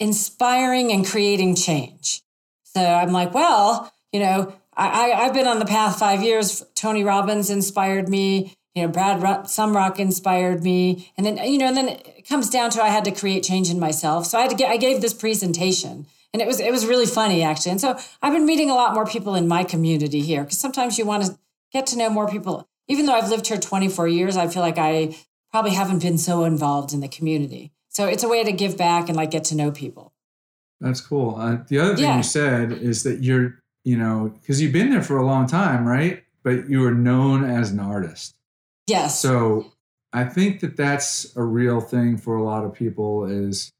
inspiring 0.00 0.90
and 0.90 1.06
creating 1.06 1.54
change. 1.54 2.22
So 2.64 2.84
I'm 2.84 3.12
like, 3.12 3.32
well, 3.32 3.92
you 4.12 4.20
know, 4.20 4.52
I, 4.76 5.12
I, 5.12 5.24
have 5.24 5.34
been 5.34 5.46
on 5.46 5.58
the 5.58 5.66
path 5.66 5.98
five 5.98 6.22
years. 6.22 6.64
Tony 6.74 7.04
Robbins 7.04 7.50
inspired 7.50 8.08
me. 8.08 8.56
You 8.74 8.82
know, 8.82 8.88
Brad 8.88 9.20
Sumrok 9.20 9.98
inspired 9.98 10.64
me. 10.64 11.12
And 11.16 11.26
then, 11.26 11.36
you 11.38 11.58
know, 11.58 11.66
and 11.66 11.76
then 11.76 11.88
it 11.88 12.26
comes 12.28 12.48
down 12.48 12.70
to 12.70 12.82
I 12.82 12.88
had 12.88 13.04
to 13.04 13.12
create 13.12 13.44
change 13.44 13.70
in 13.70 13.78
myself. 13.78 14.26
So 14.26 14.38
I 14.38 14.42
had 14.42 14.50
to 14.50 14.56
get, 14.56 14.70
I 14.70 14.76
gave 14.76 15.00
this 15.00 15.14
presentation 15.14 16.06
and 16.32 16.40
it 16.40 16.46
was 16.46 16.60
it 16.60 16.70
was 16.70 16.86
really 16.86 17.06
funny 17.06 17.42
actually. 17.42 17.72
And 17.72 17.80
so 17.80 17.98
I've 18.22 18.32
been 18.32 18.46
meeting 18.46 18.70
a 18.70 18.74
lot 18.74 18.94
more 18.94 19.06
people 19.06 19.34
in 19.34 19.48
my 19.48 19.64
community 19.64 20.20
here 20.20 20.44
because 20.44 20.58
sometimes 20.58 20.98
you 20.98 21.06
want 21.06 21.24
to 21.24 21.38
get 21.72 21.86
to 21.88 21.98
know 21.98 22.10
more 22.10 22.28
people. 22.28 22.68
Even 22.88 23.06
though 23.06 23.14
I've 23.14 23.28
lived 23.28 23.46
here 23.46 23.58
24 23.58 24.08
years, 24.08 24.36
I 24.36 24.48
feel 24.48 24.62
like 24.62 24.78
I 24.78 25.16
probably 25.50 25.72
haven't 25.72 26.02
been 26.02 26.18
so 26.18 26.44
involved 26.44 26.92
in 26.92 27.00
the 27.00 27.08
community. 27.08 27.72
So 27.90 28.06
it's 28.06 28.22
a 28.22 28.28
way 28.28 28.42
to 28.44 28.52
give 28.52 28.76
back 28.76 29.08
and 29.08 29.16
like 29.16 29.30
get 29.30 29.44
to 29.44 29.54
know 29.54 29.70
people. 29.70 30.12
That's 30.80 31.00
cool. 31.00 31.36
Uh, 31.36 31.58
the 31.68 31.78
other 31.78 31.96
thing 31.96 32.04
yeah. 32.04 32.16
you 32.16 32.22
said 32.22 32.72
is 32.72 33.02
that 33.02 33.22
you're, 33.22 33.60
you 33.84 33.98
know, 33.98 34.32
because 34.40 34.62
you've 34.62 34.72
been 34.72 34.90
there 34.90 35.02
for 35.02 35.18
a 35.18 35.26
long 35.26 35.46
time, 35.46 35.86
right? 35.86 36.22
But 36.42 36.70
you 36.70 36.80
were 36.80 36.94
known 36.94 37.44
as 37.44 37.70
an 37.70 37.80
artist. 37.80 38.36
Yes. 38.86 39.20
So 39.20 39.72
I 40.12 40.24
think 40.24 40.60
that 40.60 40.76
that's 40.76 41.36
a 41.36 41.42
real 41.42 41.80
thing 41.80 42.16
for 42.16 42.36
a 42.36 42.42
lot 42.42 42.64
of 42.64 42.72
people 42.72 43.24
is 43.26 43.72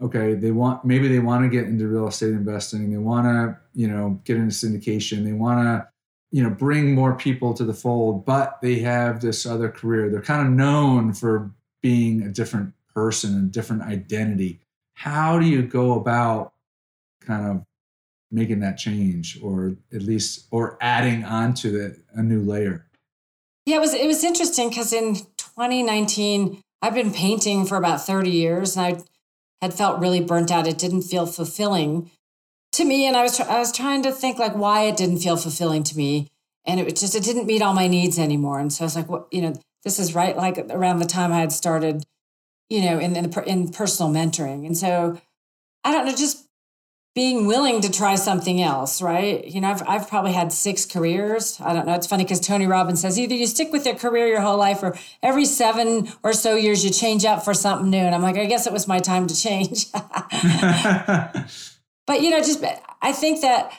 okay 0.00 0.34
they 0.34 0.52
want 0.52 0.84
maybe 0.84 1.08
they 1.08 1.18
want 1.18 1.44
to 1.44 1.48
get 1.48 1.66
into 1.66 1.88
real 1.88 2.06
estate 2.06 2.30
investing 2.30 2.88
they 2.90 2.98
want 2.98 3.26
to 3.26 3.58
you 3.74 3.88
know 3.88 4.20
get 4.24 4.36
into 4.36 4.54
syndication 4.54 5.24
they 5.24 5.32
want 5.32 5.58
to 5.58 5.86
you 6.30 6.42
know 6.42 6.50
bring 6.50 6.94
more 6.94 7.16
people 7.16 7.52
to 7.52 7.64
the 7.64 7.74
fold 7.74 8.24
but 8.24 8.58
they 8.62 8.78
have 8.78 9.20
this 9.20 9.44
other 9.44 9.68
career 9.68 10.08
they're 10.08 10.22
kind 10.22 10.46
of 10.46 10.52
known 10.52 11.12
for 11.12 11.50
being 11.82 12.22
a 12.22 12.28
different 12.28 12.72
person 12.98 13.38
a 13.38 13.42
different 13.42 13.82
identity 13.82 14.60
how 14.94 15.38
do 15.38 15.46
you 15.46 15.62
go 15.62 15.92
about 15.92 16.52
kind 17.20 17.46
of 17.46 17.64
making 18.30 18.60
that 18.60 18.76
change 18.76 19.38
or 19.42 19.76
at 19.92 20.02
least 20.02 20.46
or 20.50 20.76
adding 20.80 21.24
on 21.24 21.54
to 21.54 21.70
the, 21.70 21.96
a 22.14 22.22
new 22.22 22.42
layer 22.42 22.86
yeah 23.66 23.76
it 23.76 23.80
was 23.80 23.94
it 23.94 24.06
was 24.06 24.24
interesting 24.24 24.68
because 24.68 24.92
in 24.92 25.14
2019 25.36 26.60
i've 26.82 26.94
been 26.94 27.12
painting 27.12 27.64
for 27.66 27.76
about 27.76 28.04
30 28.04 28.30
years 28.30 28.76
and 28.76 28.86
i 28.86 29.00
had 29.60 29.74
felt 29.74 30.00
really 30.00 30.20
burnt 30.20 30.50
out. 30.50 30.66
It 30.66 30.78
didn't 30.78 31.02
feel 31.02 31.26
fulfilling 31.26 32.10
to 32.72 32.84
me. 32.84 33.06
And 33.06 33.16
I 33.16 33.22
was, 33.22 33.40
I 33.40 33.58
was 33.58 33.72
trying 33.72 34.02
to 34.04 34.12
think 34.12 34.38
like 34.38 34.54
why 34.54 34.82
it 34.82 34.96
didn't 34.96 35.18
feel 35.18 35.36
fulfilling 35.36 35.82
to 35.84 35.96
me. 35.96 36.28
And 36.64 36.78
it 36.78 36.84
was 36.84 37.00
just, 37.00 37.14
it 37.14 37.24
didn't 37.24 37.46
meet 37.46 37.62
all 37.62 37.74
my 37.74 37.88
needs 37.88 38.18
anymore. 38.18 38.60
And 38.60 38.72
so 38.72 38.84
I 38.84 38.86
was 38.86 38.96
like, 38.96 39.08
what, 39.08 39.26
you 39.32 39.40
know, 39.40 39.54
this 39.84 39.98
is 39.98 40.14
right. 40.14 40.36
Like 40.36 40.58
around 40.70 40.98
the 40.98 41.06
time 41.06 41.32
I 41.32 41.40
had 41.40 41.52
started, 41.52 42.04
you 42.68 42.82
know, 42.82 42.98
in, 42.98 43.16
in, 43.16 43.32
in 43.46 43.68
personal 43.68 44.12
mentoring. 44.12 44.66
And 44.66 44.76
so 44.76 45.20
I 45.84 45.92
don't 45.92 46.06
know, 46.06 46.12
just 46.12 46.48
being 47.14 47.46
willing 47.46 47.80
to 47.80 47.90
try 47.90 48.14
something 48.14 48.62
else, 48.62 49.02
right? 49.02 49.44
You 49.44 49.60
know, 49.60 49.70
I've, 49.70 49.82
I've 49.88 50.08
probably 50.08 50.32
had 50.32 50.52
six 50.52 50.86
careers. 50.86 51.60
I 51.60 51.72
don't 51.72 51.84
know. 51.86 51.94
It's 51.94 52.06
funny 52.06 52.22
because 52.22 52.38
Tony 52.38 52.66
Robbins 52.66 53.00
says 53.00 53.18
either 53.18 53.34
you 53.34 53.46
stick 53.46 53.72
with 53.72 53.84
your 53.84 53.96
career 53.96 54.28
your 54.28 54.40
whole 54.40 54.56
life 54.56 54.84
or 54.84 54.96
every 55.20 55.44
seven 55.44 56.12
or 56.22 56.32
so 56.32 56.54
years 56.54 56.84
you 56.84 56.90
change 56.90 57.24
up 57.24 57.44
for 57.44 57.54
something 57.54 57.90
new. 57.90 57.98
And 57.98 58.14
I'm 58.14 58.22
like, 58.22 58.36
I 58.36 58.44
guess 58.44 58.68
it 58.68 58.72
was 58.72 58.86
my 58.86 59.00
time 59.00 59.26
to 59.26 59.34
change. 59.34 59.90
but, 62.06 62.22
you 62.22 62.30
know, 62.30 62.38
just 62.38 62.62
I 63.02 63.10
think 63.10 63.40
that 63.40 63.72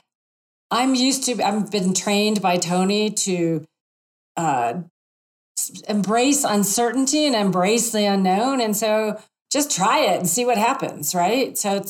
I'm 0.69 0.93
used 0.93 1.23
to, 1.25 1.41
I've 1.41 1.71
been 1.71 1.93
trained 1.93 2.41
by 2.41 2.57
Tony 2.57 3.09
to 3.09 3.65
uh, 4.35 4.81
embrace 5.87 6.43
uncertainty 6.43 7.25
and 7.25 7.35
embrace 7.35 7.91
the 7.91 8.05
unknown. 8.05 8.61
And 8.61 8.75
so 8.75 9.19
just 9.51 9.71
try 9.75 9.99
it 9.99 10.19
and 10.19 10.29
see 10.29 10.45
what 10.45 10.57
happens, 10.57 11.15
right? 11.15 11.57
So 11.57 11.83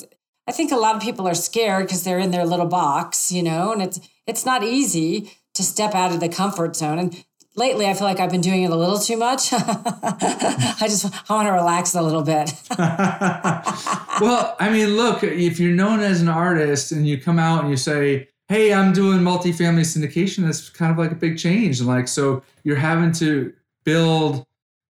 I 0.48 0.52
think 0.52 0.72
a 0.72 0.78
lot 0.78 0.96
of 0.96 1.02
people 1.02 1.28
are 1.28 1.36
scared 1.36 1.86
because 1.86 2.04
they're 2.04 2.20
in 2.20 2.32
their 2.32 2.46
little 2.46 2.66
box, 2.66 3.32
you 3.32 3.44
know, 3.44 3.72
and 3.72 3.82
it's 3.82 4.00
it's 4.26 4.46
not 4.46 4.64
easy 4.64 5.32
to 5.56 5.64
step 5.64 5.94
out 5.94 6.12
of 6.12 6.20
the 6.20 6.30
comfort 6.30 6.76
zone. 6.76 7.00
And 7.00 7.26
lately, 7.56 7.86
I 7.86 7.94
feel 7.94 8.08
like 8.08 8.20
I've 8.20 8.32
been 8.32 8.42
doing 8.42 8.64
it 8.64 8.72
a 8.72 8.76
little 8.76 8.98
too 8.98 9.18
much. 9.18 9.50
I 9.54 10.78
just 10.82 11.06
I 11.30 11.34
want 11.34 11.48
to 11.48 11.52
relax 11.52 11.94
a 11.94 12.02
little 12.02 12.24
bit. 12.24 12.54
well, 12.80 14.56
I 14.60 14.70
mean, 14.72 14.96
look, 14.96 15.24
if 15.24 15.60
you're 15.60 15.76
known 15.76 16.00
as 16.00 16.22
an 16.22 16.30
artist 16.30 16.92
and 16.92 17.08
you 17.08 17.20
come 17.20 17.38
out 17.38 17.62
and 17.62 17.70
you 17.70 17.78
say, 17.78 18.30
"Hey, 18.48 18.74
I'm 18.74 18.94
doing 18.94 19.20
multifamily 19.20 19.86
syndication," 19.86 20.46
that's 20.46 20.70
kind 20.70 20.92
of 20.92 20.98
like 20.98 21.12
a 21.12 21.16
big 21.16 21.38
change. 21.38 21.80
And 21.80 21.88
like, 21.88 22.08
so 22.08 22.42
you're 22.64 22.78
having 22.78 23.12
to 23.14 23.54
build. 23.92 24.46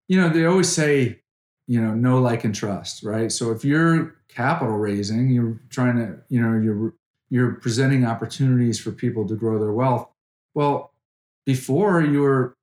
You 0.08 0.20
know, 0.20 0.30
they 0.30 0.45
always 0.45 0.70
say, 0.70 1.22
you 1.68 1.82
know, 1.82 1.93
know, 1.93 2.20
like, 2.20 2.43
and 2.43 2.56
trust, 2.56 3.04
right? 3.04 3.32
So 3.32 3.52
if 3.52 3.64
you're 3.64 4.16
capital 4.30 4.78
raising 4.78 5.32
you're 5.32 5.60
trying 5.72 5.97
to 5.97 6.16
you 6.30 6.39
know 6.39 6.56
you're 6.62 6.93
you're 7.32 7.54
presenting 7.54 8.06
opportunities 8.06 8.80
for 8.80 8.91
people 8.91 9.28
to 9.28 9.36
grow 9.36 9.58
their 9.58 9.74
wealth 9.74 10.08
well 10.54 10.93
before 11.47 12.00
you 12.02 12.22
were 12.22 12.56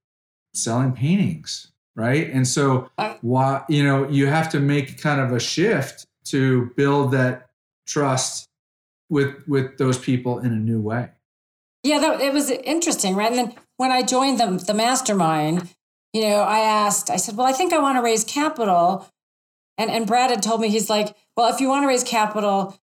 selling 0.55 0.93
paintings 0.93 1.73
right 1.97 2.31
and 2.31 2.47
so 2.47 2.89
uh, 2.99 3.15
why 3.21 3.65
you 3.69 3.83
know 3.83 4.09
you 4.09 4.29
have 4.29 4.49
to 4.49 4.61
make 4.61 5.01
kind 5.01 5.21
of 5.21 5.33
a 5.33 5.41
shift 5.41 6.07
to 6.25 6.71
build 6.77 7.11
that 7.11 7.49
trust 7.87 8.49
with 9.09 9.47
with 9.47 9.79
those 9.79 9.99
people 9.99 10.39
in 10.39 10.53
a 10.53 10.57
new 10.57 10.81
way. 10.81 11.11
Yeah, 11.83 11.99
that, 12.01 12.21
it 12.21 12.33
was 12.33 12.51
interesting, 12.51 13.15
right? 13.15 13.31
And 13.31 13.39
then 13.39 13.55
when 13.77 13.93
I 13.93 14.03
joined 14.03 14.41
the, 14.41 14.47
the 14.65 14.75
mastermind, 14.75 15.69
you 16.17 16.23
know, 16.23 16.41
I 16.41 16.61
asked, 16.61 17.11
I 17.11 17.17
said, 17.17 17.37
well, 17.37 17.47
I 17.47 17.53
think 17.53 17.75
I 17.75 17.79
want 17.79 17.99
to 17.99 18.03
raise 18.03 18.25
capital. 18.25 19.07
And, 19.77 19.91
and 19.91 20.07
Brad 20.07 20.31
had 20.31 20.43
told 20.43 20.63
me, 20.63 20.71
he's 20.71 20.89
like, 20.89 21.15
well, 21.37 21.53
if 21.53 21.61
you 21.61 21.69
want 21.69 21.83
to 21.83 21.89
raise 21.89 22.03
capital, 22.03 22.75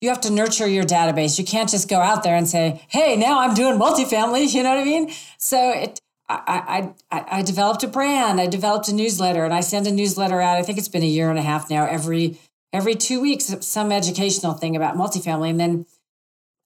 you 0.00 0.08
have 0.08 0.20
to 0.20 0.30
nurture 0.30 0.68
your 0.68 0.84
database. 0.84 1.36
You 1.36 1.44
can't 1.44 1.68
just 1.68 1.88
go 1.88 1.98
out 1.98 2.22
there 2.22 2.36
and 2.36 2.46
say, 2.46 2.86
hey, 2.86 3.16
now 3.16 3.40
I'm 3.40 3.54
doing 3.54 3.76
multifamily. 3.76 4.46
You 4.54 4.62
know 4.62 4.68
what 4.68 4.78
I 4.78 4.84
mean? 4.84 5.10
So 5.36 5.70
it, 5.70 6.00
I, 6.28 6.92
I, 7.10 7.24
I 7.38 7.42
developed 7.42 7.82
a 7.82 7.88
brand. 7.88 8.40
I 8.40 8.46
developed 8.46 8.88
a 8.88 8.94
newsletter 8.94 9.44
and 9.44 9.52
I 9.52 9.62
send 9.62 9.88
a 9.88 9.92
newsletter 9.92 10.40
out. 10.40 10.56
I 10.56 10.62
think 10.62 10.78
it's 10.78 10.86
been 10.86 11.02
a 11.02 11.06
year 11.06 11.28
and 11.28 11.40
a 11.40 11.42
half 11.42 11.68
now. 11.68 11.86
Every 11.86 12.38
every 12.72 12.94
two 12.94 13.20
weeks, 13.20 13.52
some 13.66 13.90
educational 13.90 14.52
thing 14.52 14.76
about 14.76 14.96
multifamily. 14.96 15.50
And 15.50 15.58
then 15.58 15.86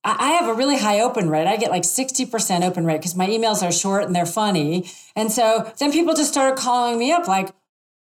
I 0.03 0.31
have 0.31 0.49
a 0.49 0.53
really 0.53 0.77
high 0.77 0.99
open 0.99 1.29
rate. 1.29 1.47
I 1.47 1.57
get 1.57 1.69
like 1.69 1.83
60% 1.83 2.67
open 2.67 2.85
rate 2.85 2.97
because 2.97 3.15
my 3.15 3.27
emails 3.27 3.61
are 3.61 3.71
short 3.71 4.03
and 4.03 4.15
they're 4.15 4.25
funny. 4.25 4.89
And 5.15 5.31
so 5.31 5.71
then 5.77 5.91
people 5.91 6.15
just 6.15 6.31
started 6.31 6.57
calling 6.57 6.97
me 6.97 7.11
up 7.11 7.27
like, 7.27 7.49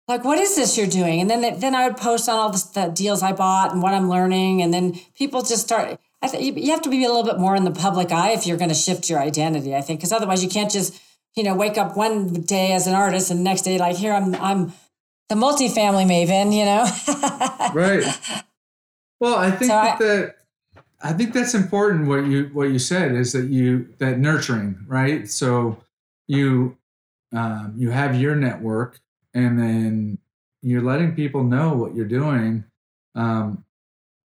like, 0.06 0.22
what 0.22 0.38
is 0.38 0.54
this 0.54 0.76
you're 0.76 0.86
doing? 0.86 1.20
And 1.20 1.30
then, 1.30 1.40
they, 1.40 1.52
then 1.52 1.74
I 1.74 1.88
would 1.88 1.96
post 1.96 2.28
on 2.28 2.38
all 2.38 2.50
the, 2.50 2.68
the, 2.74 2.86
deals 2.88 3.22
I 3.22 3.32
bought 3.32 3.72
and 3.72 3.82
what 3.82 3.94
I'm 3.94 4.08
learning. 4.08 4.62
And 4.62 4.72
then 4.72 5.00
people 5.16 5.42
just 5.42 5.62
start, 5.62 5.98
I 6.22 6.28
think 6.28 6.56
you 6.56 6.70
have 6.70 6.82
to 6.82 6.90
be 6.90 7.02
a 7.04 7.08
little 7.08 7.24
bit 7.24 7.38
more 7.38 7.56
in 7.56 7.64
the 7.64 7.72
public 7.72 8.12
eye 8.12 8.30
if 8.30 8.46
you're 8.46 8.58
going 8.58 8.68
to 8.68 8.74
shift 8.74 9.10
your 9.10 9.18
identity, 9.18 9.74
I 9.74 9.80
think, 9.80 9.98
because 9.98 10.12
otherwise 10.12 10.44
you 10.44 10.50
can't 10.50 10.70
just, 10.70 11.00
you 11.34 11.42
know, 11.42 11.54
wake 11.56 11.76
up 11.76 11.96
one 11.96 12.32
day 12.42 12.72
as 12.72 12.86
an 12.86 12.94
artist 12.94 13.30
and 13.30 13.40
the 13.40 13.44
next 13.44 13.62
day, 13.62 13.78
like, 13.78 13.96
here, 13.96 14.12
I'm, 14.12 14.34
I'm 14.36 14.72
the 15.28 15.34
multifamily 15.34 16.06
maven, 16.06 16.54
you 16.54 16.64
know? 16.64 17.72
right. 17.74 18.04
Well, 19.18 19.34
I 19.34 19.50
think 19.50 19.62
so 19.62 19.74
that, 19.74 20.00
I, 20.00 20.04
that 20.04 20.35
I 21.02 21.12
think 21.12 21.34
that's 21.34 21.54
important. 21.54 22.08
What 22.08 22.26
you 22.26 22.50
what 22.52 22.70
you 22.70 22.78
said 22.78 23.12
is 23.12 23.32
that 23.32 23.46
you 23.46 23.88
that 23.98 24.18
nurturing, 24.18 24.84
right? 24.86 25.28
So 25.30 25.78
you 26.26 26.76
um, 27.32 27.74
you 27.76 27.90
have 27.90 28.20
your 28.20 28.34
network, 28.34 29.00
and 29.34 29.58
then 29.58 30.18
you're 30.62 30.82
letting 30.82 31.14
people 31.14 31.44
know 31.44 31.74
what 31.74 31.94
you're 31.94 32.06
doing 32.06 32.64
um, 33.14 33.64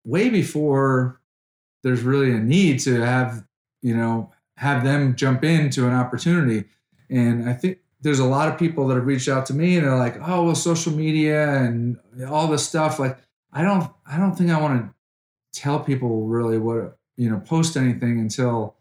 way 0.06 0.30
before 0.30 1.20
there's 1.84 2.02
really 2.02 2.32
a 2.32 2.40
need 2.40 2.80
to 2.82 3.02
have 3.02 3.44
you 3.82 3.96
know 3.96 4.32
have 4.58 4.84
them 4.84 5.16
jump 5.16 5.44
into 5.44 5.88
an 5.88 5.94
opportunity. 5.94 6.66
And 7.10 7.50
I 7.50 7.54
think 7.54 7.80
there's 8.02 8.20
a 8.20 8.26
lot 8.26 8.48
of 8.48 8.58
people 8.58 8.88
that 8.88 8.96
have 8.96 9.08
reached 9.08 9.28
out 9.28 9.46
to 9.48 9.54
me 9.54 9.76
and 9.76 9.86
they're 9.86 9.98
like, 9.98 10.18
oh 10.22 10.44
well, 10.44 10.56
social 10.56 10.94
media 10.94 11.54
and 11.56 11.98
all 12.28 12.48
this 12.48 12.68
stuff. 12.68 13.00
Like 13.00 13.18
I 13.52 13.64
don't 13.64 13.90
I 14.06 14.18
don't 14.18 14.36
think 14.36 14.52
I 14.52 14.60
want 14.60 14.82
to 14.82 14.96
tell 15.54 15.80
people 15.80 16.28
really 16.28 16.58
what 16.58 16.98
you 17.18 17.30
know 17.30 17.40
post 17.40 17.78
anything 17.78 18.20
until 18.20 18.76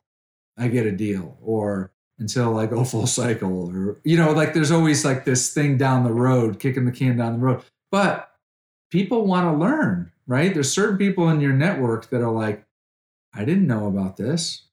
I 0.57 0.69
get 0.69 0.87
a 0.87 0.93
deal 0.93 1.39
or 1.43 1.93
until 2.19 2.59
I 2.59 2.67
go 2.67 2.85
full 2.85 3.07
cycle 3.07 3.69
or 3.69 3.99
you 4.05 4.17
know 4.17 4.33
like 4.33 4.55
there's 4.55 4.71
always 4.71 5.05
like 5.05 5.25
this 5.25 5.53
thing 5.53 5.77
down 5.77 6.05
the 6.05 6.13
road 6.13 6.59
kicking 6.59 6.85
the 6.85 6.93
can 6.93 7.17
down 7.17 7.35
the 7.35 7.39
road. 7.45 7.63
But 7.91 8.31
people 8.91 9.27
want 9.27 9.47
to 9.47 9.59
learn 9.59 10.13
right? 10.27 10.55
There's 10.55 10.73
certain 10.73 10.97
people 10.97 11.29
in 11.29 11.41
your 11.41 11.53
network 11.53 12.11
that 12.11 12.23
are 12.23 12.31
like 12.31 12.65
I 13.35 13.45
didn't 13.45 13.67
know 13.67 13.87
about 13.87 14.17
this. 14.17 14.67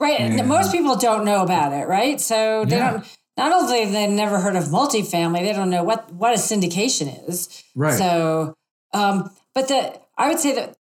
Right 0.00 0.20
and 0.20 0.48
most 0.48 0.72
people 0.72 0.96
don't 0.96 1.24
know 1.24 1.42
about 1.42 1.72
it 1.72 1.88
right? 1.88 2.20
So 2.20 2.64
they 2.64 2.76
yeah. 2.76 2.92
don't 2.92 3.16
not 3.36 3.52
only 3.52 3.86
they've 3.86 4.08
never 4.08 4.38
heard 4.38 4.54
of 4.56 4.64
multifamily 4.64 5.40
they 5.40 5.52
don't 5.52 5.70
know 5.70 5.82
what 5.82 6.12
what 6.12 6.32
a 6.32 6.36
syndication 6.36 7.28
is. 7.28 7.64
Right. 7.74 7.98
So 7.98 8.54
um 8.92 9.30
but 9.54 9.68
the 9.68 10.00
I 10.16 10.28
would 10.28 10.38
say 10.38 10.54
that 10.54 10.76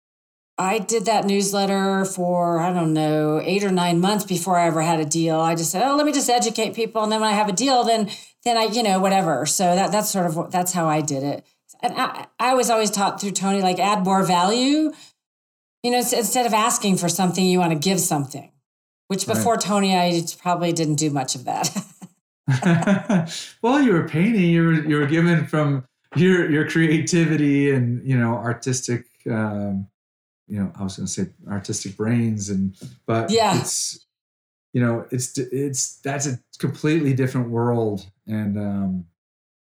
I 0.60 0.80
did 0.80 1.06
that 1.06 1.24
newsletter 1.24 2.04
for, 2.04 2.60
I 2.60 2.74
don't 2.74 2.94
know, 2.94 3.40
eight 3.42 3.64
or 3.64 3.72
nine 3.72 4.02
months 4.02 4.26
before 4.26 4.60
I 4.60 4.68
ever 4.68 4.82
had 4.82 5.00
a 5.00 5.06
deal. 5.06 5.40
I 5.40 5.56
just 5.56 5.72
said, 5.72 5.82
oh, 5.88 5.96
let 5.96 6.06
me 6.06 6.12
just 6.12 6.30
educate 6.30 6.76
people. 6.76 7.02
And 7.02 7.10
then 7.10 7.22
when 7.22 7.30
I 7.30 7.34
have 7.34 7.48
a 7.48 7.54
deal, 7.54 7.86
then, 7.86 8.10
then 8.44 8.58
I, 8.58 8.64
you 8.64 8.84
know, 8.84 9.00
whatever. 9.00 9.46
So 9.46 9.64
that, 9.64 9.94
that's 9.94 10.10
sort 10.10 10.26
of, 10.26 10.52
that's 10.52 10.74
how 10.74 10.90
I 10.90 11.00
did 11.00 11.24
it. 11.24 11.46
And 11.82 11.94
I, 11.96 12.28
I 12.42 12.56
was 12.56 12.70
always 12.70 12.92
taught 12.92 13.22
through 13.22 13.32
Tony, 13.32 13.62
like 13.62 13.80
add 13.80 14.04
more 14.04 14.22
value, 14.24 14.92
you 15.82 15.92
know, 15.92 16.00
instead 16.00 16.46
of 16.46 16.54
asking 16.54 16.98
for 16.98 17.08
something, 17.08 17.46
you 17.46 17.58
want 17.58 17.72
to 17.72 17.80
give 17.80 18.02
something, 18.02 18.52
which 19.08 19.26
before 19.26 19.54
right. 19.54 19.62
Tony, 19.62 19.96
I 19.96 20.22
probably 20.42 20.74
didn't 20.74 20.96
do 20.96 21.10
much 21.10 21.36
of 21.36 21.46
that. 21.46 23.34
well, 23.62 23.82
you 23.82 23.94
were 23.94 24.10
painting, 24.10 24.50
you 24.50 24.66
were, 24.66 24.74
you 24.74 24.98
were 24.98 25.06
given 25.06 25.48
from 25.48 25.86
your, 26.18 26.52
your 26.52 26.68
creativity 26.68 27.72
and, 27.72 28.06
you 28.06 28.18
know, 28.18 28.34
artistic, 28.34 29.06
um, 29.32 29.88
you 30.50 30.60
know, 30.60 30.72
I 30.76 30.84
was 30.84 30.98
going 30.98 31.08
to 31.08 31.12
say 31.12 31.28
artistic 31.48 31.96
brains, 31.96 32.50
and 32.50 32.76
but 33.06 33.30
yeah, 33.30 33.60
it's 33.60 34.06
you 34.74 34.82
know, 34.82 35.06
it's 35.12 35.38
it's 35.38 35.98
that's 35.98 36.26
a 36.26 36.40
completely 36.58 37.14
different 37.14 37.50
world, 37.50 38.06
and 38.28 38.58
um, 38.58 39.06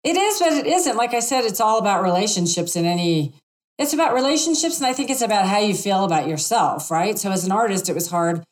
it 0.03 0.15
is, 0.15 0.39
but 0.39 0.53
it 0.53 0.67
isn't. 0.67 0.95
Like 0.95 1.13
I 1.13 1.19
said, 1.19 1.45
it's 1.45 1.59
all 1.59 1.79
about 1.79 2.03
relationships 2.03 2.75
in 2.75 2.85
any. 2.85 3.33
It's 3.77 3.93
about 3.93 4.13
relationships, 4.13 4.77
and 4.77 4.87
I 4.87 4.93
think 4.93 5.09
it's 5.09 5.21
about 5.21 5.47
how 5.47 5.59
you 5.59 5.73
feel 5.73 6.03
about 6.03 6.27
yourself, 6.27 6.89
right? 6.89 7.17
So 7.17 7.31
as 7.31 7.43
an 7.43 7.51
artist, 7.51 7.89
it 7.89 7.93
was 7.93 8.09
hard. 8.09 8.43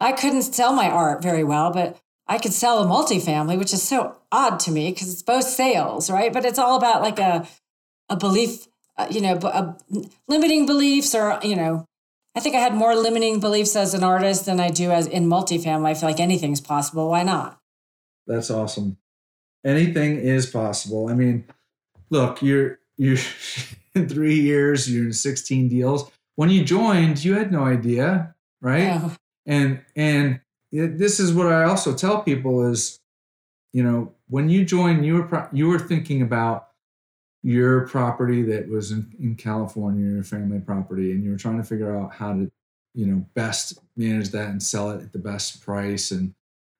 I 0.00 0.12
couldn't 0.12 0.42
sell 0.42 0.72
my 0.72 0.88
art 0.88 1.22
very 1.22 1.44
well, 1.44 1.72
but 1.72 1.98
I 2.26 2.38
could 2.38 2.52
sell 2.52 2.82
a 2.82 2.86
multifamily, 2.86 3.58
which 3.58 3.72
is 3.72 3.82
so 3.82 4.16
odd 4.32 4.58
to 4.60 4.70
me 4.70 4.90
because 4.90 5.12
it's 5.12 5.22
both 5.22 5.44
sales, 5.44 6.10
right? 6.10 6.32
But 6.32 6.44
it's 6.44 6.58
all 6.58 6.76
about 6.76 7.02
like 7.02 7.18
a 7.18 7.46
a 8.08 8.16
belief 8.16 8.66
uh, 8.96 9.06
you 9.10 9.20
know, 9.20 9.34
uh, 9.34 9.74
limiting 10.28 10.66
beliefs 10.66 11.14
or, 11.14 11.38
you 11.42 11.56
know, 11.56 11.86
I 12.36 12.40
think 12.40 12.56
I 12.56 12.60
had 12.60 12.74
more 12.74 12.94
limiting 12.94 13.40
beliefs 13.40 13.76
as 13.76 13.94
an 13.94 14.02
artist 14.02 14.46
than 14.46 14.58
I 14.58 14.68
do 14.70 14.90
as 14.90 15.06
in 15.06 15.26
multifamily. 15.26 15.86
I 15.86 15.94
feel 15.94 16.08
like 16.08 16.20
anything's 16.20 16.60
possible. 16.60 17.10
Why 17.10 17.22
not? 17.22 17.60
That's 18.26 18.50
awesome. 18.50 18.96
Anything 19.64 20.18
is 20.18 20.46
possible. 20.46 21.08
I 21.08 21.14
mean, 21.14 21.44
look, 22.10 22.42
you're 22.42 22.78
you're 22.96 23.18
in 23.94 24.08
three 24.08 24.40
years, 24.40 24.92
you're 24.92 25.06
in 25.06 25.12
16 25.12 25.68
deals. 25.68 26.10
When 26.36 26.50
you 26.50 26.64
joined, 26.64 27.24
you 27.24 27.34
had 27.34 27.52
no 27.52 27.64
idea, 27.64 28.34
right? 28.60 29.00
Oh. 29.02 29.16
And 29.46 29.80
and 29.94 30.40
this 30.72 31.20
is 31.20 31.32
what 31.32 31.46
I 31.46 31.64
also 31.64 31.94
tell 31.94 32.22
people 32.22 32.68
is, 32.68 32.98
you 33.72 33.84
know, 33.84 34.12
when 34.28 34.48
you 34.48 34.64
joined, 34.64 35.06
you 35.06 35.22
were 35.22 35.48
you 35.52 35.68
were 35.68 35.78
thinking 35.78 36.20
about 36.20 36.68
your 37.44 37.86
property 37.86 38.42
that 38.42 38.66
was 38.66 38.90
in, 38.90 39.14
in 39.20 39.36
California, 39.36 40.10
your 40.10 40.24
family 40.24 40.58
property, 40.58 41.12
and 41.12 41.22
you 41.22 41.30
were 41.30 41.36
trying 41.36 41.58
to 41.58 41.62
figure 41.62 41.94
out 41.94 42.10
how 42.10 42.32
to, 42.32 42.50
you 42.94 43.06
know, 43.06 43.22
best 43.34 43.78
manage 43.96 44.30
that 44.30 44.48
and 44.48 44.62
sell 44.62 44.90
it 44.90 45.02
at 45.02 45.12
the 45.12 45.18
best 45.18 45.62
price. 45.62 46.10
And 46.10 46.34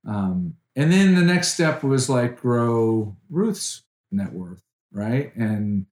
um, 0.07 0.55
and 0.75 0.91
then 0.91 1.15
the 1.15 1.21
next 1.21 1.53
step 1.53 1.83
was 1.83 2.09
like 2.09 2.41
grow 2.41 3.15
Ruth's 3.29 3.83
net 4.11 4.33
worth, 4.33 4.62
right? 4.91 5.37
And 5.37 5.85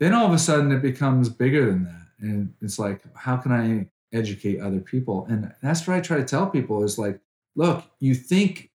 then 0.00 0.12
all 0.12 0.26
of 0.26 0.32
a 0.32 0.38
sudden 0.38 0.72
it 0.72 0.82
becomes 0.82 1.28
bigger 1.28 1.66
than 1.66 1.84
that. 1.84 2.06
And 2.18 2.52
it's 2.60 2.80
like, 2.80 3.02
how 3.14 3.36
can 3.36 3.52
I 3.52 3.88
educate 4.16 4.60
other 4.60 4.80
people? 4.80 5.24
And 5.30 5.54
that's 5.62 5.86
what 5.86 5.96
I 5.96 6.00
try 6.00 6.16
to 6.16 6.24
tell 6.24 6.48
people 6.48 6.82
is 6.82 6.98
like, 6.98 7.20
look, 7.54 7.84
you 8.00 8.14
think 8.14 8.70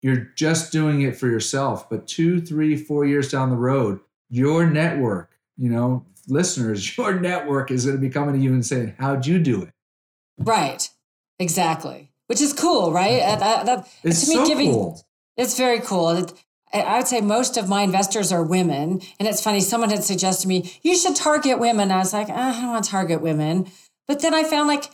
you're 0.00 0.28
just 0.36 0.70
doing 0.70 1.02
it 1.02 1.16
for 1.16 1.26
yourself, 1.26 1.90
but 1.90 2.06
two, 2.06 2.40
three, 2.40 2.76
four 2.76 3.04
years 3.04 3.30
down 3.30 3.50
the 3.50 3.56
road, 3.56 4.00
your 4.28 4.66
network, 4.66 5.30
you 5.56 5.70
know, 5.70 6.04
listeners, 6.28 6.96
your 6.98 7.18
network 7.18 7.70
is 7.70 7.84
going 7.84 7.96
to 7.96 8.00
be 8.00 8.10
coming 8.10 8.34
to 8.34 8.40
you 8.40 8.52
and 8.52 8.64
saying, 8.64 8.94
How'd 8.98 9.26
you 9.26 9.38
do 9.38 9.62
it? 9.62 9.70
Right. 10.38 10.88
Exactly. 11.38 12.10
Which 12.26 12.40
is 12.40 12.52
cool, 12.52 12.92
right? 12.92 13.20
That, 13.20 13.66
that, 13.66 13.88
it's 14.02 14.24
to 14.24 14.28
me, 14.28 14.34
so 14.34 14.46
giving, 14.46 14.72
cool. 14.72 15.00
It's 15.36 15.56
very 15.56 15.80
cool. 15.80 16.10
It, 16.10 16.32
I 16.72 16.98
would 16.98 17.06
say 17.06 17.20
most 17.20 17.56
of 17.56 17.68
my 17.68 17.82
investors 17.82 18.32
are 18.32 18.42
women. 18.42 19.00
And 19.18 19.28
it's 19.28 19.42
funny, 19.42 19.60
someone 19.60 19.90
had 19.90 20.02
suggested 20.02 20.42
to 20.42 20.48
me, 20.48 20.72
you 20.82 20.96
should 20.96 21.14
target 21.14 21.58
women. 21.58 21.92
I 21.92 21.98
was 21.98 22.12
like, 22.12 22.28
ah, 22.30 22.58
I 22.58 22.60
don't 22.60 22.70
want 22.70 22.84
to 22.84 22.90
target 22.90 23.20
women. 23.20 23.70
But 24.08 24.22
then 24.22 24.34
I 24.34 24.44
found 24.44 24.68
like 24.68 24.90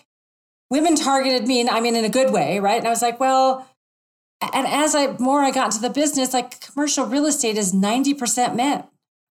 women 0.70 0.97
targeted 0.97 1.47
me, 1.47 1.61
and 1.61 1.68
I 1.68 1.80
mean, 1.80 1.97
in 1.97 2.05
a 2.05 2.11
good 2.11 2.33
way, 2.33 2.59
right? 2.59 2.78
And 2.78 2.87
I 2.87 2.91
was 2.91 3.03
like, 3.03 3.20
well, 3.20 3.68
and 4.55 4.66
as 4.66 4.95
I 4.95 5.16
more 5.18 5.43
I 5.43 5.51
got 5.51 5.66
into 5.66 5.80
the 5.80 5.91
business, 5.91 6.33
like 6.33 6.61
commercial 6.61 7.07
real 7.07 7.26
estate 7.26 7.57
is 7.57 7.72
90% 7.74 8.57
men. 8.57 8.85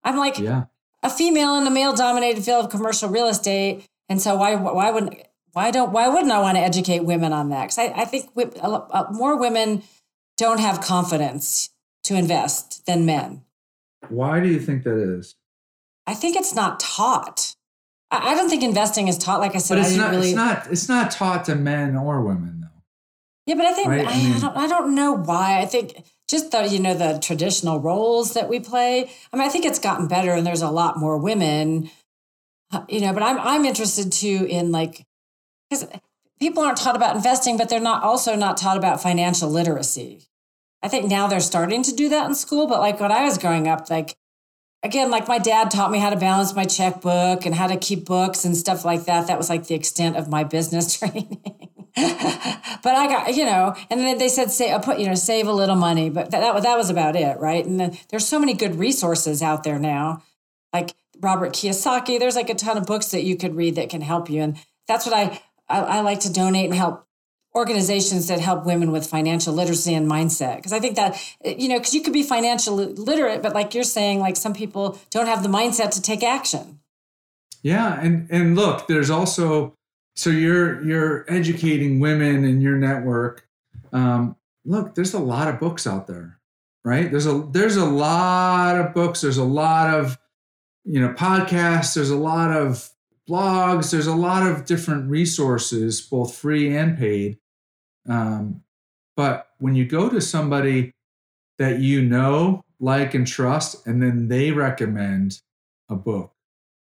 I'm 0.03 0.17
like 0.17 0.39
yeah. 0.39 0.65
a 1.03 1.09
female 1.09 1.55
in 1.55 1.67
a 1.67 1.71
male 1.71 1.93
dominated 1.93 2.43
field 2.43 2.65
of 2.65 2.71
commercial 2.71 3.09
real 3.09 3.27
estate. 3.27 3.85
And 4.09 4.21
so 4.21 4.35
why 4.35 4.55
why 4.55 4.91
wouldn't 4.91 5.15
why 5.53 5.71
don't 5.71 5.91
why 5.91 6.07
wouldn't 6.07 6.31
I 6.31 6.39
want 6.39 6.57
to 6.57 6.61
educate 6.61 6.99
women 6.99 7.33
on 7.33 7.49
that? 7.49 7.63
Because 7.63 7.79
I, 7.79 8.01
I 8.01 8.05
think 8.05 8.35
more 8.35 9.37
women 9.37 9.83
don't 10.37 10.59
have 10.59 10.81
confidence 10.81 11.69
to 12.05 12.15
invest 12.15 12.85
than 12.85 13.05
men. 13.05 13.43
Why 14.09 14.39
do 14.39 14.47
you 14.47 14.59
think 14.59 14.83
that 14.83 14.97
is? 14.97 15.35
I 16.07 16.13
think 16.13 16.35
it's 16.35 16.55
not 16.55 16.79
taught. 16.79 17.55
I, 18.09 18.31
I 18.31 18.35
don't 18.35 18.49
think 18.49 18.63
investing 18.63 19.07
is 19.07 19.17
taught. 19.17 19.39
Like 19.39 19.55
I 19.55 19.59
said, 19.59 19.75
but 19.75 19.85
it's 19.85 19.95
not. 19.95 20.11
Really... 20.11 20.27
It's 20.29 20.35
not. 20.35 20.67
It's 20.71 20.89
not 20.89 21.11
taught 21.11 21.45
to 21.45 21.55
men 21.55 21.95
or 21.95 22.21
women, 22.21 22.61
though. 22.61 22.81
Yeah, 23.45 23.55
but 23.55 23.65
I 23.65 23.73
think 23.73 23.87
right? 23.87 24.07
I, 24.07 24.11
I, 24.11 24.17
mean, 24.17 24.33
I, 24.33 24.39
don't. 24.39 24.57
I 24.57 24.67
don't 24.67 24.95
know 24.95 25.13
why. 25.13 25.61
I 25.61 25.65
think 25.65 26.03
just 26.31 26.51
the 26.51 26.65
you 26.65 26.79
know 26.79 26.93
the 26.93 27.19
traditional 27.19 27.79
roles 27.79 28.33
that 28.33 28.47
we 28.49 28.59
play. 28.59 29.11
I 29.31 29.37
mean, 29.37 29.45
I 29.45 29.49
think 29.49 29.65
it's 29.65 29.79
gotten 29.79 30.07
better, 30.07 30.31
and 30.31 30.47
there's 30.47 30.61
a 30.61 30.71
lot 30.71 30.97
more 30.97 31.17
women. 31.17 31.91
uh, 32.71 32.85
you 32.87 33.01
know, 33.01 33.13
but 33.13 33.21
I'm 33.21 33.37
I'm 33.39 33.65
interested 33.65 34.11
too 34.11 34.47
in 34.49 34.71
like 34.71 35.05
because 35.69 35.85
people 36.39 36.63
aren't 36.63 36.77
taught 36.77 36.95
about 36.95 37.17
investing, 37.17 37.57
but 37.57 37.69
they're 37.69 37.81
not 37.81 38.03
also 38.03 38.35
not 38.35 38.57
taught 38.57 38.77
about 38.77 39.03
financial 39.03 39.49
literacy. 39.49 40.23
I 40.81 40.87
think 40.87 41.07
now 41.07 41.27
they're 41.27 41.41
starting 41.41 41.83
to 41.83 41.93
do 41.93 42.09
that 42.09 42.27
in 42.27 42.33
school, 42.33 42.65
but 42.65 42.79
like 42.79 42.99
when 42.99 43.11
I 43.11 43.25
was 43.25 43.37
growing 43.37 43.67
up, 43.67 43.89
like 43.89 44.15
again, 44.83 45.11
like 45.11 45.27
my 45.27 45.37
dad 45.37 45.69
taught 45.69 45.91
me 45.91 45.99
how 45.99 46.09
to 46.09 46.15
balance 46.15 46.55
my 46.55 46.63
checkbook 46.63 47.45
and 47.45 47.53
how 47.53 47.67
to 47.67 47.75
keep 47.75 48.05
books 48.05 48.45
and 48.45 48.55
stuff 48.55 48.85
like 48.85 49.05
that. 49.05 49.27
That 49.27 49.37
was 49.37 49.49
like 49.49 49.67
the 49.67 49.75
extent 49.75 50.15
of 50.15 50.29
my 50.29 50.45
business 50.45 50.97
training. 50.99 51.70
but 51.95 52.95
I 52.95 53.07
got, 53.07 53.35
you 53.35 53.45
know, 53.45 53.75
and 53.89 53.99
then 53.99 54.17
they 54.17 54.29
said, 54.29 54.51
say, 54.51 54.71
uh, 54.71 54.79
put, 54.79 54.99
you 54.99 55.07
know, 55.07 55.15
save 55.15 55.47
a 55.47 55.53
little 55.53 55.75
money, 55.75 56.09
but 56.09 56.31
that, 56.31 56.39
that, 56.39 56.63
that 56.63 56.77
was 56.77 56.89
about 56.89 57.15
it. 57.15 57.37
Right. 57.39 57.65
And 57.65 57.79
then 57.79 57.97
there's 58.09 58.27
so 58.27 58.39
many 58.39 58.53
good 58.53 58.75
resources 58.75 59.41
out 59.41 59.63
there 59.63 59.79
now, 59.79 60.23
like 60.71 60.95
Robert 61.19 61.53
Kiyosaki. 61.53 62.17
There's 62.17 62.35
like 62.35 62.49
a 62.49 62.55
ton 62.55 62.77
of 62.77 62.85
books 62.85 63.07
that 63.07 63.23
you 63.23 63.35
could 63.35 63.55
read 63.55 63.75
that 63.75 63.89
can 63.89 64.01
help 64.01 64.29
you. 64.29 64.41
And 64.41 64.57
that's 64.87 65.05
what 65.05 65.15
I, 65.15 65.41
I, 65.67 65.79
I 65.79 66.01
like 66.01 66.21
to 66.21 66.31
donate 66.31 66.65
and 66.65 66.75
help 66.75 67.05
organizations 67.53 68.27
that 68.27 68.39
help 68.39 68.65
women 68.65 68.91
with 68.91 69.05
financial 69.05 69.53
literacy 69.53 69.93
and 69.93 70.09
mindset 70.09 70.55
because 70.55 70.71
i 70.71 70.79
think 70.79 70.95
that 70.95 71.21
uh, 71.45 71.49
you 71.49 71.67
know 71.67 71.77
because 71.77 71.93
you 71.93 72.01
could 72.01 72.13
be 72.13 72.23
financially 72.23 72.85
literate 72.85 73.41
but 73.41 73.53
like 73.53 73.73
you're 73.73 73.83
saying 73.83 74.19
like 74.19 74.37
some 74.37 74.53
people 74.53 74.97
don't 75.09 75.27
have 75.27 75.43
the 75.43 75.49
mindset 75.49 75.91
to 75.91 76.01
take 76.01 76.23
action 76.23 76.79
yeah 77.61 77.99
and 77.99 78.29
and 78.31 78.55
look 78.55 78.87
there's 78.87 79.09
also 79.09 79.75
so 80.15 80.29
you're 80.29 80.83
you're 80.83 81.25
educating 81.27 81.99
women 81.99 82.43
in 82.43 82.61
your 82.61 82.75
network. 82.75 83.47
Um, 83.93 84.35
look 84.63 84.95
there's 84.95 85.13
a 85.13 85.19
lot 85.19 85.47
of 85.47 85.59
books 85.59 85.87
out 85.87 86.07
there 86.07 86.41
right? 86.83 87.09
There's 87.09 87.25
a 87.25 87.47
there's 87.51 87.77
a 87.77 87.85
lot 87.85 88.77
of 88.77 88.93
books. 88.93 89.21
There's 89.21 89.37
a 89.37 89.43
lot 89.43 89.93
of 89.93 90.17
you 90.83 90.99
know 90.99 91.13
podcasts. 91.13 91.95
There's 91.95 92.09
a 92.09 92.17
lot 92.17 92.51
of 92.55 92.89
blogs. 93.29 93.91
There's 93.91 94.07
a 94.07 94.15
lot 94.15 94.45
of 94.45 94.65
different 94.65 95.09
resources 95.09 96.01
both 96.01 96.35
free 96.35 96.75
and 96.75 96.97
paid. 96.97 97.37
Um, 98.07 98.63
but 99.15 99.49
when 99.59 99.75
you 99.75 99.85
go 99.85 100.09
to 100.09 100.21
somebody 100.21 100.93
that 101.59 101.79
you 101.79 102.01
know, 102.01 102.65
like, 102.79 103.13
and 103.13 103.27
trust, 103.27 103.85
and 103.85 104.01
then 104.01 104.27
they 104.27 104.51
recommend 104.51 105.41
a 105.89 105.95
book 105.95 106.33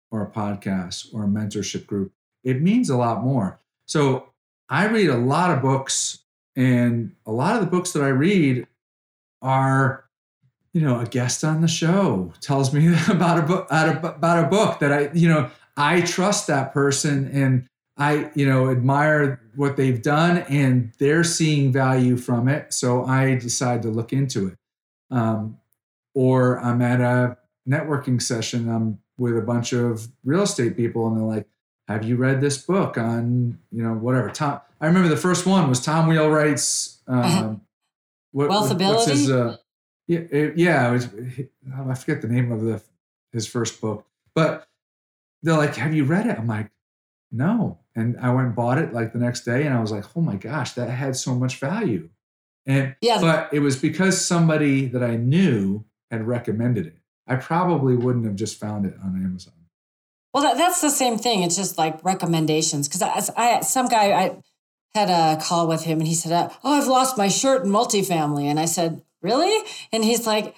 or 0.09 0.23
a 0.23 0.31
podcast 0.31 1.13
or 1.13 1.25
a 1.25 1.27
mentorship 1.27 1.85
group, 1.85 2.13
it 2.43 2.61
means 2.61 2.89
a 2.89 2.97
lot 2.97 3.23
more. 3.23 3.59
So 3.85 4.29
I 4.69 4.87
read 4.87 5.09
a 5.09 5.17
lot 5.17 5.51
of 5.51 5.61
books, 5.61 6.19
and 6.55 7.15
a 7.25 7.31
lot 7.31 7.55
of 7.55 7.61
the 7.61 7.67
books 7.67 7.91
that 7.93 8.03
I 8.03 8.09
read 8.09 8.67
are, 9.41 10.05
you 10.73 10.81
know, 10.81 10.99
a 10.99 11.05
guest 11.05 11.43
on 11.43 11.61
the 11.61 11.67
show 11.67 12.33
tells 12.41 12.73
me 12.73 12.93
about 13.09 13.39
a 13.39 13.43
book 13.43 13.67
about 13.69 14.43
a 14.43 14.47
book 14.47 14.79
that 14.79 14.91
I, 14.91 15.11
you 15.13 15.27
know, 15.27 15.49
I 15.75 16.01
trust 16.01 16.47
that 16.47 16.73
person 16.73 17.29
and 17.31 17.67
I, 17.97 18.31
you 18.33 18.47
know, 18.47 18.71
admire 18.71 19.41
what 19.55 19.77
they've 19.77 20.01
done 20.01 20.39
and 20.49 20.91
they're 20.97 21.23
seeing 21.23 21.71
value 21.71 22.17
from 22.17 22.47
it. 22.47 22.73
So 22.73 23.05
I 23.05 23.35
decide 23.35 23.83
to 23.83 23.89
look 23.89 24.13
into 24.13 24.47
it. 24.47 24.57
Um, 25.11 25.59
or 26.15 26.59
I'm 26.59 26.81
at 26.81 27.01
a 27.01 27.37
networking 27.69 28.21
session. 28.21 28.69
I'm 28.69 28.99
with 29.17 29.37
a 29.37 29.41
bunch 29.41 29.73
of 29.73 30.07
real 30.23 30.41
estate 30.41 30.75
people 30.75 31.07
and 31.07 31.17
they're 31.17 31.23
like, 31.23 31.47
have 31.87 32.03
you 32.03 32.15
read 32.15 32.41
this 32.41 32.57
book 32.57 32.97
on, 32.97 33.59
you 33.71 33.83
know, 33.83 33.93
whatever? 33.93 34.29
Tom, 34.29 34.61
I 34.79 34.87
remember 34.87 35.09
the 35.09 35.17
first 35.17 35.45
one 35.45 35.67
was 35.69 35.81
Tom 35.81 36.07
Wheelwright's, 36.07 36.99
um, 37.07 37.61
what, 38.31 38.49
Wealthability. 38.49 38.95
What's 38.95 39.07
his, 39.07 39.31
uh, 39.31 39.57
yeah, 40.07 40.19
it, 40.31 40.57
yeah, 40.57 40.89
it 40.89 40.91
was, 40.91 41.09
I 41.87 41.93
forget 41.95 42.21
the 42.21 42.27
name 42.27 42.51
of 42.51 42.61
the, 42.61 42.81
his 43.31 43.47
first 43.47 43.81
book, 43.81 44.05
but 44.33 44.67
they're 45.41 45.57
like, 45.57 45.75
have 45.75 45.93
you 45.93 46.05
read 46.05 46.27
it? 46.27 46.37
I'm 46.37 46.47
like, 46.47 46.69
no. 47.31 47.79
And 47.95 48.17
I 48.19 48.33
went 48.33 48.47
and 48.47 48.55
bought 48.55 48.77
it 48.77 48.93
like 48.93 49.11
the 49.11 49.19
next 49.19 49.41
day 49.41 49.65
and 49.65 49.73
I 49.73 49.81
was 49.81 49.91
like, 49.91 50.05
oh 50.15 50.21
my 50.21 50.35
gosh, 50.35 50.73
that 50.73 50.89
had 50.89 51.15
so 51.15 51.35
much 51.35 51.57
value. 51.57 52.09
And 52.65 52.95
yeah. 53.01 53.19
but 53.19 53.53
it 53.53 53.59
was 53.59 53.75
because 53.75 54.23
somebody 54.23 54.85
that 54.87 55.03
I 55.03 55.17
knew 55.17 55.83
had 56.09 56.25
recommended 56.25 56.87
it. 56.87 56.97
I 57.27 57.35
probably 57.35 57.95
wouldn't 57.95 58.25
have 58.25 58.35
just 58.35 58.59
found 58.59 58.85
it 58.85 58.95
on 59.03 59.21
Amazon. 59.21 59.53
Well, 60.33 60.43
that, 60.43 60.57
that's 60.57 60.81
the 60.81 60.89
same 60.89 61.17
thing. 61.17 61.43
It's 61.43 61.55
just 61.55 61.77
like 61.77 62.03
recommendations. 62.03 62.87
Because 62.87 63.01
I, 63.01 63.57
I, 63.57 63.61
some 63.61 63.87
guy, 63.87 64.11
I 64.11 64.37
had 64.95 65.09
a 65.09 65.41
call 65.41 65.67
with 65.67 65.83
him, 65.83 65.99
and 65.99 66.07
he 66.07 66.15
said, 66.15 66.51
"Oh, 66.63 66.73
I've 66.73 66.87
lost 66.87 67.17
my 67.17 67.27
shirt 67.27 67.63
in 67.63 67.69
multifamily." 67.69 68.45
And 68.45 68.59
I 68.59 68.65
said, 68.65 69.03
"Really?" 69.21 69.67
And 69.91 70.03
he's 70.03 70.25
like, 70.25 70.55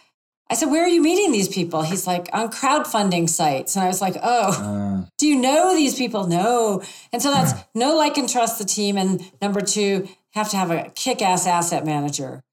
I 0.49 0.53
said, 0.53 0.67
Where 0.67 0.83
are 0.83 0.89
you 0.89 1.01
meeting 1.01 1.31
these 1.31 1.47
people? 1.47 1.81
He's 1.81 2.05
like, 2.05 2.29
On 2.33 2.49
crowdfunding 2.49 3.29
sites. 3.29 3.75
And 3.75 3.83
I 3.83 3.87
was 3.87 4.01
like, 4.01 4.15
Oh, 4.21 4.51
uh, 4.51 5.09
do 5.17 5.27
you 5.27 5.37
know 5.37 5.73
these 5.73 5.95
people? 5.95 6.27
No. 6.27 6.83
And 7.11 7.21
so 7.21 7.31
that's 7.31 7.53
no 7.75 7.95
like 7.95 8.17
and 8.17 8.29
trust 8.29 8.59
the 8.59 8.65
team. 8.65 8.97
And 8.97 9.23
number 9.41 9.61
two, 9.61 10.07
have 10.31 10.49
to 10.51 10.57
have 10.57 10.69
a 10.69 10.91
kick 10.93 11.21
ass 11.21 11.47
asset 11.47 11.85
manager. 11.85 12.43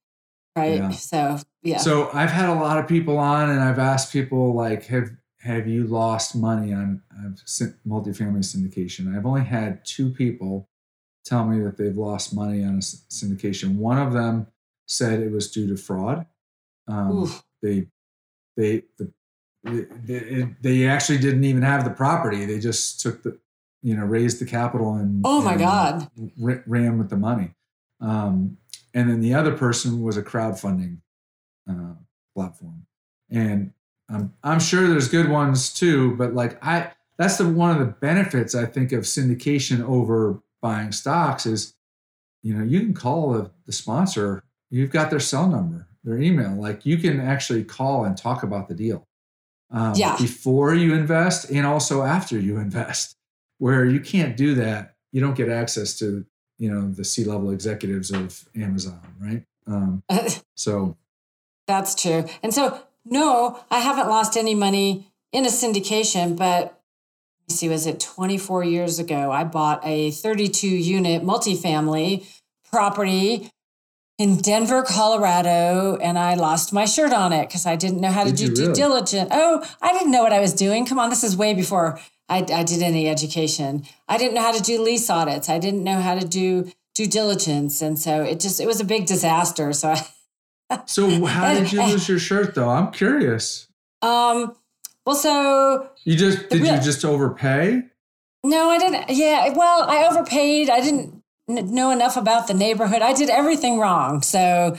Right. 0.55 0.77
Yeah. 0.77 0.89
So, 0.91 1.39
yeah. 1.61 1.77
So 1.77 2.09
I've 2.13 2.29
had 2.29 2.49
a 2.49 2.53
lot 2.53 2.77
of 2.77 2.87
people 2.87 3.17
on 3.17 3.49
and 3.49 3.59
I've 3.59 3.79
asked 3.79 4.13
people, 4.13 4.53
like, 4.53 4.85
have, 4.85 5.09
have 5.43 5.67
you 5.67 5.85
lost 5.85 6.35
money 6.35 6.73
on 6.73 7.01
multifamily 7.87 8.43
syndication? 8.43 9.15
I've 9.15 9.25
only 9.25 9.43
had 9.43 9.85
two 9.85 10.09
people 10.09 10.69
tell 11.25 11.45
me 11.45 11.61
that 11.63 11.77
they've 11.77 11.97
lost 11.97 12.33
money 12.33 12.63
on 12.63 12.75
a 12.75 12.79
syndication. 12.79 13.75
One 13.75 13.97
of 13.97 14.13
them 14.13 14.47
said 14.85 15.19
it 15.19 15.31
was 15.31 15.51
due 15.51 15.67
to 15.67 15.81
fraud. 15.81 16.25
Um, 16.87 17.31
they 17.61 17.87
they 18.55 18.83
the 18.97 19.11
they, 19.63 20.55
they 20.61 20.87
actually 20.87 21.17
didn't 21.17 21.43
even 21.43 21.61
have 21.61 21.83
the 21.83 21.91
property. 21.91 22.45
They 22.45 22.59
just 22.59 23.01
took 23.01 23.23
the 23.23 23.37
you 23.81 23.95
know 23.95 24.05
raised 24.05 24.39
the 24.39 24.45
capital 24.45 24.95
and 24.95 25.21
oh 25.25 25.41
my 25.41 25.53
and 25.53 25.59
god 25.59 26.07
ran 26.37 26.97
with 26.97 27.09
the 27.09 27.17
money. 27.17 27.55
Um, 27.99 28.57
and 28.93 29.09
then 29.09 29.21
the 29.21 29.33
other 29.33 29.57
person 29.57 30.01
was 30.01 30.15
a 30.15 30.23
crowdfunding 30.23 30.99
uh, 31.69 31.95
platform, 32.33 32.85
and 33.29 33.73
I'm 34.13 34.33
I'm 34.43 34.59
sure 34.59 34.87
there's 34.87 35.07
good 35.07 35.29
ones 35.29 35.73
too. 35.73 36.15
But 36.15 36.33
like 36.33 36.63
I 36.63 36.91
that's 37.17 37.37
the 37.37 37.47
one 37.47 37.71
of 37.71 37.79
the 37.79 37.93
benefits 37.93 38.55
I 38.55 38.65
think 38.65 38.91
of 38.91 39.01
syndication 39.01 39.81
over 39.81 40.41
buying 40.61 40.91
stocks 40.91 41.45
is 41.45 41.73
you 42.41 42.55
know 42.55 42.63
you 42.63 42.79
can 42.79 42.93
call 42.93 43.33
the, 43.33 43.51
the 43.65 43.71
sponsor 43.71 44.43
you've 44.69 44.91
got 44.91 45.09
their 45.09 45.19
cell 45.19 45.47
number 45.47 45.87
their 46.03 46.19
email. 46.19 46.53
Like 46.53 46.85
you 46.85 46.97
can 46.97 47.19
actually 47.19 47.63
call 47.63 48.05
and 48.05 48.17
talk 48.17 48.43
about 48.43 48.67
the 48.67 48.75
deal 48.75 49.07
um, 49.71 49.93
yeah. 49.95 50.15
before 50.17 50.73
you 50.75 50.93
invest 50.93 51.49
and 51.49 51.65
also 51.65 52.03
after 52.03 52.39
you 52.39 52.57
invest. 52.59 53.17
Where 53.59 53.85
you 53.85 54.01
can't 54.01 54.35
do 54.35 54.55
that, 54.55 54.95
you 55.13 55.21
don't 55.21 55.35
get 55.35 55.47
access 55.47 55.97
to 55.99 56.25
you 56.57 56.71
know 56.71 56.89
the 56.89 57.05
C 57.05 57.23
level 57.23 57.51
executives 57.51 58.11
of 58.11 58.47
Amazon, 58.55 58.99
right? 59.21 59.43
Um, 59.67 60.03
so 60.55 60.97
that's 61.67 61.95
true. 61.95 62.25
And 62.41 62.53
so 62.53 62.81
no, 63.05 63.59
I 63.69 63.79
haven't 63.79 64.07
lost 64.07 64.37
any 64.37 64.55
money 64.55 65.07
in 65.31 65.45
a 65.45 65.49
syndication, 65.49 66.37
but 66.37 66.79
see, 67.49 67.69
was 67.69 67.85
it 67.85 67.99
24 67.99 68.63
years 68.63 68.99
ago? 68.99 69.31
I 69.31 69.43
bought 69.43 69.81
a 69.85 70.11
32 70.11 70.67
unit 70.67 71.23
multifamily 71.23 72.25
property 72.69 73.49
in 74.19 74.37
Denver, 74.37 74.83
Colorado, 74.83 75.97
and 75.97 76.17
I 76.19 76.35
lost 76.35 76.71
my 76.71 76.85
shirt 76.85 77.13
on 77.13 77.33
it 77.33 77.47
because 77.47 77.65
I 77.65 77.75
didn't 77.75 77.99
know 77.99 78.11
how 78.11 78.23
to 78.23 78.31
did 78.31 78.49
do 78.49 78.55
due 78.55 78.61
really? 78.63 78.73
diligence. 78.73 79.29
Oh, 79.31 79.67
I 79.81 79.91
didn't 79.93 80.11
know 80.11 80.21
what 80.23 80.33
I 80.33 80.39
was 80.39 80.53
doing. 80.53 80.85
Come 80.85 80.99
on, 80.99 81.09
this 81.09 81.23
is 81.23 81.35
way 81.35 81.53
before 81.53 81.99
I, 82.29 82.37
I 82.37 82.63
did 82.63 82.81
any 82.81 83.09
education. 83.09 83.83
I 84.07 84.17
didn't 84.17 84.35
know 84.35 84.41
how 84.41 84.51
to 84.51 84.61
do 84.61 84.81
lease 84.81 85.09
audits. 85.09 85.49
I 85.49 85.59
didn't 85.59 85.83
know 85.83 85.99
how 85.99 86.15
to 86.15 86.27
do 86.27 86.71
due 86.95 87.07
diligence, 87.07 87.81
and 87.81 87.97
so 87.97 88.21
it 88.21 88.39
just 88.39 88.59
it 88.59 88.67
was 88.67 88.79
a 88.79 88.85
big 88.85 89.07
disaster. 89.07 89.73
So, 89.73 89.89
I, 89.89 90.07
so 90.85 91.25
how 91.25 91.53
did 91.53 91.71
you 91.71 91.85
lose 91.85 92.07
your 92.07 92.19
shirt, 92.19 92.55
though? 92.55 92.69
I'm 92.69 92.91
curious. 92.91 93.67
Um. 94.01 94.55
Well, 95.05 95.15
so 95.15 95.89
you 96.05 96.15
just 96.15 96.49
did 96.49 96.61
real, 96.61 96.75
you 96.75 96.81
just 96.81 97.03
overpay? 97.03 97.83
No, 98.43 98.69
I 98.69 98.77
didn't. 98.77 99.09
Yeah. 99.09 99.53
Well, 99.53 99.83
I 99.89 100.07
overpaid. 100.09 100.69
I 100.69 100.79
didn't 100.79 101.23
know 101.47 101.91
enough 101.91 102.15
about 102.15 102.47
the 102.47 102.53
neighborhood. 102.53 103.01
I 103.01 103.13
did 103.13 103.29
everything 103.29 103.79
wrong. 103.79 104.21
So 104.21 104.77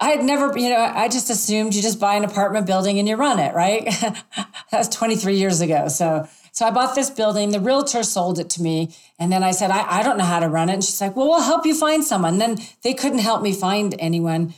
I 0.00 0.08
had 0.08 0.24
never, 0.24 0.58
you 0.58 0.70
know, 0.70 0.80
I 0.80 1.08
just 1.08 1.30
assumed 1.30 1.74
you 1.74 1.82
just 1.82 2.00
buy 2.00 2.14
an 2.14 2.24
apartment 2.24 2.66
building 2.66 2.98
and 2.98 3.06
you 3.06 3.16
run 3.16 3.38
it, 3.38 3.54
right? 3.54 3.84
that 4.00 4.72
was 4.72 4.88
23 4.88 5.36
years 5.36 5.60
ago. 5.60 5.88
So 5.88 6.26
so 6.52 6.66
I 6.66 6.70
bought 6.70 6.94
this 6.94 7.08
building. 7.08 7.50
The 7.50 7.60
realtor 7.60 8.02
sold 8.02 8.38
it 8.38 8.50
to 8.50 8.62
me. 8.62 8.94
And 9.18 9.32
then 9.32 9.42
I 9.42 9.52
said, 9.52 9.70
I, 9.70 10.00
I 10.00 10.02
don't 10.02 10.18
know 10.18 10.24
how 10.24 10.38
to 10.38 10.48
run 10.48 10.68
it. 10.68 10.74
And 10.74 10.84
she's 10.84 11.00
like, 11.00 11.16
Well, 11.16 11.28
we'll 11.28 11.40
help 11.40 11.64
you 11.64 11.74
find 11.74 12.04
someone. 12.04 12.34
And 12.34 12.40
then 12.40 12.58
they 12.82 12.92
couldn't 12.92 13.20
help 13.20 13.42
me 13.42 13.52
find 13.54 13.94
anyone. 13.98 14.54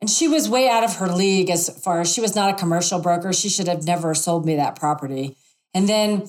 And 0.00 0.08
she 0.08 0.28
was 0.28 0.48
way 0.48 0.68
out 0.68 0.84
of 0.84 0.96
her 0.96 1.08
league 1.08 1.50
as 1.50 1.68
far 1.82 2.00
as 2.00 2.12
she 2.12 2.20
was 2.20 2.36
not 2.36 2.50
a 2.50 2.56
commercial 2.56 3.00
broker. 3.00 3.32
She 3.32 3.48
should 3.48 3.66
have 3.66 3.84
never 3.84 4.14
sold 4.14 4.46
me 4.46 4.56
that 4.56 4.76
property. 4.76 5.36
And 5.74 5.88
then 5.88 6.28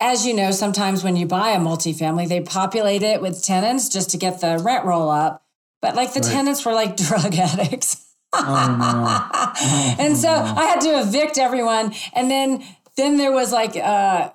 as 0.00 0.26
you 0.26 0.34
know, 0.34 0.50
sometimes 0.50 1.04
when 1.04 1.16
you 1.16 1.26
buy 1.26 1.50
a 1.50 1.58
multifamily, 1.58 2.28
they 2.28 2.40
populate 2.40 3.02
it 3.02 3.20
with 3.20 3.42
tenants 3.42 3.88
just 3.88 4.10
to 4.10 4.18
get 4.18 4.40
the 4.40 4.58
rent 4.58 4.84
roll 4.84 5.10
up. 5.10 5.44
But 5.82 5.94
like 5.94 6.14
the 6.14 6.20
right. 6.20 6.32
tenants 6.32 6.64
were 6.64 6.72
like 6.72 6.96
drug 7.08 7.34
addicts. 7.34 8.14
Oh, 8.32 8.76
no. 8.78 9.32
Oh, 9.58 9.96
and 9.98 10.16
so 10.16 10.28
no. 10.28 10.54
I 10.56 10.66
had 10.66 10.82
to 10.82 11.00
evict 11.00 11.38
everyone. 11.38 11.94
And 12.12 12.30
then 12.30 12.62
then 12.96 13.16
there 13.16 13.32
was 13.32 13.52
like 13.52 13.74
uh 13.74 14.30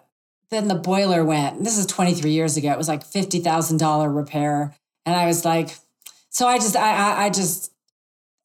then 0.51 0.67
the 0.67 0.75
boiler 0.75 1.23
went. 1.23 1.63
This 1.63 1.77
is 1.77 1.85
23 1.87 2.31
years 2.31 2.57
ago. 2.57 2.71
It 2.71 2.77
was 2.77 2.87
like 2.87 3.03
$50,000 3.03 4.15
repair. 4.15 4.75
And 5.05 5.15
I 5.15 5.25
was 5.25 5.45
like, 5.45 5.69
so 6.29 6.45
I 6.45 6.57
just, 6.57 6.75
I, 6.75 6.91
I, 6.91 7.25
I 7.25 7.29
just, 7.29 7.70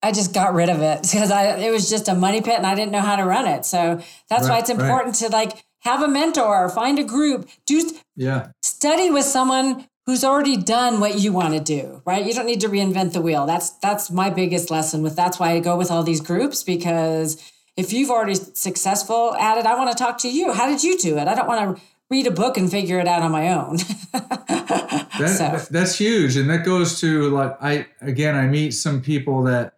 I 0.07 0.13
just 0.13 0.33
got 0.33 0.55
rid 0.55 0.69
of 0.69 0.81
it 0.83 1.03
because 1.11 1.31
I, 1.31 1.57
it 1.57 1.71
was 1.71 1.91
just 1.91 2.09
a 2.09 2.15
money 2.15 2.41
pit 2.41 2.57
and 2.57 2.67
I 2.67 2.75
didn't 2.75 2.93
know 2.93 3.01
how 3.01 3.17
to 3.17 3.25
run 3.25 3.47
it. 3.47 3.65
So 3.65 4.01
that's 4.31 4.45
right, 4.45 4.51
why 4.51 4.59
it's 4.61 4.71
important 4.71 5.21
right. 5.21 5.29
to 5.31 5.37
like 5.37 5.65
have 5.81 6.03
a 6.03 6.09
mentor, 6.09 6.69
find 6.69 6.99
a 6.99 7.05
group, 7.05 7.49
do, 7.67 7.91
yeah, 8.15 8.49
study 8.63 9.11
with 9.11 9.25
someone 9.25 9.87
who's 10.07 10.23
already 10.23 10.57
done 10.57 11.01
what 11.01 11.19
you 11.19 11.33
want 11.33 11.55
to 11.55 11.61
do, 11.61 12.01
right? 12.05 12.25
You 12.25 12.33
don't 12.33 12.47
need 12.47 12.61
to 12.61 12.69
reinvent 12.69 13.13
the 13.13 13.21
wheel. 13.21 13.45
That's, 13.45 13.71
that's 13.71 14.09
my 14.09 14.31
biggest 14.31 14.71
lesson 14.71 15.03
with, 15.03 15.17
that's 15.17 15.41
why 15.41 15.51
I 15.51 15.59
go 15.59 15.77
with 15.77 15.91
all 15.91 16.05
these 16.05 16.21
groups 16.21 16.63
because 16.63 17.53
if 17.77 17.93
you've 17.93 18.11
already 18.11 18.35
successful 18.37 19.35
at 19.35 19.59
it, 19.59 19.67
I 19.67 19.75
want 19.75 19.91
to 19.91 19.97
talk 19.97 20.19
to 20.19 20.31
you. 20.31 20.53
How 20.53 20.69
did 20.69 20.85
you 20.85 20.97
do 20.97 21.19
it? 21.19 21.27
I 21.27 21.35
don't 21.35 21.49
want 21.49 21.77
to 21.77 21.83
read 22.09 22.29
a 22.29 22.31
book 22.31 22.57
and 22.57 22.71
figure 22.71 23.01
it 23.01 23.09
out 23.09 23.23
on 23.23 23.33
my 23.33 23.53
own. 23.53 23.77
that, 24.13 25.35
so. 25.37 25.73
That's 25.73 25.99
huge. 25.99 26.37
And 26.37 26.49
that 26.51 26.65
goes 26.65 27.01
to 27.01 27.29
like, 27.31 27.57
I, 27.61 27.87
again, 28.01 28.37
I 28.37 28.47
meet 28.47 28.71
some 28.71 29.03
people 29.03 29.43
that 29.45 29.76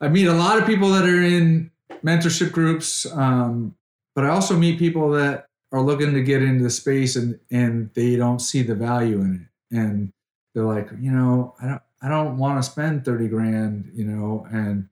I 0.00 0.08
meet 0.08 0.26
a 0.26 0.34
lot 0.34 0.58
of 0.58 0.66
people 0.66 0.90
that 0.90 1.04
are 1.04 1.22
in 1.22 1.70
mentorship 2.04 2.52
groups. 2.52 3.06
Um, 3.12 3.74
but 4.14 4.24
I 4.24 4.28
also 4.28 4.56
meet 4.56 4.78
people 4.78 5.10
that 5.12 5.46
are 5.72 5.80
looking 5.80 6.14
to 6.14 6.22
get 6.22 6.42
into 6.42 6.64
the 6.64 6.70
space 6.70 7.16
and, 7.16 7.38
and 7.50 7.90
they 7.94 8.16
don't 8.16 8.40
see 8.40 8.62
the 8.62 8.74
value 8.74 9.20
in 9.20 9.46
it. 9.46 9.76
And 9.76 10.12
they're 10.54 10.64
like, 10.64 10.90
you 11.00 11.12
know, 11.12 11.54
I 11.62 11.66
don't, 11.68 11.82
I 12.02 12.08
don't 12.08 12.38
want 12.38 12.62
to 12.62 12.68
spend 12.68 13.04
30 13.04 13.28
grand, 13.28 13.90
you 13.94 14.04
know, 14.04 14.46
and, 14.50 14.88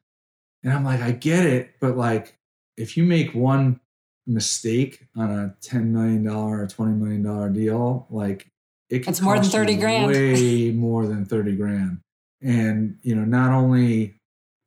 and 0.62 0.72
I'm 0.72 0.84
like, 0.84 1.00
I 1.00 1.10
get 1.10 1.46
it. 1.46 1.74
But 1.80 1.96
like, 1.96 2.36
if 2.76 2.96
you 2.96 3.02
make 3.02 3.34
one 3.34 3.80
mistake 4.26 5.08
on 5.16 5.30
a 5.30 5.56
$10 5.66 5.86
million 5.86 6.28
or 6.28 6.66
$20 6.66 6.96
million 6.96 7.52
deal, 7.52 8.06
like 8.10 8.50
it 8.88 9.08
it's 9.08 9.20
more 9.20 9.38
than 9.38 9.44
30 9.44 9.76
grand. 9.76 10.06
Way 10.06 10.70
more 10.70 11.06
than 11.06 11.24
30 11.24 11.56
grand. 11.56 12.00
And, 12.40 12.98
you 13.02 13.16
know, 13.16 13.24
not 13.24 13.52
only 13.52 14.17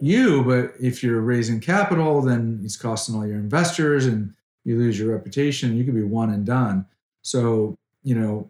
you, 0.01 0.43
but 0.43 0.73
if 0.79 1.03
you're 1.03 1.21
raising 1.21 1.59
capital, 1.59 2.21
then 2.21 2.61
it's 2.63 2.77
costing 2.77 3.15
all 3.15 3.25
your 3.25 3.37
investors 3.37 4.05
and 4.05 4.33
you 4.63 4.77
lose 4.77 4.99
your 4.99 5.11
reputation. 5.13 5.75
You 5.75 5.83
could 5.83 5.95
be 5.95 6.03
one 6.03 6.31
and 6.31 6.45
done. 6.45 6.85
So, 7.21 7.77
you 8.03 8.15
know, 8.15 8.49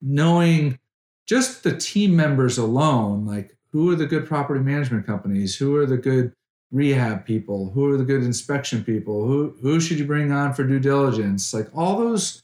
knowing 0.00 0.78
just 1.26 1.62
the 1.62 1.76
team 1.76 2.16
members 2.16 2.58
alone, 2.58 3.26
like 3.26 3.56
who 3.70 3.90
are 3.92 3.96
the 3.96 4.06
good 4.06 4.26
property 4.26 4.60
management 4.60 5.06
companies? 5.06 5.56
Who 5.56 5.76
are 5.76 5.86
the 5.86 5.96
good 5.96 6.32
rehab 6.72 7.24
people? 7.24 7.70
Who 7.70 7.92
are 7.92 7.96
the 7.96 8.04
good 8.04 8.22
inspection 8.22 8.82
people? 8.82 9.26
Who 9.26 9.54
who 9.60 9.80
should 9.80 9.98
you 9.98 10.06
bring 10.06 10.32
on 10.32 10.54
for 10.54 10.64
due 10.64 10.80
diligence? 10.80 11.52
Like 11.52 11.68
all 11.74 11.98
those 11.98 12.42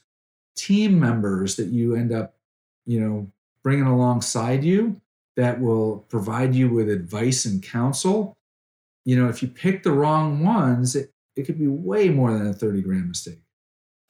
team 0.55 0.99
members 0.99 1.55
that 1.57 1.67
you 1.67 1.95
end 1.95 2.13
up, 2.13 2.35
you 2.85 2.99
know, 2.99 3.27
bringing 3.63 3.85
alongside 3.85 4.63
you 4.63 5.01
that 5.35 5.59
will 5.59 6.05
provide 6.09 6.55
you 6.55 6.69
with 6.69 6.89
advice 6.89 7.45
and 7.45 7.61
counsel. 7.61 8.34
You 9.05 9.15
know, 9.15 9.29
if 9.29 9.41
you 9.41 9.47
pick 9.47 9.83
the 9.83 9.91
wrong 9.91 10.43
ones, 10.43 10.95
it, 10.95 11.11
it 11.35 11.43
could 11.43 11.59
be 11.59 11.67
way 11.67 12.09
more 12.09 12.33
than 12.33 12.47
a 12.47 12.53
30 12.53 12.81
grand 12.81 13.07
mistake. 13.07 13.39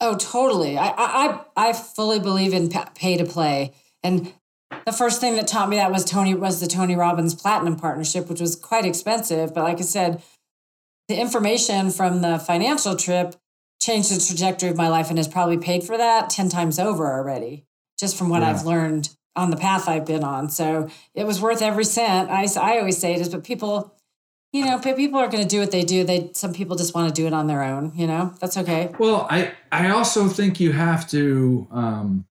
Oh, 0.00 0.16
totally. 0.16 0.76
I 0.76 0.88
I 0.88 1.40
I 1.56 1.72
fully 1.72 2.18
believe 2.18 2.52
in 2.52 2.68
pay 2.94 3.16
to 3.16 3.24
play. 3.24 3.72
And 4.02 4.32
the 4.84 4.92
first 4.92 5.20
thing 5.20 5.36
that 5.36 5.48
taught 5.48 5.68
me 5.68 5.76
that 5.76 5.90
was 5.90 6.04
Tony 6.04 6.34
was 6.34 6.60
the 6.60 6.66
Tony 6.66 6.96
Robbins 6.96 7.34
Platinum 7.34 7.76
Partnership, 7.76 8.28
which 8.28 8.40
was 8.40 8.56
quite 8.56 8.84
expensive. 8.84 9.54
But 9.54 9.64
like 9.64 9.78
I 9.78 9.82
said, 9.82 10.22
the 11.08 11.18
information 11.18 11.90
from 11.90 12.20
the 12.20 12.38
financial 12.38 12.96
trip 12.96 13.36
changed 13.80 14.10
the 14.10 14.24
trajectory 14.24 14.68
of 14.68 14.76
my 14.76 14.88
life 14.88 15.08
and 15.08 15.18
has 15.18 15.28
probably 15.28 15.58
paid 15.58 15.84
for 15.84 15.96
that 15.96 16.30
10 16.30 16.48
times 16.48 16.78
over 16.78 17.06
already, 17.06 17.64
just 17.98 18.16
from 18.16 18.28
what 18.28 18.42
yeah. 18.42 18.50
I've 18.50 18.66
learned 18.66 19.10
on 19.36 19.50
the 19.50 19.56
path 19.56 19.88
I've 19.88 20.06
been 20.06 20.24
on. 20.24 20.48
So 20.48 20.88
it 21.14 21.26
was 21.26 21.40
worth 21.40 21.62
every 21.62 21.84
cent. 21.84 22.30
I, 22.30 22.46
I 22.60 22.78
always 22.78 22.98
say 22.98 23.14
it 23.14 23.20
is, 23.20 23.28
but 23.28 23.44
people, 23.44 23.94
you 24.56 24.64
know, 24.64 24.78
people 24.78 25.18
are 25.20 25.28
going 25.28 25.42
to 25.42 25.48
do 25.48 25.60
what 25.60 25.70
they 25.70 25.84
do. 25.84 26.04
They 26.04 26.30
some 26.32 26.52
people 26.52 26.76
just 26.76 26.94
want 26.94 27.08
to 27.08 27.14
do 27.14 27.26
it 27.26 27.32
on 27.32 27.46
their 27.46 27.62
own. 27.62 27.92
You 27.94 28.06
know, 28.06 28.34
that's 28.40 28.56
okay. 28.56 28.92
Well, 28.98 29.26
I 29.30 29.52
I 29.70 29.90
also 29.90 30.28
think 30.28 30.60
you 30.60 30.72
have 30.72 31.08
to 31.10 31.66
um, 31.70 32.26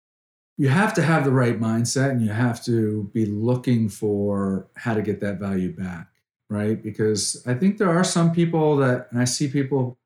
you 0.62 0.70
have 0.70 0.94
to 0.94 1.02
have 1.02 1.26
the 1.26 1.32
right 1.32 1.60
mindset 1.60 2.12
and 2.12 2.22
you 2.22 2.30
have 2.30 2.64
to 2.66 3.10
be 3.14 3.26
looking 3.26 3.90
for 3.90 4.68
how 4.76 4.94
to 4.94 5.02
get 5.02 5.20
that 5.20 5.40
value 5.40 5.74
back 5.74 6.08
right 6.52 6.84
because 6.84 7.42
i 7.48 7.54
think 7.56 7.80
there 7.80 7.90
are 7.90 8.04
some 8.04 8.32
people 8.32 8.76
that 8.78 9.08
and 9.10 9.20
i 9.20 9.26
see 9.26 9.48
people 9.48 9.98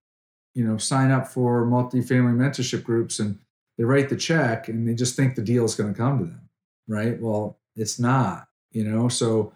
you 0.53 0.63
know 0.63 0.77
sign 0.77 1.11
up 1.11 1.27
for 1.27 1.65
multifamily 1.65 2.33
mentorship 2.33 2.83
groups 2.83 3.19
and 3.19 3.37
they 3.77 3.83
write 3.83 4.07
the 4.07 4.15
check 4.15 4.69
and 4.69 4.87
they 4.87 4.93
just 4.93 5.17
think 5.17 5.35
the 5.35 5.41
deal 5.41 5.65
is 5.65 5.75
going 5.75 5.91
to 5.91 5.97
come 5.97 6.19
to 6.19 6.25
them 6.25 6.49
right 6.87 7.19
well 7.19 7.57
it's 7.75 7.99
not 7.99 8.47
you 8.71 8.83
know 8.85 9.09
so 9.09 9.51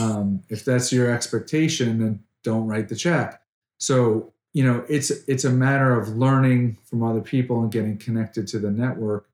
um, 0.00 0.42
if 0.48 0.64
that's 0.64 0.92
your 0.92 1.10
expectation 1.10 1.98
then 1.98 2.20
don't 2.42 2.66
write 2.66 2.88
the 2.88 2.96
check 2.96 3.40
so 3.78 4.32
you 4.52 4.64
know 4.64 4.84
it's 4.88 5.10
it's 5.26 5.44
a 5.44 5.50
matter 5.50 5.98
of 5.98 6.16
learning 6.16 6.76
from 6.84 7.02
other 7.02 7.20
people 7.20 7.62
and 7.62 7.70
getting 7.72 7.96
connected 7.96 8.46
to 8.46 8.58
the 8.58 8.70
network 8.70 9.28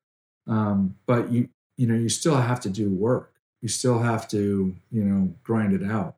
um, 0.47 0.97
but 1.07 1.31
you 1.31 1.49
you 1.77 1.87
know 1.87 1.95
you 1.95 2.09
still 2.09 2.37
have 2.37 2.61
to 2.61 2.71
do 2.71 2.91
work. 2.91 3.33
You 3.61 3.69
still 3.69 4.01
have 4.01 4.29
to 4.29 4.75
you 4.91 5.05
know 5.05 5.35
grind 5.43 5.73
it 5.73 5.89
out. 5.89 6.17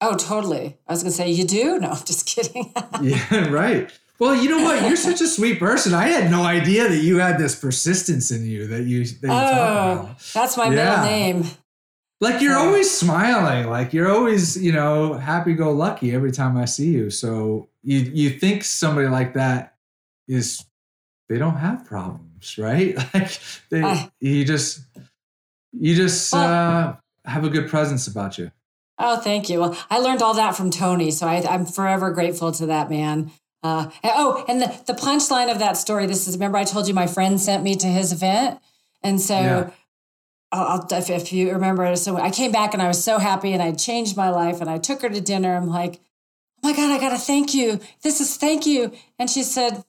Oh, 0.00 0.16
totally. 0.16 0.78
I 0.86 0.92
was 0.92 1.02
gonna 1.02 1.12
say 1.12 1.30
you 1.30 1.44
do. 1.44 1.78
No, 1.78 1.90
I'm 1.90 2.04
just 2.04 2.26
kidding. 2.26 2.72
yeah, 3.02 3.48
right. 3.48 3.90
Well, 4.18 4.34
you 4.34 4.50
know 4.50 4.62
what? 4.62 4.86
You're 4.86 4.96
such 4.96 5.22
a 5.22 5.26
sweet 5.26 5.58
person. 5.58 5.94
I 5.94 6.08
had 6.08 6.30
no 6.30 6.42
idea 6.42 6.88
that 6.88 6.98
you 6.98 7.18
had 7.18 7.38
this 7.38 7.58
persistence 7.58 8.30
in 8.30 8.44
you 8.44 8.66
that 8.66 8.82
you. 8.82 9.04
That 9.04 9.22
you 9.22 9.32
oh, 9.32 10.16
that's 10.34 10.56
my 10.56 10.66
yeah. 10.66 10.70
middle 10.70 11.04
name. 11.04 11.44
Like 12.20 12.42
you're 12.42 12.56
always 12.56 12.90
smiling. 12.90 13.68
Like 13.68 13.92
you're 13.94 14.10
always, 14.10 14.62
you 14.62 14.72
know, 14.72 15.14
happy-go-lucky 15.14 16.14
every 16.14 16.32
time 16.32 16.56
I 16.56 16.66
see 16.66 16.90
you. 16.90 17.10
So 17.10 17.68
you 17.82 17.98
you 17.98 18.30
think 18.30 18.64
somebody 18.64 19.08
like 19.08 19.34
that 19.34 19.76
is 20.28 20.64
they 21.28 21.38
don't 21.38 21.56
have 21.56 21.86
problems 21.86 22.30
right? 22.58 22.96
Like 23.14 23.40
they, 23.70 23.82
uh, 23.82 24.06
you 24.20 24.44
just 24.44 24.80
you 25.72 25.94
just 25.94 26.34
uh, 26.34 26.94
have 27.24 27.44
a 27.44 27.48
good 27.48 27.68
presence 27.68 28.06
about 28.06 28.38
you. 28.38 28.50
Oh, 28.98 29.18
thank 29.18 29.48
you. 29.48 29.60
Well, 29.60 29.78
I 29.88 29.98
learned 29.98 30.20
all 30.20 30.34
that 30.34 30.56
from 30.56 30.70
Tony, 30.70 31.10
so 31.10 31.26
I, 31.26 31.36
am 31.54 31.64
forever 31.64 32.10
grateful 32.10 32.52
to 32.52 32.66
that 32.66 32.90
man. 32.90 33.30
Uh, 33.62 33.90
and, 34.02 34.12
oh, 34.14 34.44
and 34.48 34.60
the, 34.60 34.82
the 34.86 34.92
punchline 34.92 35.50
of 35.50 35.58
that 35.58 35.76
story. 35.76 36.06
This 36.06 36.28
is 36.28 36.36
remember 36.36 36.58
I 36.58 36.64
told 36.64 36.88
you 36.88 36.94
my 36.94 37.06
friend 37.06 37.40
sent 37.40 37.62
me 37.62 37.76
to 37.76 37.86
his 37.86 38.12
event, 38.12 38.60
and 39.02 39.20
so. 39.20 39.34
Yeah. 39.34 39.70
I'll, 40.52 40.86
if, 40.90 41.10
if 41.10 41.32
you 41.32 41.52
remember, 41.52 41.94
so 41.96 42.16
I 42.16 42.30
came 42.30 42.50
back 42.50 42.74
and 42.74 42.82
I 42.82 42.88
was 42.88 43.02
so 43.02 43.18
happy 43.18 43.52
and 43.52 43.62
I 43.62 43.72
changed 43.72 44.16
my 44.16 44.30
life 44.30 44.60
and 44.60 44.68
I 44.68 44.78
took 44.78 45.02
her 45.02 45.08
to 45.08 45.20
dinner. 45.20 45.54
I'm 45.54 45.68
like, 45.68 46.00
oh 46.62 46.68
my 46.68 46.76
God, 46.76 46.90
I 46.90 46.98
got 46.98 47.10
to 47.10 47.18
thank 47.18 47.54
you. 47.54 47.80
This 48.02 48.20
is 48.20 48.36
thank 48.36 48.66
you. 48.66 48.92
And 49.18 49.30
she 49.30 49.42
said, 49.42 49.84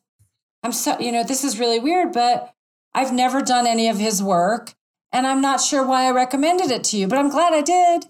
I'm 0.63 0.71
so, 0.71 0.99
you 0.99 1.11
know, 1.11 1.23
this 1.23 1.43
is 1.43 1.59
really 1.59 1.79
weird, 1.79 2.13
but 2.13 2.53
I've 2.93 3.13
never 3.13 3.41
done 3.41 3.65
any 3.65 3.89
of 3.89 3.97
his 3.97 4.21
work 4.21 4.75
and 5.11 5.27
I'm 5.27 5.41
not 5.41 5.61
sure 5.61 5.85
why 5.85 6.05
I 6.05 6.11
recommended 6.11 6.71
it 6.71 6.83
to 6.85 6.97
you, 6.97 7.07
but 7.07 7.17
I'm 7.17 7.29
glad 7.29 7.53
I 7.53 7.61
did. 7.61 8.05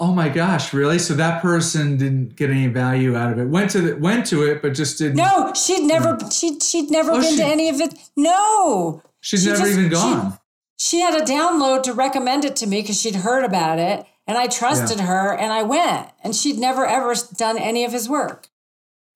Oh 0.00 0.12
my 0.12 0.28
gosh, 0.28 0.72
really? 0.72 0.98
So 0.98 1.14
that 1.14 1.40
person 1.40 1.96
didn't 1.96 2.36
get 2.36 2.50
any 2.50 2.66
value 2.66 3.16
out 3.16 3.32
of 3.32 3.38
it. 3.38 3.46
Went 3.46 3.70
to 3.70 3.80
the, 3.80 3.96
went 3.96 4.26
to 4.26 4.42
it, 4.42 4.60
but 4.60 4.74
just 4.74 4.98
didn't. 4.98 5.16
No, 5.16 5.52
she'd 5.54 5.84
never 5.84 6.14
hmm. 6.14 6.28
she'd 6.30 6.62
she'd 6.62 6.90
never 6.90 7.12
oh, 7.12 7.20
been 7.20 7.30
she, 7.30 7.36
to 7.36 7.44
any 7.44 7.68
of 7.68 7.80
it. 7.80 7.94
No, 8.16 9.02
she's 9.20 9.42
she 9.42 9.48
never 9.48 9.60
just, 9.60 9.78
even 9.78 9.90
gone. 9.90 10.32
She, 10.32 10.38
she, 10.78 11.00
had 11.00 11.14
a 11.14 11.24
download 11.24 11.82
to 11.84 11.92
recommend 11.92 12.44
it 12.44 12.56
to 12.56 12.66
me 12.66 12.82
because 12.82 13.00
she'd 13.00 13.16
heard 13.16 13.44
about 13.44 13.78
it, 13.78 14.06
and 14.26 14.38
I 14.38 14.46
trusted 14.46 14.98
yeah. 14.98 15.06
her, 15.06 15.32
and 15.32 15.52
I 15.52 15.62
went. 15.62 16.10
And 16.22 16.34
she'd 16.34 16.58
never 16.58 16.86
ever 16.86 17.14
done 17.36 17.58
any 17.58 17.84
of 17.84 17.92
his 17.92 18.08
work. 18.08 18.48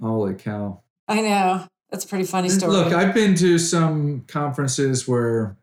Holy 0.01 0.35
cow! 0.35 0.83
I 1.07 1.21
know. 1.21 1.67
That's 1.91 2.05
a 2.05 2.09
pretty 2.09 2.25
funny 2.25 2.49
story. 2.49 2.73
Look, 2.73 2.93
I've 2.93 3.15
been 3.15 3.35
to 3.37 3.59
some 3.59 4.25
conferences 4.29 5.09
where, 5.09 5.57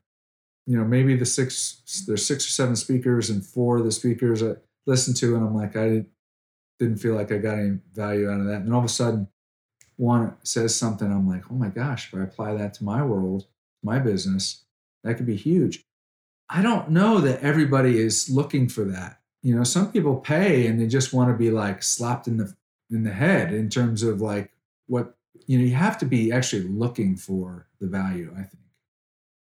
you 0.65 0.75
know, 0.75 0.83
maybe 0.83 1.15
the 1.15 1.25
six 1.25 2.03
there's 2.07 2.25
six 2.25 2.45
or 2.47 2.49
seven 2.49 2.75
speakers 2.75 3.29
and 3.29 3.45
four 3.45 3.77
of 3.77 3.85
the 3.85 3.91
speakers 3.91 4.41
I 4.41 4.55
listened 4.87 5.17
to, 5.17 5.35
and 5.35 5.45
I'm 5.45 5.55
like, 5.55 5.75
I 5.75 6.05
didn't 6.79 6.97
feel 6.97 7.15
like 7.15 7.31
I 7.31 7.37
got 7.37 7.59
any 7.59 7.79
value 7.93 8.29
out 8.29 8.39
of 8.39 8.47
that. 8.47 8.55
And 8.55 8.67
then 8.67 8.73
all 8.73 8.79
of 8.79 8.85
a 8.85 8.89
sudden, 8.89 9.27
one 9.97 10.35
says 10.43 10.75
something, 10.75 11.09
I'm 11.09 11.27
like, 11.27 11.43
oh 11.49 11.55
my 11.55 11.69
gosh, 11.69 12.07
if 12.07 12.19
I 12.19 12.23
apply 12.23 12.55
that 12.55 12.73
to 12.75 12.83
my 12.83 13.03
world, 13.03 13.45
my 13.83 13.99
business, 13.99 14.65
that 15.03 15.15
could 15.15 15.25
be 15.25 15.37
huge. 15.37 15.84
I 16.49 16.61
don't 16.61 16.89
know 16.89 17.19
that 17.19 17.41
everybody 17.41 17.99
is 17.99 18.29
looking 18.29 18.69
for 18.69 18.83
that. 18.85 19.19
You 19.41 19.55
know, 19.55 19.63
some 19.63 19.91
people 19.91 20.17
pay 20.17 20.67
and 20.67 20.79
they 20.79 20.87
just 20.87 21.13
want 21.13 21.29
to 21.29 21.37
be 21.37 21.51
like 21.51 21.83
slapped 21.83 22.27
in 22.27 22.37
the 22.37 22.53
in 22.91 23.03
the 23.03 23.11
head 23.11 23.53
in 23.53 23.69
terms 23.69 24.03
of 24.03 24.21
like 24.21 24.51
what 24.87 25.15
you 25.47 25.57
know 25.57 25.63
you 25.63 25.75
have 25.75 25.97
to 25.99 26.05
be 26.05 26.31
actually 26.31 26.63
looking 26.63 27.15
for 27.15 27.67
the 27.79 27.87
value 27.87 28.31
i 28.33 28.41
think. 28.41 28.63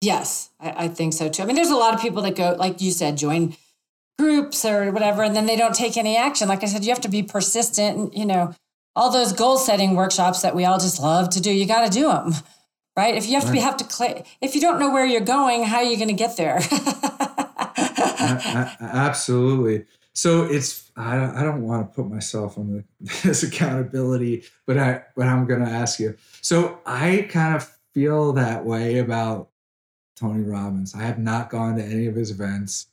Yes 0.01 0.51
I, 0.61 0.85
I, 0.85 0.89
think 0.89 1.13
so 1.13 1.29
too. 1.29 1.43
I 1.43 1.47
mean 1.47 1.57
there's 1.57 1.71
a 1.71 1.77
lot 1.77 1.95
of 1.95 2.01
people 2.01 2.23
that 2.23 2.37
go 2.37 2.57
like 2.59 2.81
you 2.81 2.91
said 2.91 3.17
join 3.17 3.57
groups 4.19 4.65
or 4.65 4.91
whatever 4.93 5.23
and 5.23 5.35
then 5.35 5.47
they 5.47 5.57
don't 5.57 5.75
take 5.75 5.97
any 5.97 6.17
action. 6.17 6.49
Like 6.49 6.63
i 6.63 6.67
said 6.67 6.85
you 6.85 6.91
have 6.91 7.01
to 7.03 7.09
be 7.09 7.23
persistent 7.23 7.99
and 7.99 8.15
you 8.15 8.27
know 8.27 8.55
all 8.95 9.11
those 9.11 9.33
goal 9.33 9.57
setting 9.57 9.97
workshops 9.97 10.43
that 10.43 10.55
we 10.55 10.65
all 10.65 10.79
just 10.79 11.01
love 11.01 11.31
to 11.31 11.41
do 11.41 11.51
you 11.51 11.67
got 11.67 11.85
to 11.85 11.91
do 11.91 12.09
them 12.09 12.35
right? 12.97 13.15
If 13.15 13.27
you 13.27 13.35
have 13.35 13.47
to 13.47 13.53
be 13.53 13.59
have 13.59 13.77
to 13.79 13.91
cl- 13.91 14.25
if 14.41 14.55
you 14.55 14.61
don't 14.61 14.79
know 14.79 14.91
where 14.91 15.07
you're 15.07 15.21
going, 15.21 15.65
how 15.65 15.79
are 15.79 15.85
you 15.85 15.97
going 15.97 16.09
to 16.09 16.15
get 16.15 16.37
there? 16.37 16.57
absolutely. 18.81 19.85
So 20.15 20.45
it's 20.45 20.91
I 20.97 21.17
don't, 21.17 21.37
I 21.37 21.43
don't 21.43 21.63
want 21.63 21.91
to 21.91 21.95
put 21.95 22.11
myself 22.11 22.59
on 22.59 22.85
the, 23.01 23.01
this 23.23 23.43
accountability, 23.43 24.45
but 24.67 24.79
I 24.79 25.03
but 25.17 25.27
I'm 25.27 25.47
going 25.47 25.65
to 25.65 25.71
ask 25.71 25.99
you. 25.99 26.17
So 26.41 26.81
I 26.85 27.27
kind 27.31 27.55
of 27.55 27.71
feel 27.95 28.33
that 28.35 28.65
way 28.65 28.99
about 28.99 29.49
Tony 30.17 30.43
Robbins. 30.43 30.95
I 30.95 31.03
have 31.03 31.19
not 31.19 31.51
gone 31.51 31.77
to 31.77 31.85
any 31.85 32.07
of 32.07 32.15
his 32.15 32.31
events, 32.31 32.87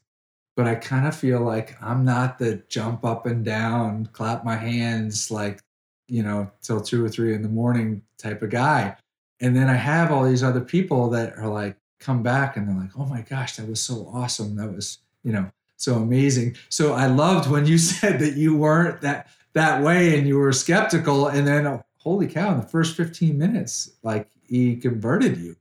but 0.56 0.68
I 0.68 0.76
kind 0.76 1.08
of 1.08 1.16
feel 1.16 1.42
like 1.42 1.82
I'm 1.82 2.04
not 2.04 2.40
the 2.40 2.64
jump 2.70 3.06
up 3.06 3.26
and 3.26 3.44
down, 3.44 4.10
clap 4.14 4.44
my 4.44 4.56
hands 4.56 5.30
like, 5.30 5.62
you 6.08 6.24
know, 6.24 6.52
till 6.62 6.82
two 6.82 7.04
or 7.04 7.10
three 7.10 7.34
in 7.34 7.42
the 7.42 7.50
morning 7.50 8.02
type 8.18 8.42
of 8.42 8.50
guy. 8.50 8.96
And 9.42 9.56
then 9.56 9.70
I 9.70 9.76
have 9.76 10.12
all 10.12 10.26
these 10.26 10.44
other 10.44 10.62
people 10.62 11.10
that 11.12 11.38
are 11.38 11.48
like, 11.48 11.78
come 12.00 12.24
back 12.24 12.56
and 12.56 12.68
they're 12.68 12.76
like, 12.76 12.98
oh 12.98 13.06
my 13.06 13.22
gosh, 13.22 13.58
that 13.58 13.68
was 13.68 13.82
so 13.82 14.10
awesome. 14.14 14.56
That 14.56 14.74
was, 14.74 15.00
you 15.24 15.32
know, 15.32 15.52
so 15.76 15.96
amazing. 15.96 16.56
So 16.70 16.94
I 16.94 17.08
loved 17.08 17.50
when 17.50 17.66
you 17.66 17.78
said 17.90 18.20
that 18.20 18.36
you 18.36 18.56
weren't 18.56 19.02
that 19.02 19.28
that 19.54 19.82
way 19.82 20.18
and 20.18 20.28
you 20.28 20.38
were 20.38 20.52
skeptical. 20.54 21.28
And 21.28 21.48
then, 21.48 21.68
oh, 21.68 21.84
holy 21.98 22.28
cow, 22.28 22.52
in 22.52 22.60
the 22.60 22.66
first 22.66 22.96
15 22.96 23.38
minutes, 23.38 23.92
like 24.04 24.30
he 24.48 24.76
converted 24.76 25.38
you. 25.38 25.56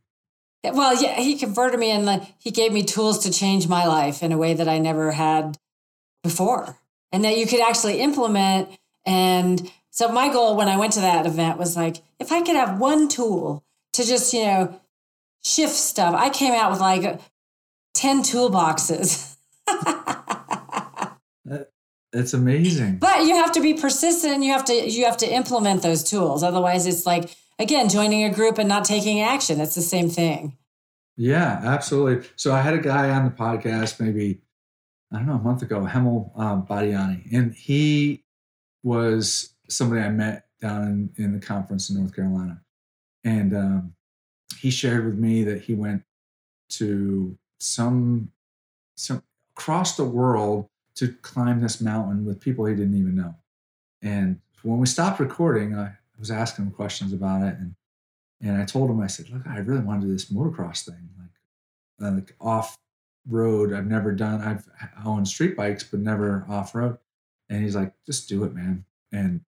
Well, 0.65 1.01
yeah, 1.01 1.21
he 1.21 1.39
converted 1.39 1.79
me 1.79 1.91
and 1.91 2.27
he 2.39 2.51
gave 2.51 2.73
me 2.73 2.83
tools 2.83 3.21
to 3.21 3.33
change 3.33 3.69
my 3.69 3.87
life 3.87 4.23
in 4.23 4.33
a 4.33 4.39
way 4.39 4.55
that 4.55 4.69
I 4.69 4.79
never 4.79 5.13
had 5.13 5.57
before 6.23 6.79
and 7.13 7.25
that 7.25 7.39
you 7.39 7.47
could 7.47 7.61
actually 7.61 8.01
implement. 8.01 8.69
And 9.07 9.71
so 9.91 10.09
my 10.09 10.31
goal 10.33 10.57
when 10.57 10.69
I 10.69 10.77
went 10.77 10.93
to 10.95 11.01
that 11.01 11.27
event 11.27 11.59
was 11.59 11.77
like, 11.77 12.03
if 12.19 12.33
I 12.33 12.43
could 12.43 12.57
have 12.57 12.79
one 12.79 13.09
tool 13.09 13.65
to 13.95 14.05
just, 14.05 14.33
you 14.33 14.45
know, 14.45 14.81
shift 15.45 15.75
stuff, 15.75 16.15
I 16.15 16.31
came 16.31 16.53
out 16.53 16.71
with 16.71 16.81
like 16.81 17.21
10 17.95 18.23
toolboxes. 18.23 19.37
It's 22.13 22.33
amazing. 22.33 22.99
But 22.99 23.25
you 23.25 23.35
have 23.35 23.53
to 23.53 23.61
be 23.61 23.75
persistent. 23.75 24.43
You 24.43 24.53
have 24.53 24.65
to 24.67 24.73
you 24.73 25.05
have 25.05 25.19
to 25.19 25.31
implement 25.31 25.83
those 25.83 26.03
tools. 26.03 26.43
Otherwise, 26.43 26.87
it's 26.87 27.05
like 27.05 27.37
again 27.59 27.89
joining 27.89 28.25
a 28.25 28.31
group 28.31 28.59
and 28.59 28.69
not 28.69 28.85
taking 28.85 29.21
action. 29.21 29.61
It's 29.61 29.75
the 29.75 29.83
same 29.83 30.09
thing. 30.09 30.57
Yeah, 31.17 31.61
absolutely. 31.63 32.27
So 32.37 32.55
I 32.55 32.63
had 32.63 32.75
a 32.75 32.79
guy 32.79 33.11
on 33.11 33.25
the 33.25 33.31
podcast 33.31 34.01
maybe 34.01 34.41
I 35.13 35.17
don't 35.17 35.27
know 35.27 35.35
a 35.35 35.39
month 35.39 35.63
ago, 35.63 35.81
Hemel 35.81 36.39
um, 36.39 36.67
Badiani, 36.67 37.33
and 37.33 37.55
he 37.55 38.25
was 38.83 39.55
somebody 39.69 40.01
I 40.01 40.11
met 40.11 40.47
down 40.61 40.83
in, 41.17 41.25
in 41.25 41.33
the 41.33 41.45
conference 41.45 41.91
in 41.91 41.97
North 41.97 42.15
Carolina, 42.15 42.61
and 43.29 43.55
um, 43.55 43.95
he 44.59 44.71
shared 44.71 45.05
with 45.05 45.19
me 45.19 45.45
that 45.45 45.63
he 45.63 45.75
went 45.75 46.03
to 46.71 47.37
some 47.59 48.31
some 48.97 49.23
across 49.55 49.97
the 49.97 50.05
world 50.05 50.69
to 50.95 51.13
climb 51.23 51.61
this 51.61 51.81
mountain 51.81 52.25
with 52.25 52.41
people 52.41 52.65
he 52.65 52.75
didn't 52.75 52.99
even 52.99 53.15
know. 53.15 53.35
And 54.03 54.41
when 54.63 54.79
we 54.79 54.87
stopped 54.87 55.21
recording, 55.21 55.77
I 55.77 55.93
was 56.19 56.31
asking 56.31 56.67
him 56.67 56.71
questions 56.73 57.13
about 57.13 57.43
it, 57.43 57.55
and 57.59 57.75
and 58.41 58.57
I 58.61 58.65
told 58.65 58.91
him, 58.91 59.01
I 59.01 59.09
said, 59.09 59.29
"Look, 59.29 59.47
I 59.47 59.59
really 59.59 59.85
want 59.85 60.01
to 60.01 60.07
do 60.07 60.13
this 60.13 60.31
motocross 60.31 60.85
thing, 60.85 61.09
like 61.21 62.09
uh, 62.09 62.15
like 62.15 62.35
off 62.41 62.79
road. 63.29 63.75
I've 63.75 63.87
never 63.87 64.13
done. 64.13 64.41
I've 64.41 64.67
owned 65.05 65.29
street 65.29 65.55
bikes, 65.55 65.85
but 65.85 66.01
never 66.01 66.47
off 66.49 66.75
road." 66.75 66.99
And 67.51 67.63
he's 67.63 67.77
like, 67.77 67.93
"Just 68.07 68.29
do 68.29 68.45
it, 68.45 68.55
man." 68.55 68.85
And 69.13 69.43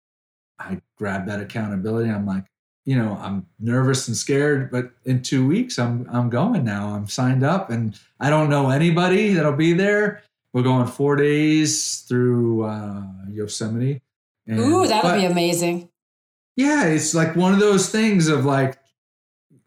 I 0.60 0.82
grabbed 0.98 1.28
that 1.30 1.42
accountability. 1.42 2.10
I'm 2.10 2.26
like, 2.26 2.46
you 2.88 2.98
know, 2.98 3.20
I'm 3.22 3.46
nervous 3.60 4.08
and 4.08 4.18
scared, 4.18 4.72
but 4.72 4.90
in 5.06 5.22
two 5.22 5.46
weeks, 5.46 5.78
I'm 5.78 6.10
I'm 6.12 6.32
going 6.32 6.64
now. 6.64 6.96
I'm 6.96 7.08
signed 7.08 7.44
up, 7.44 7.70
and 7.70 8.00
I 8.20 8.32
don't 8.32 8.50
know 8.50 8.72
anybody 8.72 9.34
that'll 9.34 9.54
be 9.54 9.74
there 9.74 10.24
we're 10.58 10.64
going 10.64 10.88
four 10.88 11.16
days 11.16 12.00
through 12.08 12.64
uh, 12.64 13.04
Yosemite. 13.30 14.02
And, 14.48 14.60
Ooh, 14.60 14.88
that'll 14.88 15.12
but, 15.12 15.18
be 15.18 15.26
amazing. 15.26 15.90
Yeah, 16.56 16.86
it's 16.86 17.14
like 17.14 17.36
one 17.36 17.54
of 17.54 17.60
those 17.60 17.90
things 17.90 18.28
of 18.28 18.44
like, 18.44 18.80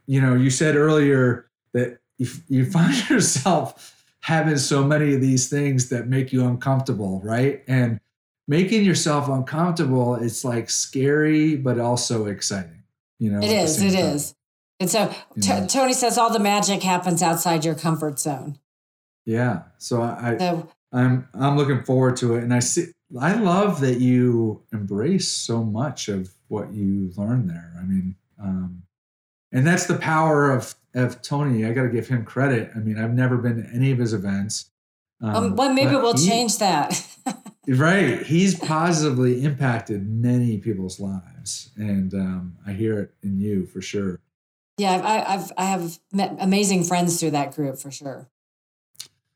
you 0.07 0.21
know, 0.21 0.35
you 0.35 0.51
said 0.51 0.75
earlier 0.75 1.49
that 1.75 2.01
if 2.19 2.41
you 2.49 2.65
find 2.73 3.09
yourself 3.09 4.05
having 4.23 4.57
so 4.57 4.85
many 4.85 5.15
of 5.15 5.21
these 5.21 5.49
things 5.49 5.91
that 5.91 6.09
make 6.09 6.33
you 6.33 6.45
uncomfortable, 6.45 7.21
right? 7.23 7.63
And 7.69 8.01
making 8.49 8.85
yourself 8.85 9.29
uncomfortable, 9.29 10.17
it's 10.17 10.45
like 10.45 10.69
scary, 10.69 11.55
but 11.55 11.79
also 11.79 12.27
exciting. 12.27 12.80
You 13.21 13.31
know, 13.31 13.39
it 13.39 13.53
is. 13.53 13.81
It 13.81 13.93
time. 13.93 14.15
is. 14.15 14.35
And 14.81 14.91
so 14.91 15.15
t- 15.41 15.67
Tony 15.69 15.93
says 15.93 16.19
all 16.19 16.33
the 16.33 16.41
magic 16.41 16.83
happens 16.83 17.23
outside 17.23 17.65
your 17.65 17.75
comfort 17.75 18.19
zone. 18.19 18.59
Yeah. 19.27 19.63
So 19.79 20.03
I, 20.03 20.39
so, 20.39 20.69
I'm 20.93 21.29
I'm 21.35 21.57
looking 21.57 21.85
forward 21.85 22.17
to 22.17 22.35
it, 22.35 22.43
and 22.43 22.53
I 22.53 22.59
see 22.59 22.87
I 23.19 23.35
love 23.35 23.81
that 23.81 24.01
you 24.01 24.63
embrace 24.73 25.29
so 25.29 25.63
much 25.63 26.09
of 26.09 26.31
what 26.49 26.73
you 26.73 27.13
learned 27.17 27.51
there. 27.51 27.75
I 27.79 27.83
mean, 27.83 28.17
um, 28.41 28.83
and 29.53 29.67
that's 29.67 29.87
the 29.87 29.97
power 29.97 30.51
of 30.51 30.75
of 30.95 31.21
Tony. 31.23 31.67
I 31.67 31.73
got 31.73 31.83
to 31.83 31.91
give 31.91 32.09
him 32.09 32.25
credit. 32.25 32.71
I 32.75 32.79
mean, 32.79 32.99
I've 32.99 33.15
never 33.15 33.37
been 33.37 33.63
to 33.63 33.69
any 33.71 33.91
of 33.93 33.99
his 33.99 34.15
events. 34.15 34.71
Um, 35.23 35.35
um, 35.35 35.57
well, 35.57 35.73
maybe 35.73 35.95
we'll 35.95 36.17
he, 36.17 36.27
change 36.27 36.59
that. 36.59 37.07
right, 37.69 38.23
he's 38.23 38.59
positively 38.59 39.45
impacted 39.45 40.09
many 40.09 40.59
people's 40.59 40.99
lives, 40.99 41.23
and 41.77 42.15
um, 42.15 42.57
I 42.67 42.73
hear 42.73 42.99
it 42.99 43.15
in 43.23 43.41
you 43.41 43.67
for 43.67 43.81
sure. 43.83 44.21
Yeah, 44.79 44.93
I, 44.93 45.35
I've 45.35 45.53
I 45.59 45.65
have 45.67 45.99
met 46.13 46.37
amazing 46.41 46.85
friends 46.85 47.21
through 47.21 47.33
that 47.33 47.55
group 47.55 47.79
for 47.79 47.91
sure. 47.91 48.29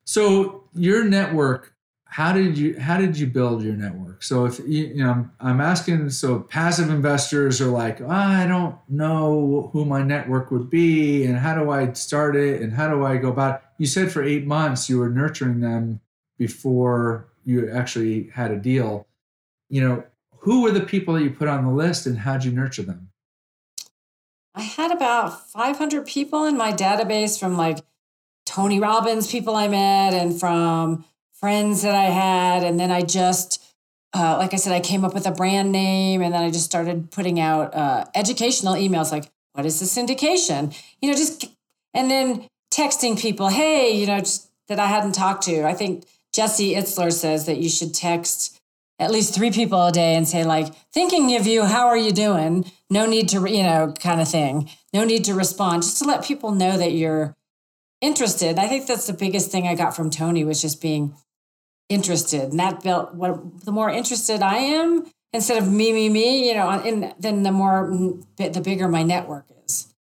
So 0.04 0.64
your 0.74 1.04
network, 1.04 1.74
how 2.04 2.32
did 2.32 2.56
you 2.56 2.78
how 2.78 2.96
did 2.96 3.18
you 3.18 3.26
build 3.26 3.62
your 3.62 3.74
network? 3.74 4.22
So 4.22 4.46
if 4.46 4.58
you, 4.60 4.86
you 4.86 5.04
know, 5.04 5.28
I'm 5.40 5.60
asking. 5.60 6.10
So 6.10 6.40
passive 6.40 6.88
investors 6.88 7.60
are 7.60 7.66
like, 7.66 8.00
oh, 8.00 8.08
I 8.08 8.46
don't 8.46 8.76
know 8.88 9.70
who 9.72 9.84
my 9.84 10.02
network 10.02 10.50
would 10.50 10.70
be, 10.70 11.24
and 11.24 11.36
how 11.36 11.54
do 11.54 11.70
I 11.70 11.92
start 11.92 12.36
it, 12.36 12.62
and 12.62 12.72
how 12.72 12.88
do 12.88 13.04
I 13.04 13.16
go 13.16 13.28
about? 13.28 13.56
It? 13.56 13.60
You 13.78 13.86
said 13.86 14.12
for 14.12 14.22
eight 14.22 14.46
months 14.46 14.88
you 14.88 14.98
were 14.98 15.10
nurturing 15.10 15.60
them 15.60 16.00
before 16.38 17.28
you 17.44 17.70
actually 17.70 18.30
had 18.30 18.50
a 18.50 18.56
deal. 18.56 19.06
You 19.68 19.80
know, 19.82 20.04
who 20.44 20.60
were 20.60 20.70
the 20.70 20.82
people 20.82 21.14
that 21.14 21.22
you 21.22 21.30
put 21.30 21.48
on 21.48 21.64
the 21.64 21.72
list, 21.72 22.04
and 22.04 22.18
how'd 22.18 22.44
you 22.44 22.52
nurture 22.52 22.82
them? 22.82 23.08
I 24.54 24.60
had 24.60 24.92
about 24.92 25.48
500 25.50 26.06
people 26.06 26.44
in 26.44 26.56
my 26.56 26.70
database 26.70 27.40
from 27.40 27.56
like 27.56 27.78
Tony 28.44 28.78
Robbins 28.78 29.30
people 29.30 29.56
I 29.56 29.68
met 29.68 30.12
and 30.12 30.38
from 30.38 31.06
friends 31.32 31.82
that 31.82 31.94
I 31.94 32.04
had. 32.04 32.62
And 32.62 32.78
then 32.78 32.90
I 32.90 33.00
just, 33.00 33.62
uh, 34.12 34.36
like 34.38 34.52
I 34.52 34.56
said, 34.56 34.74
I 34.74 34.80
came 34.80 35.02
up 35.04 35.14
with 35.14 35.26
a 35.26 35.32
brand 35.32 35.72
name 35.72 36.20
and 36.20 36.32
then 36.34 36.42
I 36.42 36.50
just 36.50 36.66
started 36.66 37.10
putting 37.10 37.40
out 37.40 37.74
uh, 37.74 38.04
educational 38.14 38.74
emails 38.74 39.10
like, 39.10 39.24
what 39.54 39.64
is 39.64 39.80
the 39.80 39.86
syndication? 39.86 40.78
You 41.00 41.10
know, 41.10 41.16
just, 41.16 41.46
and 41.94 42.10
then 42.10 42.46
texting 42.70 43.18
people, 43.18 43.48
hey, 43.48 43.98
you 43.98 44.06
know, 44.06 44.18
just 44.18 44.50
that 44.68 44.78
I 44.78 44.86
hadn't 44.86 45.12
talked 45.12 45.44
to. 45.44 45.64
I 45.64 45.72
think 45.72 46.04
Jesse 46.34 46.74
Itzler 46.74 47.12
says 47.12 47.46
that 47.46 47.58
you 47.58 47.70
should 47.70 47.94
text 47.94 48.60
at 48.98 49.10
least 49.10 49.34
three 49.34 49.50
people 49.50 49.86
a 49.86 49.92
day 49.92 50.14
and 50.14 50.28
say 50.28 50.44
like 50.44 50.72
thinking 50.92 51.34
of 51.36 51.46
you 51.46 51.64
how 51.64 51.86
are 51.86 51.96
you 51.96 52.12
doing 52.12 52.70
no 52.90 53.06
need 53.06 53.28
to 53.28 53.50
you 53.50 53.62
know 53.62 53.92
kind 53.98 54.20
of 54.20 54.28
thing 54.28 54.70
no 54.92 55.04
need 55.04 55.24
to 55.24 55.34
respond 55.34 55.82
just 55.82 55.98
to 55.98 56.04
let 56.04 56.24
people 56.24 56.52
know 56.52 56.76
that 56.78 56.92
you're 56.92 57.34
interested. 58.04 58.58
I 58.58 58.68
think 58.68 58.86
that's 58.86 59.06
the 59.06 59.12
biggest 59.12 59.50
thing 59.50 59.66
I 59.66 59.74
got 59.74 59.96
from 59.96 60.10
Tony 60.10 60.44
was 60.44 60.60
just 60.60 60.80
being 60.80 61.14
interested. 61.88 62.50
And 62.50 62.60
that 62.60 62.82
built 62.82 63.14
what 63.14 63.64
the 63.64 63.72
more 63.72 63.90
interested 63.90 64.42
I 64.42 64.56
am, 64.56 65.10
instead 65.32 65.60
of 65.60 65.72
me, 65.72 65.92
me, 65.92 66.08
me, 66.08 66.48
you 66.48 66.54
know, 66.54 66.68
and 66.68 67.14
then 67.18 67.42
the 67.42 67.52
more 67.52 67.90
mm, 67.90 68.22
the 68.36 68.60
bigger 68.60 68.88
my 68.88 69.02
network 69.02 69.46
is. 69.64 69.92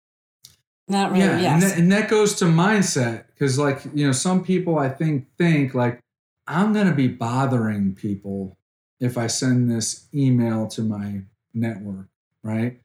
Not 0.90 1.12
really, 1.12 1.24
yeah, 1.24 1.40
yes. 1.40 1.54
and, 1.54 1.64
that, 1.64 1.78
and 1.78 1.92
that 1.94 2.10
goes 2.10 2.36
to 2.36 2.46
mindset 2.46 3.26
because, 3.28 3.58
like, 3.58 3.86
you 3.94 4.06
know, 4.06 4.12
some 4.12 4.44
people 4.44 4.78
I 4.78 4.90
think 4.90 5.28
think 5.38 5.74
like 5.74 6.02
I'm 6.46 6.74
going 6.74 6.88
to 6.88 6.94
be 6.94 7.08
bothering 7.08 7.96
people 7.96 8.58
if 9.04 9.18
I 9.18 9.28
send 9.28 9.70
this 9.70 10.08
email 10.14 10.68
to 10.70 10.82
my 10.82 11.22
network, 11.54 12.08
right? 12.44 12.80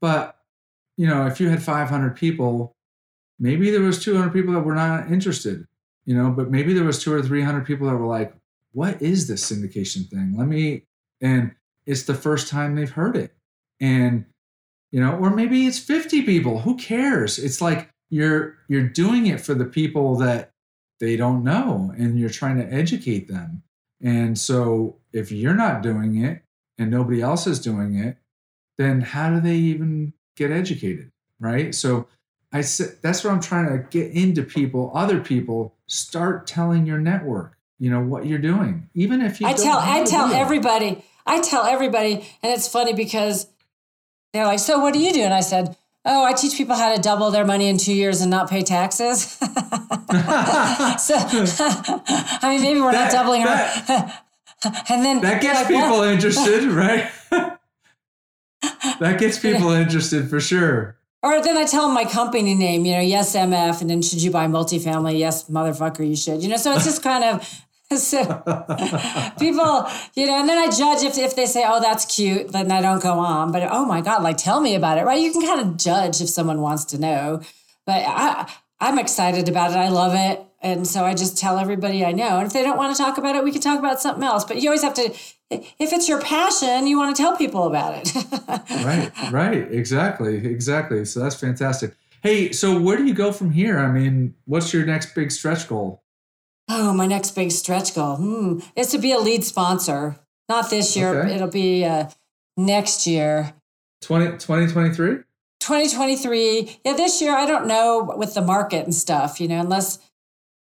But 0.00 0.36
you 0.96 1.06
know, 1.06 1.26
if 1.26 1.40
you 1.40 1.48
had 1.48 1.62
500 1.62 2.16
people 2.16 2.74
maybe 3.38 3.70
there 3.70 3.80
was 3.80 4.02
200 4.02 4.30
people 4.32 4.54
that 4.54 4.60
were 4.60 4.74
not 4.74 5.10
interested 5.10 5.66
you 6.04 6.14
know 6.14 6.30
but 6.30 6.50
maybe 6.50 6.72
there 6.72 6.84
was 6.84 7.02
two 7.02 7.12
or 7.14 7.22
300 7.22 7.66
people 7.66 7.86
that 7.88 7.96
were 7.96 8.06
like 8.06 8.34
what 8.72 9.00
is 9.02 9.28
this 9.28 9.50
syndication 9.50 10.08
thing? 10.08 10.34
Let 10.36 10.48
me 10.48 10.84
and 11.20 11.52
it's 11.86 12.04
the 12.04 12.14
first 12.14 12.48
time 12.48 12.74
they've 12.74 12.90
heard 12.90 13.16
it. 13.16 13.34
And 13.80 14.24
you 14.90 15.00
know 15.00 15.16
or 15.16 15.30
maybe 15.30 15.66
it's 15.66 15.78
50 15.78 16.22
people 16.22 16.60
who 16.60 16.76
cares? 16.76 17.38
It's 17.38 17.60
like 17.60 17.90
you're 18.10 18.56
you're 18.68 18.88
doing 18.88 19.26
it 19.26 19.40
for 19.40 19.54
the 19.54 19.64
people 19.64 20.16
that 20.16 20.50
they 21.00 21.16
don't 21.16 21.44
know 21.44 21.92
and 21.96 22.18
you're 22.18 22.30
trying 22.30 22.56
to 22.58 22.72
educate 22.72 23.28
them 23.28 23.62
and 24.02 24.38
so 24.38 24.96
if 25.12 25.30
you're 25.32 25.54
not 25.54 25.82
doing 25.82 26.22
it 26.22 26.42
and 26.78 26.90
nobody 26.90 27.22
else 27.22 27.46
is 27.46 27.60
doing 27.60 27.96
it 27.96 28.16
then 28.78 29.00
how 29.00 29.30
do 29.30 29.40
they 29.40 29.56
even 29.56 30.12
get 30.36 30.50
educated 30.50 31.10
right 31.38 31.74
so 31.74 32.06
I 32.52 32.60
said 32.60 32.98
that's 33.02 33.24
what 33.24 33.32
I'm 33.32 33.40
trying 33.40 33.68
to 33.68 33.78
get 33.88 34.12
into 34.12 34.42
people, 34.42 34.92
other 34.94 35.20
people. 35.20 35.74
Start 35.86 36.46
telling 36.46 36.86
your 36.86 36.98
network, 36.98 37.56
you 37.78 37.90
know, 37.90 38.00
what 38.00 38.26
you're 38.26 38.38
doing, 38.38 38.88
even 38.94 39.22
if 39.22 39.40
you. 39.40 39.46
I 39.46 39.54
tell 39.54 39.78
I 39.78 40.04
tell 40.04 40.28
deal. 40.28 40.36
everybody. 40.36 41.02
I 41.24 41.40
tell 41.40 41.64
everybody, 41.64 42.14
and 42.42 42.52
it's 42.52 42.68
funny 42.68 42.92
because 42.92 43.46
they're 44.32 44.44
like, 44.44 44.58
"So 44.58 44.80
what 44.80 44.92
do 44.92 45.00
you 45.00 45.12
do?" 45.12 45.22
And 45.22 45.32
I 45.32 45.40
said, 45.40 45.76
"Oh, 46.04 46.24
I 46.24 46.32
teach 46.32 46.56
people 46.56 46.74
how 46.76 46.94
to 46.94 47.00
double 47.00 47.30
their 47.30 47.44
money 47.44 47.68
in 47.68 47.78
two 47.78 47.94
years 47.94 48.20
and 48.20 48.30
not 48.30 48.48
pay 48.50 48.62
taxes." 48.62 49.22
so, 49.32 49.46
I 51.16 52.40
mean, 52.44 52.62
maybe 52.62 52.80
we're 52.80 52.92
That- 52.92 53.12
not 53.12 53.12
doubling 53.12 53.44
that- 53.44 53.88
our. 54.64 54.72
and 54.88 55.04
then 55.04 55.20
That 55.20 55.42
gets 55.42 55.60
like, 55.62 55.70
what? 55.70 55.82
people 55.84 56.02
interested, 56.02 56.64
right? 56.64 57.10
that 59.00 59.18
gets 59.18 59.38
people 59.38 59.70
interested 59.70 60.28
for 60.30 60.40
sure. 60.40 60.96
Or 61.24 61.40
then 61.42 61.56
I 61.56 61.64
tell 61.66 61.86
them 61.86 61.94
my 61.94 62.04
company 62.04 62.54
name, 62.54 62.84
you 62.84 62.94
know, 62.94 63.00
yes, 63.00 63.34
MF, 63.36 63.80
and 63.80 63.88
then 63.90 64.02
should 64.02 64.22
you 64.22 64.30
buy 64.30 64.46
multifamily? 64.46 65.18
Yes, 65.18 65.48
motherfucker, 65.48 66.06
you 66.08 66.16
should. 66.16 66.42
You 66.42 66.48
know, 66.48 66.56
so 66.56 66.72
it's 66.74 66.84
just 66.84 67.02
kind 67.02 67.22
of 67.24 67.64
so 67.98 68.24
people, 69.38 69.86
you 70.14 70.26
know, 70.26 70.40
and 70.40 70.48
then 70.48 70.58
I 70.58 70.70
judge 70.70 71.02
if, 71.02 71.18
if 71.18 71.36
they 71.36 71.46
say, 71.46 71.64
oh, 71.66 71.80
that's 71.80 72.04
cute, 72.04 72.52
then 72.52 72.70
I 72.70 72.80
don't 72.80 73.02
go 73.02 73.18
on. 73.18 73.52
But 73.52 73.68
oh 73.70 73.84
my 73.84 74.00
God, 74.00 74.22
like 74.22 74.36
tell 74.36 74.60
me 74.60 74.74
about 74.74 74.98
it, 74.98 75.04
right? 75.04 75.20
You 75.20 75.32
can 75.32 75.42
kind 75.42 75.60
of 75.60 75.76
judge 75.76 76.20
if 76.20 76.28
someone 76.28 76.60
wants 76.60 76.84
to 76.86 76.98
know. 76.98 77.42
But 77.86 78.04
I 78.06 78.52
I'm 78.80 78.98
excited 78.98 79.48
about 79.48 79.70
it. 79.70 79.76
I 79.76 79.88
love 79.88 80.14
it. 80.14 80.44
And 80.60 80.86
so 80.86 81.04
I 81.04 81.14
just 81.14 81.36
tell 81.36 81.58
everybody 81.58 82.04
I 82.04 82.12
know. 82.12 82.38
And 82.38 82.46
if 82.46 82.52
they 82.52 82.62
don't 82.62 82.76
want 82.76 82.96
to 82.96 83.02
talk 83.02 83.18
about 83.18 83.34
it, 83.34 83.44
we 83.44 83.52
can 83.52 83.60
talk 83.60 83.78
about 83.78 84.00
something 84.00 84.22
else. 84.22 84.44
But 84.44 84.60
you 84.60 84.68
always 84.68 84.82
have 84.82 84.94
to 84.94 85.12
if 85.52 85.92
it's 85.92 86.08
your 86.08 86.20
passion, 86.20 86.86
you 86.86 86.98
want 86.98 87.14
to 87.14 87.22
tell 87.22 87.36
people 87.36 87.66
about 87.66 87.94
it. 87.96 88.14
right, 88.84 89.12
right, 89.30 89.72
exactly, 89.72 90.46
exactly. 90.46 91.04
So 91.04 91.20
that's 91.20 91.34
fantastic. 91.34 91.94
Hey, 92.22 92.52
so 92.52 92.80
where 92.80 92.96
do 92.96 93.04
you 93.04 93.14
go 93.14 93.32
from 93.32 93.50
here? 93.50 93.78
I 93.78 93.90
mean, 93.90 94.34
what's 94.44 94.72
your 94.72 94.86
next 94.86 95.14
big 95.14 95.30
stretch 95.30 95.68
goal? 95.68 96.01
Oh, 96.68 96.92
my 96.92 97.06
next 97.06 97.32
big 97.32 97.50
stretch 97.50 97.94
goal 97.94 98.16
hmm, 98.16 98.60
is 98.76 98.88
to 98.88 98.98
be 98.98 99.12
a 99.12 99.18
lead 99.18 99.44
sponsor. 99.44 100.16
Not 100.48 100.70
this 100.70 100.96
year, 100.96 101.22
Okay. 101.22 101.34
it'll 101.34 101.48
be 101.48 101.84
uh, 101.84 102.08
next 102.56 103.06
year. 103.06 103.54
20, 104.02 104.32
2023? 104.38 105.22
2023. 105.60 106.80
Yeah, 106.84 106.94
this 106.94 107.20
year, 107.20 107.34
I 107.34 107.46
don't 107.46 107.66
know 107.66 108.12
with 108.16 108.34
the 108.34 108.42
market 108.42 108.84
and 108.84 108.94
stuff, 108.94 109.40
you 109.40 109.48
know, 109.48 109.60
unless 109.60 109.98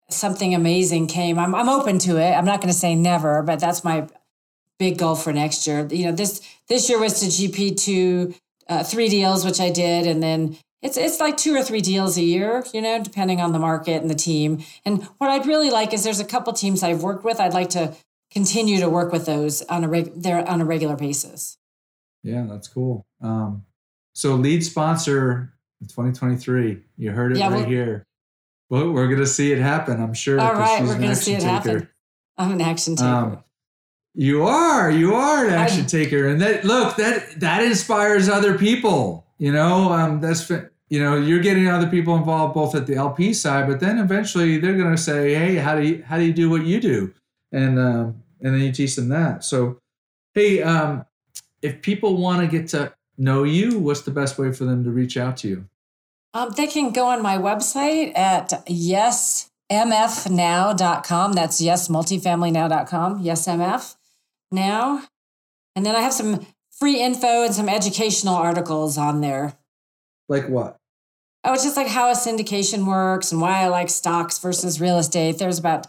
something 0.09 0.55
amazing 0.55 1.07
came. 1.07 1.37
I'm, 1.37 1.53
I'm 1.53 1.69
open 1.69 1.99
to 1.99 2.17
it. 2.17 2.31
I'm 2.31 2.45
not 2.45 2.61
going 2.61 2.73
to 2.73 2.77
say 2.79 2.95
never, 2.95 3.43
but 3.43 3.59
that's 3.59 3.83
my 3.83 4.07
big 4.79 4.97
goal 4.97 5.15
for 5.15 5.33
next 5.33 5.67
year. 5.67 5.87
You 5.91 6.05
know, 6.05 6.11
this 6.11 6.41
this 6.67 6.89
year 6.89 6.99
was 6.99 7.19
to 7.19 7.25
GP 7.27 7.77
to 7.85 8.33
uh, 8.69 8.83
three 8.83 9.09
deals, 9.09 9.45
which 9.45 9.59
I 9.59 9.69
did, 9.69 10.07
and 10.07 10.21
then 10.21 10.57
it's 10.81 10.97
it's 10.97 11.19
like 11.19 11.37
two 11.37 11.55
or 11.55 11.63
three 11.63 11.81
deals 11.81 12.17
a 12.17 12.21
year, 12.21 12.63
you 12.73 12.81
know, 12.81 13.01
depending 13.03 13.41
on 13.41 13.51
the 13.51 13.59
market 13.59 14.01
and 14.01 14.09
the 14.09 14.15
team. 14.15 14.63
And 14.85 15.03
what 15.17 15.29
I'd 15.29 15.45
really 15.45 15.69
like 15.71 15.93
is 15.93 16.03
there's 16.03 16.19
a 16.19 16.25
couple 16.25 16.53
teams 16.53 16.83
I've 16.83 17.01
worked 17.03 17.23
with. 17.23 17.39
I'd 17.39 17.53
like 17.53 17.69
to 17.71 17.95
continue 18.31 18.79
to 18.79 18.89
work 18.89 19.11
with 19.11 19.25
those 19.25 19.61
on 19.63 19.83
a 19.83 19.87
reg- 19.87 20.13
they're 20.15 20.47
on 20.47 20.61
a 20.61 20.65
regular 20.65 20.95
basis. 20.95 21.57
Yeah, 22.23 22.45
that's 22.49 22.67
cool. 22.67 23.05
Um, 23.21 23.65
so 24.13 24.35
lead 24.35 24.63
sponsor 24.65 25.53
in 25.81 25.87
2023. 25.87 26.81
You 26.97 27.11
heard 27.11 27.31
it 27.33 27.37
Yeah, 27.39 27.47
right 27.49 27.57
well- 27.61 27.65
here. 27.65 28.03
Well, 28.69 28.91
we're 28.91 29.07
gonna 29.07 29.25
see 29.25 29.53
it 29.53 29.59
happen. 29.59 30.01
I'm 30.01 30.13
sure. 30.13 30.39
All 30.41 30.53
right, 30.53 30.81
we're 30.83 30.97
going 30.97 31.09
to 31.09 31.15
see 31.15 31.31
it 31.33 31.39
taker. 31.39 31.49
happen. 31.49 31.89
I'm 32.37 32.51
an 32.51 32.59
action 32.61 32.97
taker. 32.97 33.07
Um, 33.09 33.43
you 34.13 34.43
are, 34.43 34.91
you 34.91 35.13
are 35.15 35.45
an 35.45 35.53
action 35.53 35.83
I- 35.83 35.87
taker, 35.87 36.27
and 36.27 36.41
that 36.41 36.65
look 36.65 36.97
that 36.97 37.39
that 37.39 37.63
inspires 37.63 38.27
other 38.27 38.57
people. 38.57 39.26
You 39.37 39.51
know, 39.51 39.91
um, 39.91 40.19
that's 40.19 40.49
you 40.49 41.03
know 41.03 41.17
you're 41.17 41.41
getting 41.41 41.67
other 41.67 41.87
people 41.87 42.15
involved 42.15 42.53
both 42.53 42.75
at 42.75 42.87
the 42.87 42.95
LP 42.95 43.33
side, 43.33 43.67
but 43.67 43.79
then 43.79 43.99
eventually 43.99 44.57
they're 44.57 44.77
going 44.77 44.95
to 44.95 45.01
say, 45.01 45.33
hey, 45.33 45.55
how 45.55 45.75
do 45.75 45.83
you 45.83 46.03
how 46.03 46.17
do 46.17 46.23
you 46.23 46.33
do 46.33 46.49
what 46.49 46.65
you 46.65 46.79
do, 46.79 47.13
and 47.51 47.79
um, 47.79 48.23
and 48.41 48.55
then 48.55 48.61
you 48.61 48.71
teach 48.71 48.95
them 48.95 49.09
that. 49.09 49.43
So, 49.43 49.79
hey, 50.33 50.63
um, 50.63 51.05
if 51.61 51.81
people 51.81 52.17
want 52.17 52.41
to 52.41 52.47
get 52.47 52.67
to 52.69 52.93
know 53.17 53.43
you, 53.43 53.79
what's 53.79 54.01
the 54.01 54.11
best 54.11 54.37
way 54.37 54.53
for 54.53 54.65
them 54.65 54.83
to 54.83 54.91
reach 54.91 55.17
out 55.17 55.37
to 55.37 55.47
you? 55.47 55.65
Um, 56.33 56.51
they 56.55 56.67
can 56.67 56.91
go 56.91 57.07
on 57.07 57.23
my 57.23 57.37
website 57.37 58.17
at 58.17 58.49
yesmfnow.com. 58.67 61.33
That's 61.33 61.61
yesmultifamilynow.com. 61.61 63.23
Yesmf 63.23 63.95
now. 64.51 65.03
And 65.75 65.85
then 65.85 65.95
I 65.95 66.01
have 66.01 66.13
some 66.13 66.45
free 66.79 67.01
info 67.01 67.43
and 67.43 67.53
some 67.53 67.69
educational 67.69 68.35
articles 68.35 68.97
on 68.97 69.21
there. 69.21 69.53
Like 70.29 70.47
what? 70.49 70.77
Oh, 71.43 71.53
it's 71.53 71.63
just 71.63 71.77
like 71.77 71.87
how 71.87 72.09
a 72.09 72.13
syndication 72.15 72.85
works 72.85 73.31
and 73.31 73.39
why 73.41 73.61
I 73.63 73.67
like 73.67 73.89
stocks 73.89 74.37
versus 74.39 74.81
real 74.81 74.97
estate. 74.97 75.37
There's 75.37 75.59
about 75.59 75.87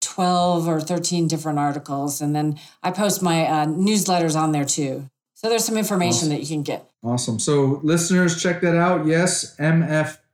12 0.00 0.66
or 0.66 0.80
13 0.80 1.28
different 1.28 1.58
articles. 1.58 2.20
And 2.20 2.34
then 2.34 2.58
I 2.82 2.90
post 2.90 3.22
my 3.22 3.46
uh, 3.46 3.66
newsletters 3.66 4.34
on 4.34 4.52
there 4.52 4.64
too. 4.64 5.08
So 5.34 5.48
there's 5.48 5.64
some 5.64 5.76
information 5.76 6.28
Awesome. 6.28 6.28
that 6.30 6.40
you 6.40 6.46
can 6.46 6.62
get. 6.62 6.90
Awesome. 7.04 7.38
So, 7.38 7.80
listeners, 7.82 8.42
check 8.42 8.62
that 8.62 8.74
out. 8.74 9.06
Yes, 9.06 9.54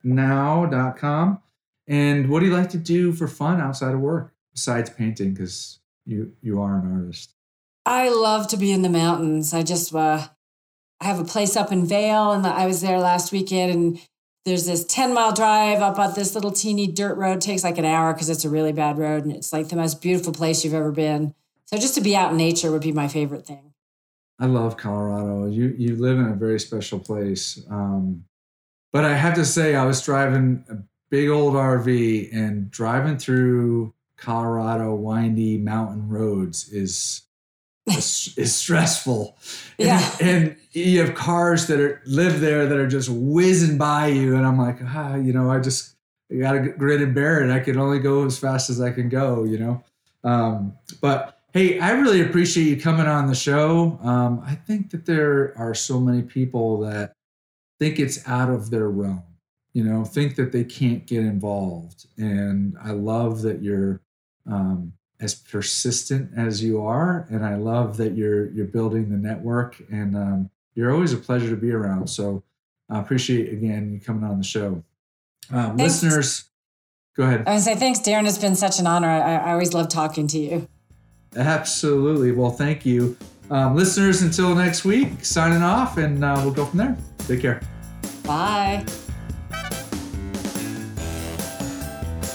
mfnow.com. 0.03 1.39
And 1.87 2.29
what 2.29 2.39
do 2.39 2.45
you 2.45 2.53
like 2.53 2.69
to 2.69 2.77
do 2.77 3.11
for 3.11 3.27
fun 3.27 3.59
outside 3.59 3.93
of 3.93 3.99
work 3.99 4.33
besides 4.53 4.89
painting? 4.89 5.33
Because 5.33 5.79
you 6.05 6.31
you 6.41 6.61
are 6.61 6.77
an 6.79 6.89
artist. 6.91 7.33
I 7.85 8.09
love 8.09 8.47
to 8.49 8.57
be 8.57 8.71
in 8.71 8.81
the 8.81 8.89
mountains. 8.89 9.53
I 9.53 9.63
just 9.63 9.93
uh, 9.93 10.27
I 11.01 11.05
have 11.05 11.19
a 11.19 11.25
place 11.25 11.55
up 11.55 11.71
in 11.71 11.85
Vail, 11.85 12.31
and 12.31 12.45
I 12.45 12.65
was 12.65 12.81
there 12.81 12.99
last 12.99 13.31
weekend. 13.31 13.71
And 13.71 14.01
there's 14.45 14.65
this 14.65 14.85
ten 14.85 15.13
mile 15.13 15.33
drive 15.33 15.81
up 15.81 15.99
on 15.99 16.13
this 16.13 16.35
little 16.35 16.51
teeny 16.51 16.87
dirt 16.87 17.15
road. 17.15 17.37
It 17.37 17.41
takes 17.41 17.63
like 17.63 17.77
an 17.77 17.85
hour 17.85 18.13
because 18.13 18.29
it's 18.29 18.45
a 18.45 18.49
really 18.49 18.71
bad 18.71 18.97
road, 18.97 19.23
and 19.23 19.33
it's 19.33 19.51
like 19.51 19.69
the 19.69 19.75
most 19.75 20.01
beautiful 20.01 20.33
place 20.33 20.63
you've 20.63 20.73
ever 20.73 20.91
been. 20.91 21.35
So 21.65 21.77
just 21.77 21.95
to 21.95 22.01
be 22.01 22.15
out 22.15 22.31
in 22.31 22.37
nature 22.37 22.71
would 22.71 22.81
be 22.81 22.91
my 22.91 23.07
favorite 23.07 23.45
thing. 23.45 23.73
I 24.39 24.45
love 24.45 24.77
Colorado. 24.77 25.47
You 25.47 25.75
you 25.77 25.95
live 25.95 26.19
in 26.19 26.25
a 26.25 26.35
very 26.35 26.59
special 26.59 26.99
place. 26.99 27.61
Um, 27.69 28.25
but 28.91 29.03
I 29.03 29.15
have 29.15 29.33
to 29.35 29.45
say, 29.45 29.75
I 29.75 29.85
was 29.85 30.03
driving 30.03 30.63
a 30.69 30.75
big 31.09 31.29
old 31.29 31.55
RV 31.55 32.29
and 32.33 32.69
driving 32.69 33.17
through 33.17 33.93
Colorado 34.17 34.93
windy 34.93 35.57
mountain 35.57 36.07
roads 36.09 36.69
is 36.69 37.23
is, 37.87 38.33
is 38.37 38.55
stressful. 38.55 39.37
Yeah. 39.77 40.15
And, 40.21 40.47
and 40.47 40.57
you 40.71 40.99
have 40.99 41.15
cars 41.15 41.67
that 41.67 41.79
are 41.79 42.01
live 42.05 42.39
there 42.39 42.65
that 42.65 42.77
are 42.77 42.87
just 42.87 43.09
whizzing 43.09 43.77
by 43.77 44.07
you, 44.07 44.35
and 44.35 44.45
I'm 44.45 44.57
like, 44.57 44.77
ah, 44.83 45.15
you 45.15 45.33
know, 45.33 45.51
I 45.51 45.59
just 45.59 45.95
I 46.31 46.35
got 46.35 46.53
to 46.53 46.69
grit 46.69 47.01
and 47.01 47.13
bear 47.13 47.43
it. 47.43 47.51
I 47.51 47.59
can 47.59 47.77
only 47.77 47.99
go 47.99 48.25
as 48.25 48.39
fast 48.39 48.69
as 48.69 48.81
I 48.81 48.91
can 48.91 49.09
go, 49.09 49.43
you 49.43 49.57
know. 49.59 49.83
Um, 50.23 50.73
but 51.01 51.39
hey, 51.53 51.79
I 51.79 51.91
really 51.91 52.21
appreciate 52.21 52.65
you 52.65 52.81
coming 52.81 53.05
on 53.05 53.27
the 53.27 53.35
show. 53.35 53.99
Um, 54.01 54.41
I 54.45 54.55
think 54.55 54.89
that 54.91 55.05
there 55.05 55.53
are 55.57 55.75
so 55.75 55.99
many 55.99 56.23
people 56.23 56.79
that 56.81 57.13
think 57.79 57.99
it's 57.99 58.27
out 58.27 58.49
of 58.49 58.69
their 58.69 58.89
realm, 58.89 59.23
you 59.73 59.83
know, 59.83 60.05
think 60.05 60.35
that 60.37 60.51
they 60.51 60.63
can't 60.63 61.05
get 61.05 61.19
involved. 61.19 62.07
And 62.17 62.77
I 62.81 62.91
love 62.91 63.41
that 63.43 63.61
you're 63.61 64.01
um, 64.49 64.93
as 65.23 65.33
persistent 65.33 66.31
as 66.37 66.61
you 66.61 66.81
are, 66.81 67.25
and 67.31 67.45
I 67.45 67.55
love 67.55 67.97
that 67.97 68.15
you're 68.15 68.51
you're 68.51 68.65
building 68.65 69.09
the 69.09 69.17
network, 69.17 69.81
and 69.89 70.15
um, 70.15 70.49
you're 70.75 70.93
always 70.93 71.13
a 71.13 71.17
pleasure 71.17 71.49
to 71.49 71.55
be 71.55 71.71
around. 71.71 72.07
So 72.09 72.43
I 72.89 72.99
appreciate 72.99 73.51
again 73.51 73.93
you 73.93 73.99
coming 73.99 74.23
on 74.23 74.37
the 74.37 74.43
show. 74.43 74.83
Um, 75.49 75.77
listeners, 75.77 76.45
go 77.15 77.23
ahead. 77.23 77.43
I 77.47 77.53
would 77.53 77.63
say 77.63 77.75
thanks, 77.75 77.99
Darin. 77.99 78.25
It's 78.25 78.37
been 78.37 78.55
such 78.55 78.79
an 78.79 78.87
honor. 78.87 79.09
I, 79.09 79.35
I 79.35 79.51
always 79.53 79.73
love 79.73 79.87
talking 79.87 80.27
to 80.27 80.37
you. 80.37 80.67
Absolutely. 81.35 82.31
Well, 82.31 82.51
thank 82.51 82.85
you. 82.85 83.17
Um, 83.49 83.75
listeners, 83.75 84.21
until 84.21 84.53
next 84.55 84.85
week, 84.85 85.23
signing 85.23 85.63
off, 85.63 85.97
and 85.97 86.23
uh, 86.23 86.39
we'll 86.43 86.53
go 86.53 86.65
from 86.65 86.79
there. 86.79 86.97
Take 87.19 87.41
care. 87.41 87.61
Bye. 88.23 88.85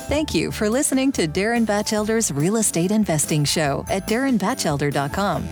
Thank 0.09 0.33
you 0.35 0.51
for 0.51 0.71
listening 0.71 1.13
to 1.13 1.27
Darin 1.27 1.67
Batchelder's 1.67 2.33
Real 2.33 2.57
Estate 2.57 2.91
Investing 2.93 3.45
Show 3.45 3.85
at 3.91 4.09
darinbatchelder.com. 4.09 5.47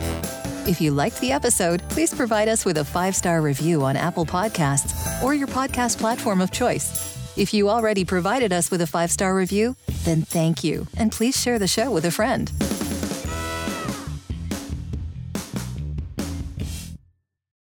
If 0.66 0.80
you 0.80 0.92
liked 0.92 1.20
the 1.20 1.30
episode, 1.30 1.82
please 1.90 2.14
provide 2.14 2.48
us 2.48 2.64
with 2.64 2.78
a 2.78 2.84
five 2.84 3.14
star 3.14 3.42
review 3.42 3.82
on 3.84 3.96
Apple 3.96 4.24
Podcasts 4.24 5.22
or 5.22 5.34
your 5.34 5.46
podcast 5.46 5.98
platform 5.98 6.40
of 6.40 6.52
choice. 6.52 7.36
If 7.36 7.52
you 7.52 7.68
already 7.68 8.02
provided 8.02 8.50
us 8.50 8.70
with 8.70 8.80
a 8.80 8.86
five 8.86 9.11
star 9.11 9.34
review, 9.34 9.76
then 10.04 10.22
thank 10.22 10.64
you, 10.64 10.86
and 10.96 11.12
please 11.12 11.38
share 11.38 11.59
the 11.59 11.68
show 11.68 11.90
with 11.90 12.07
a 12.07 12.11
friend. 12.11 12.50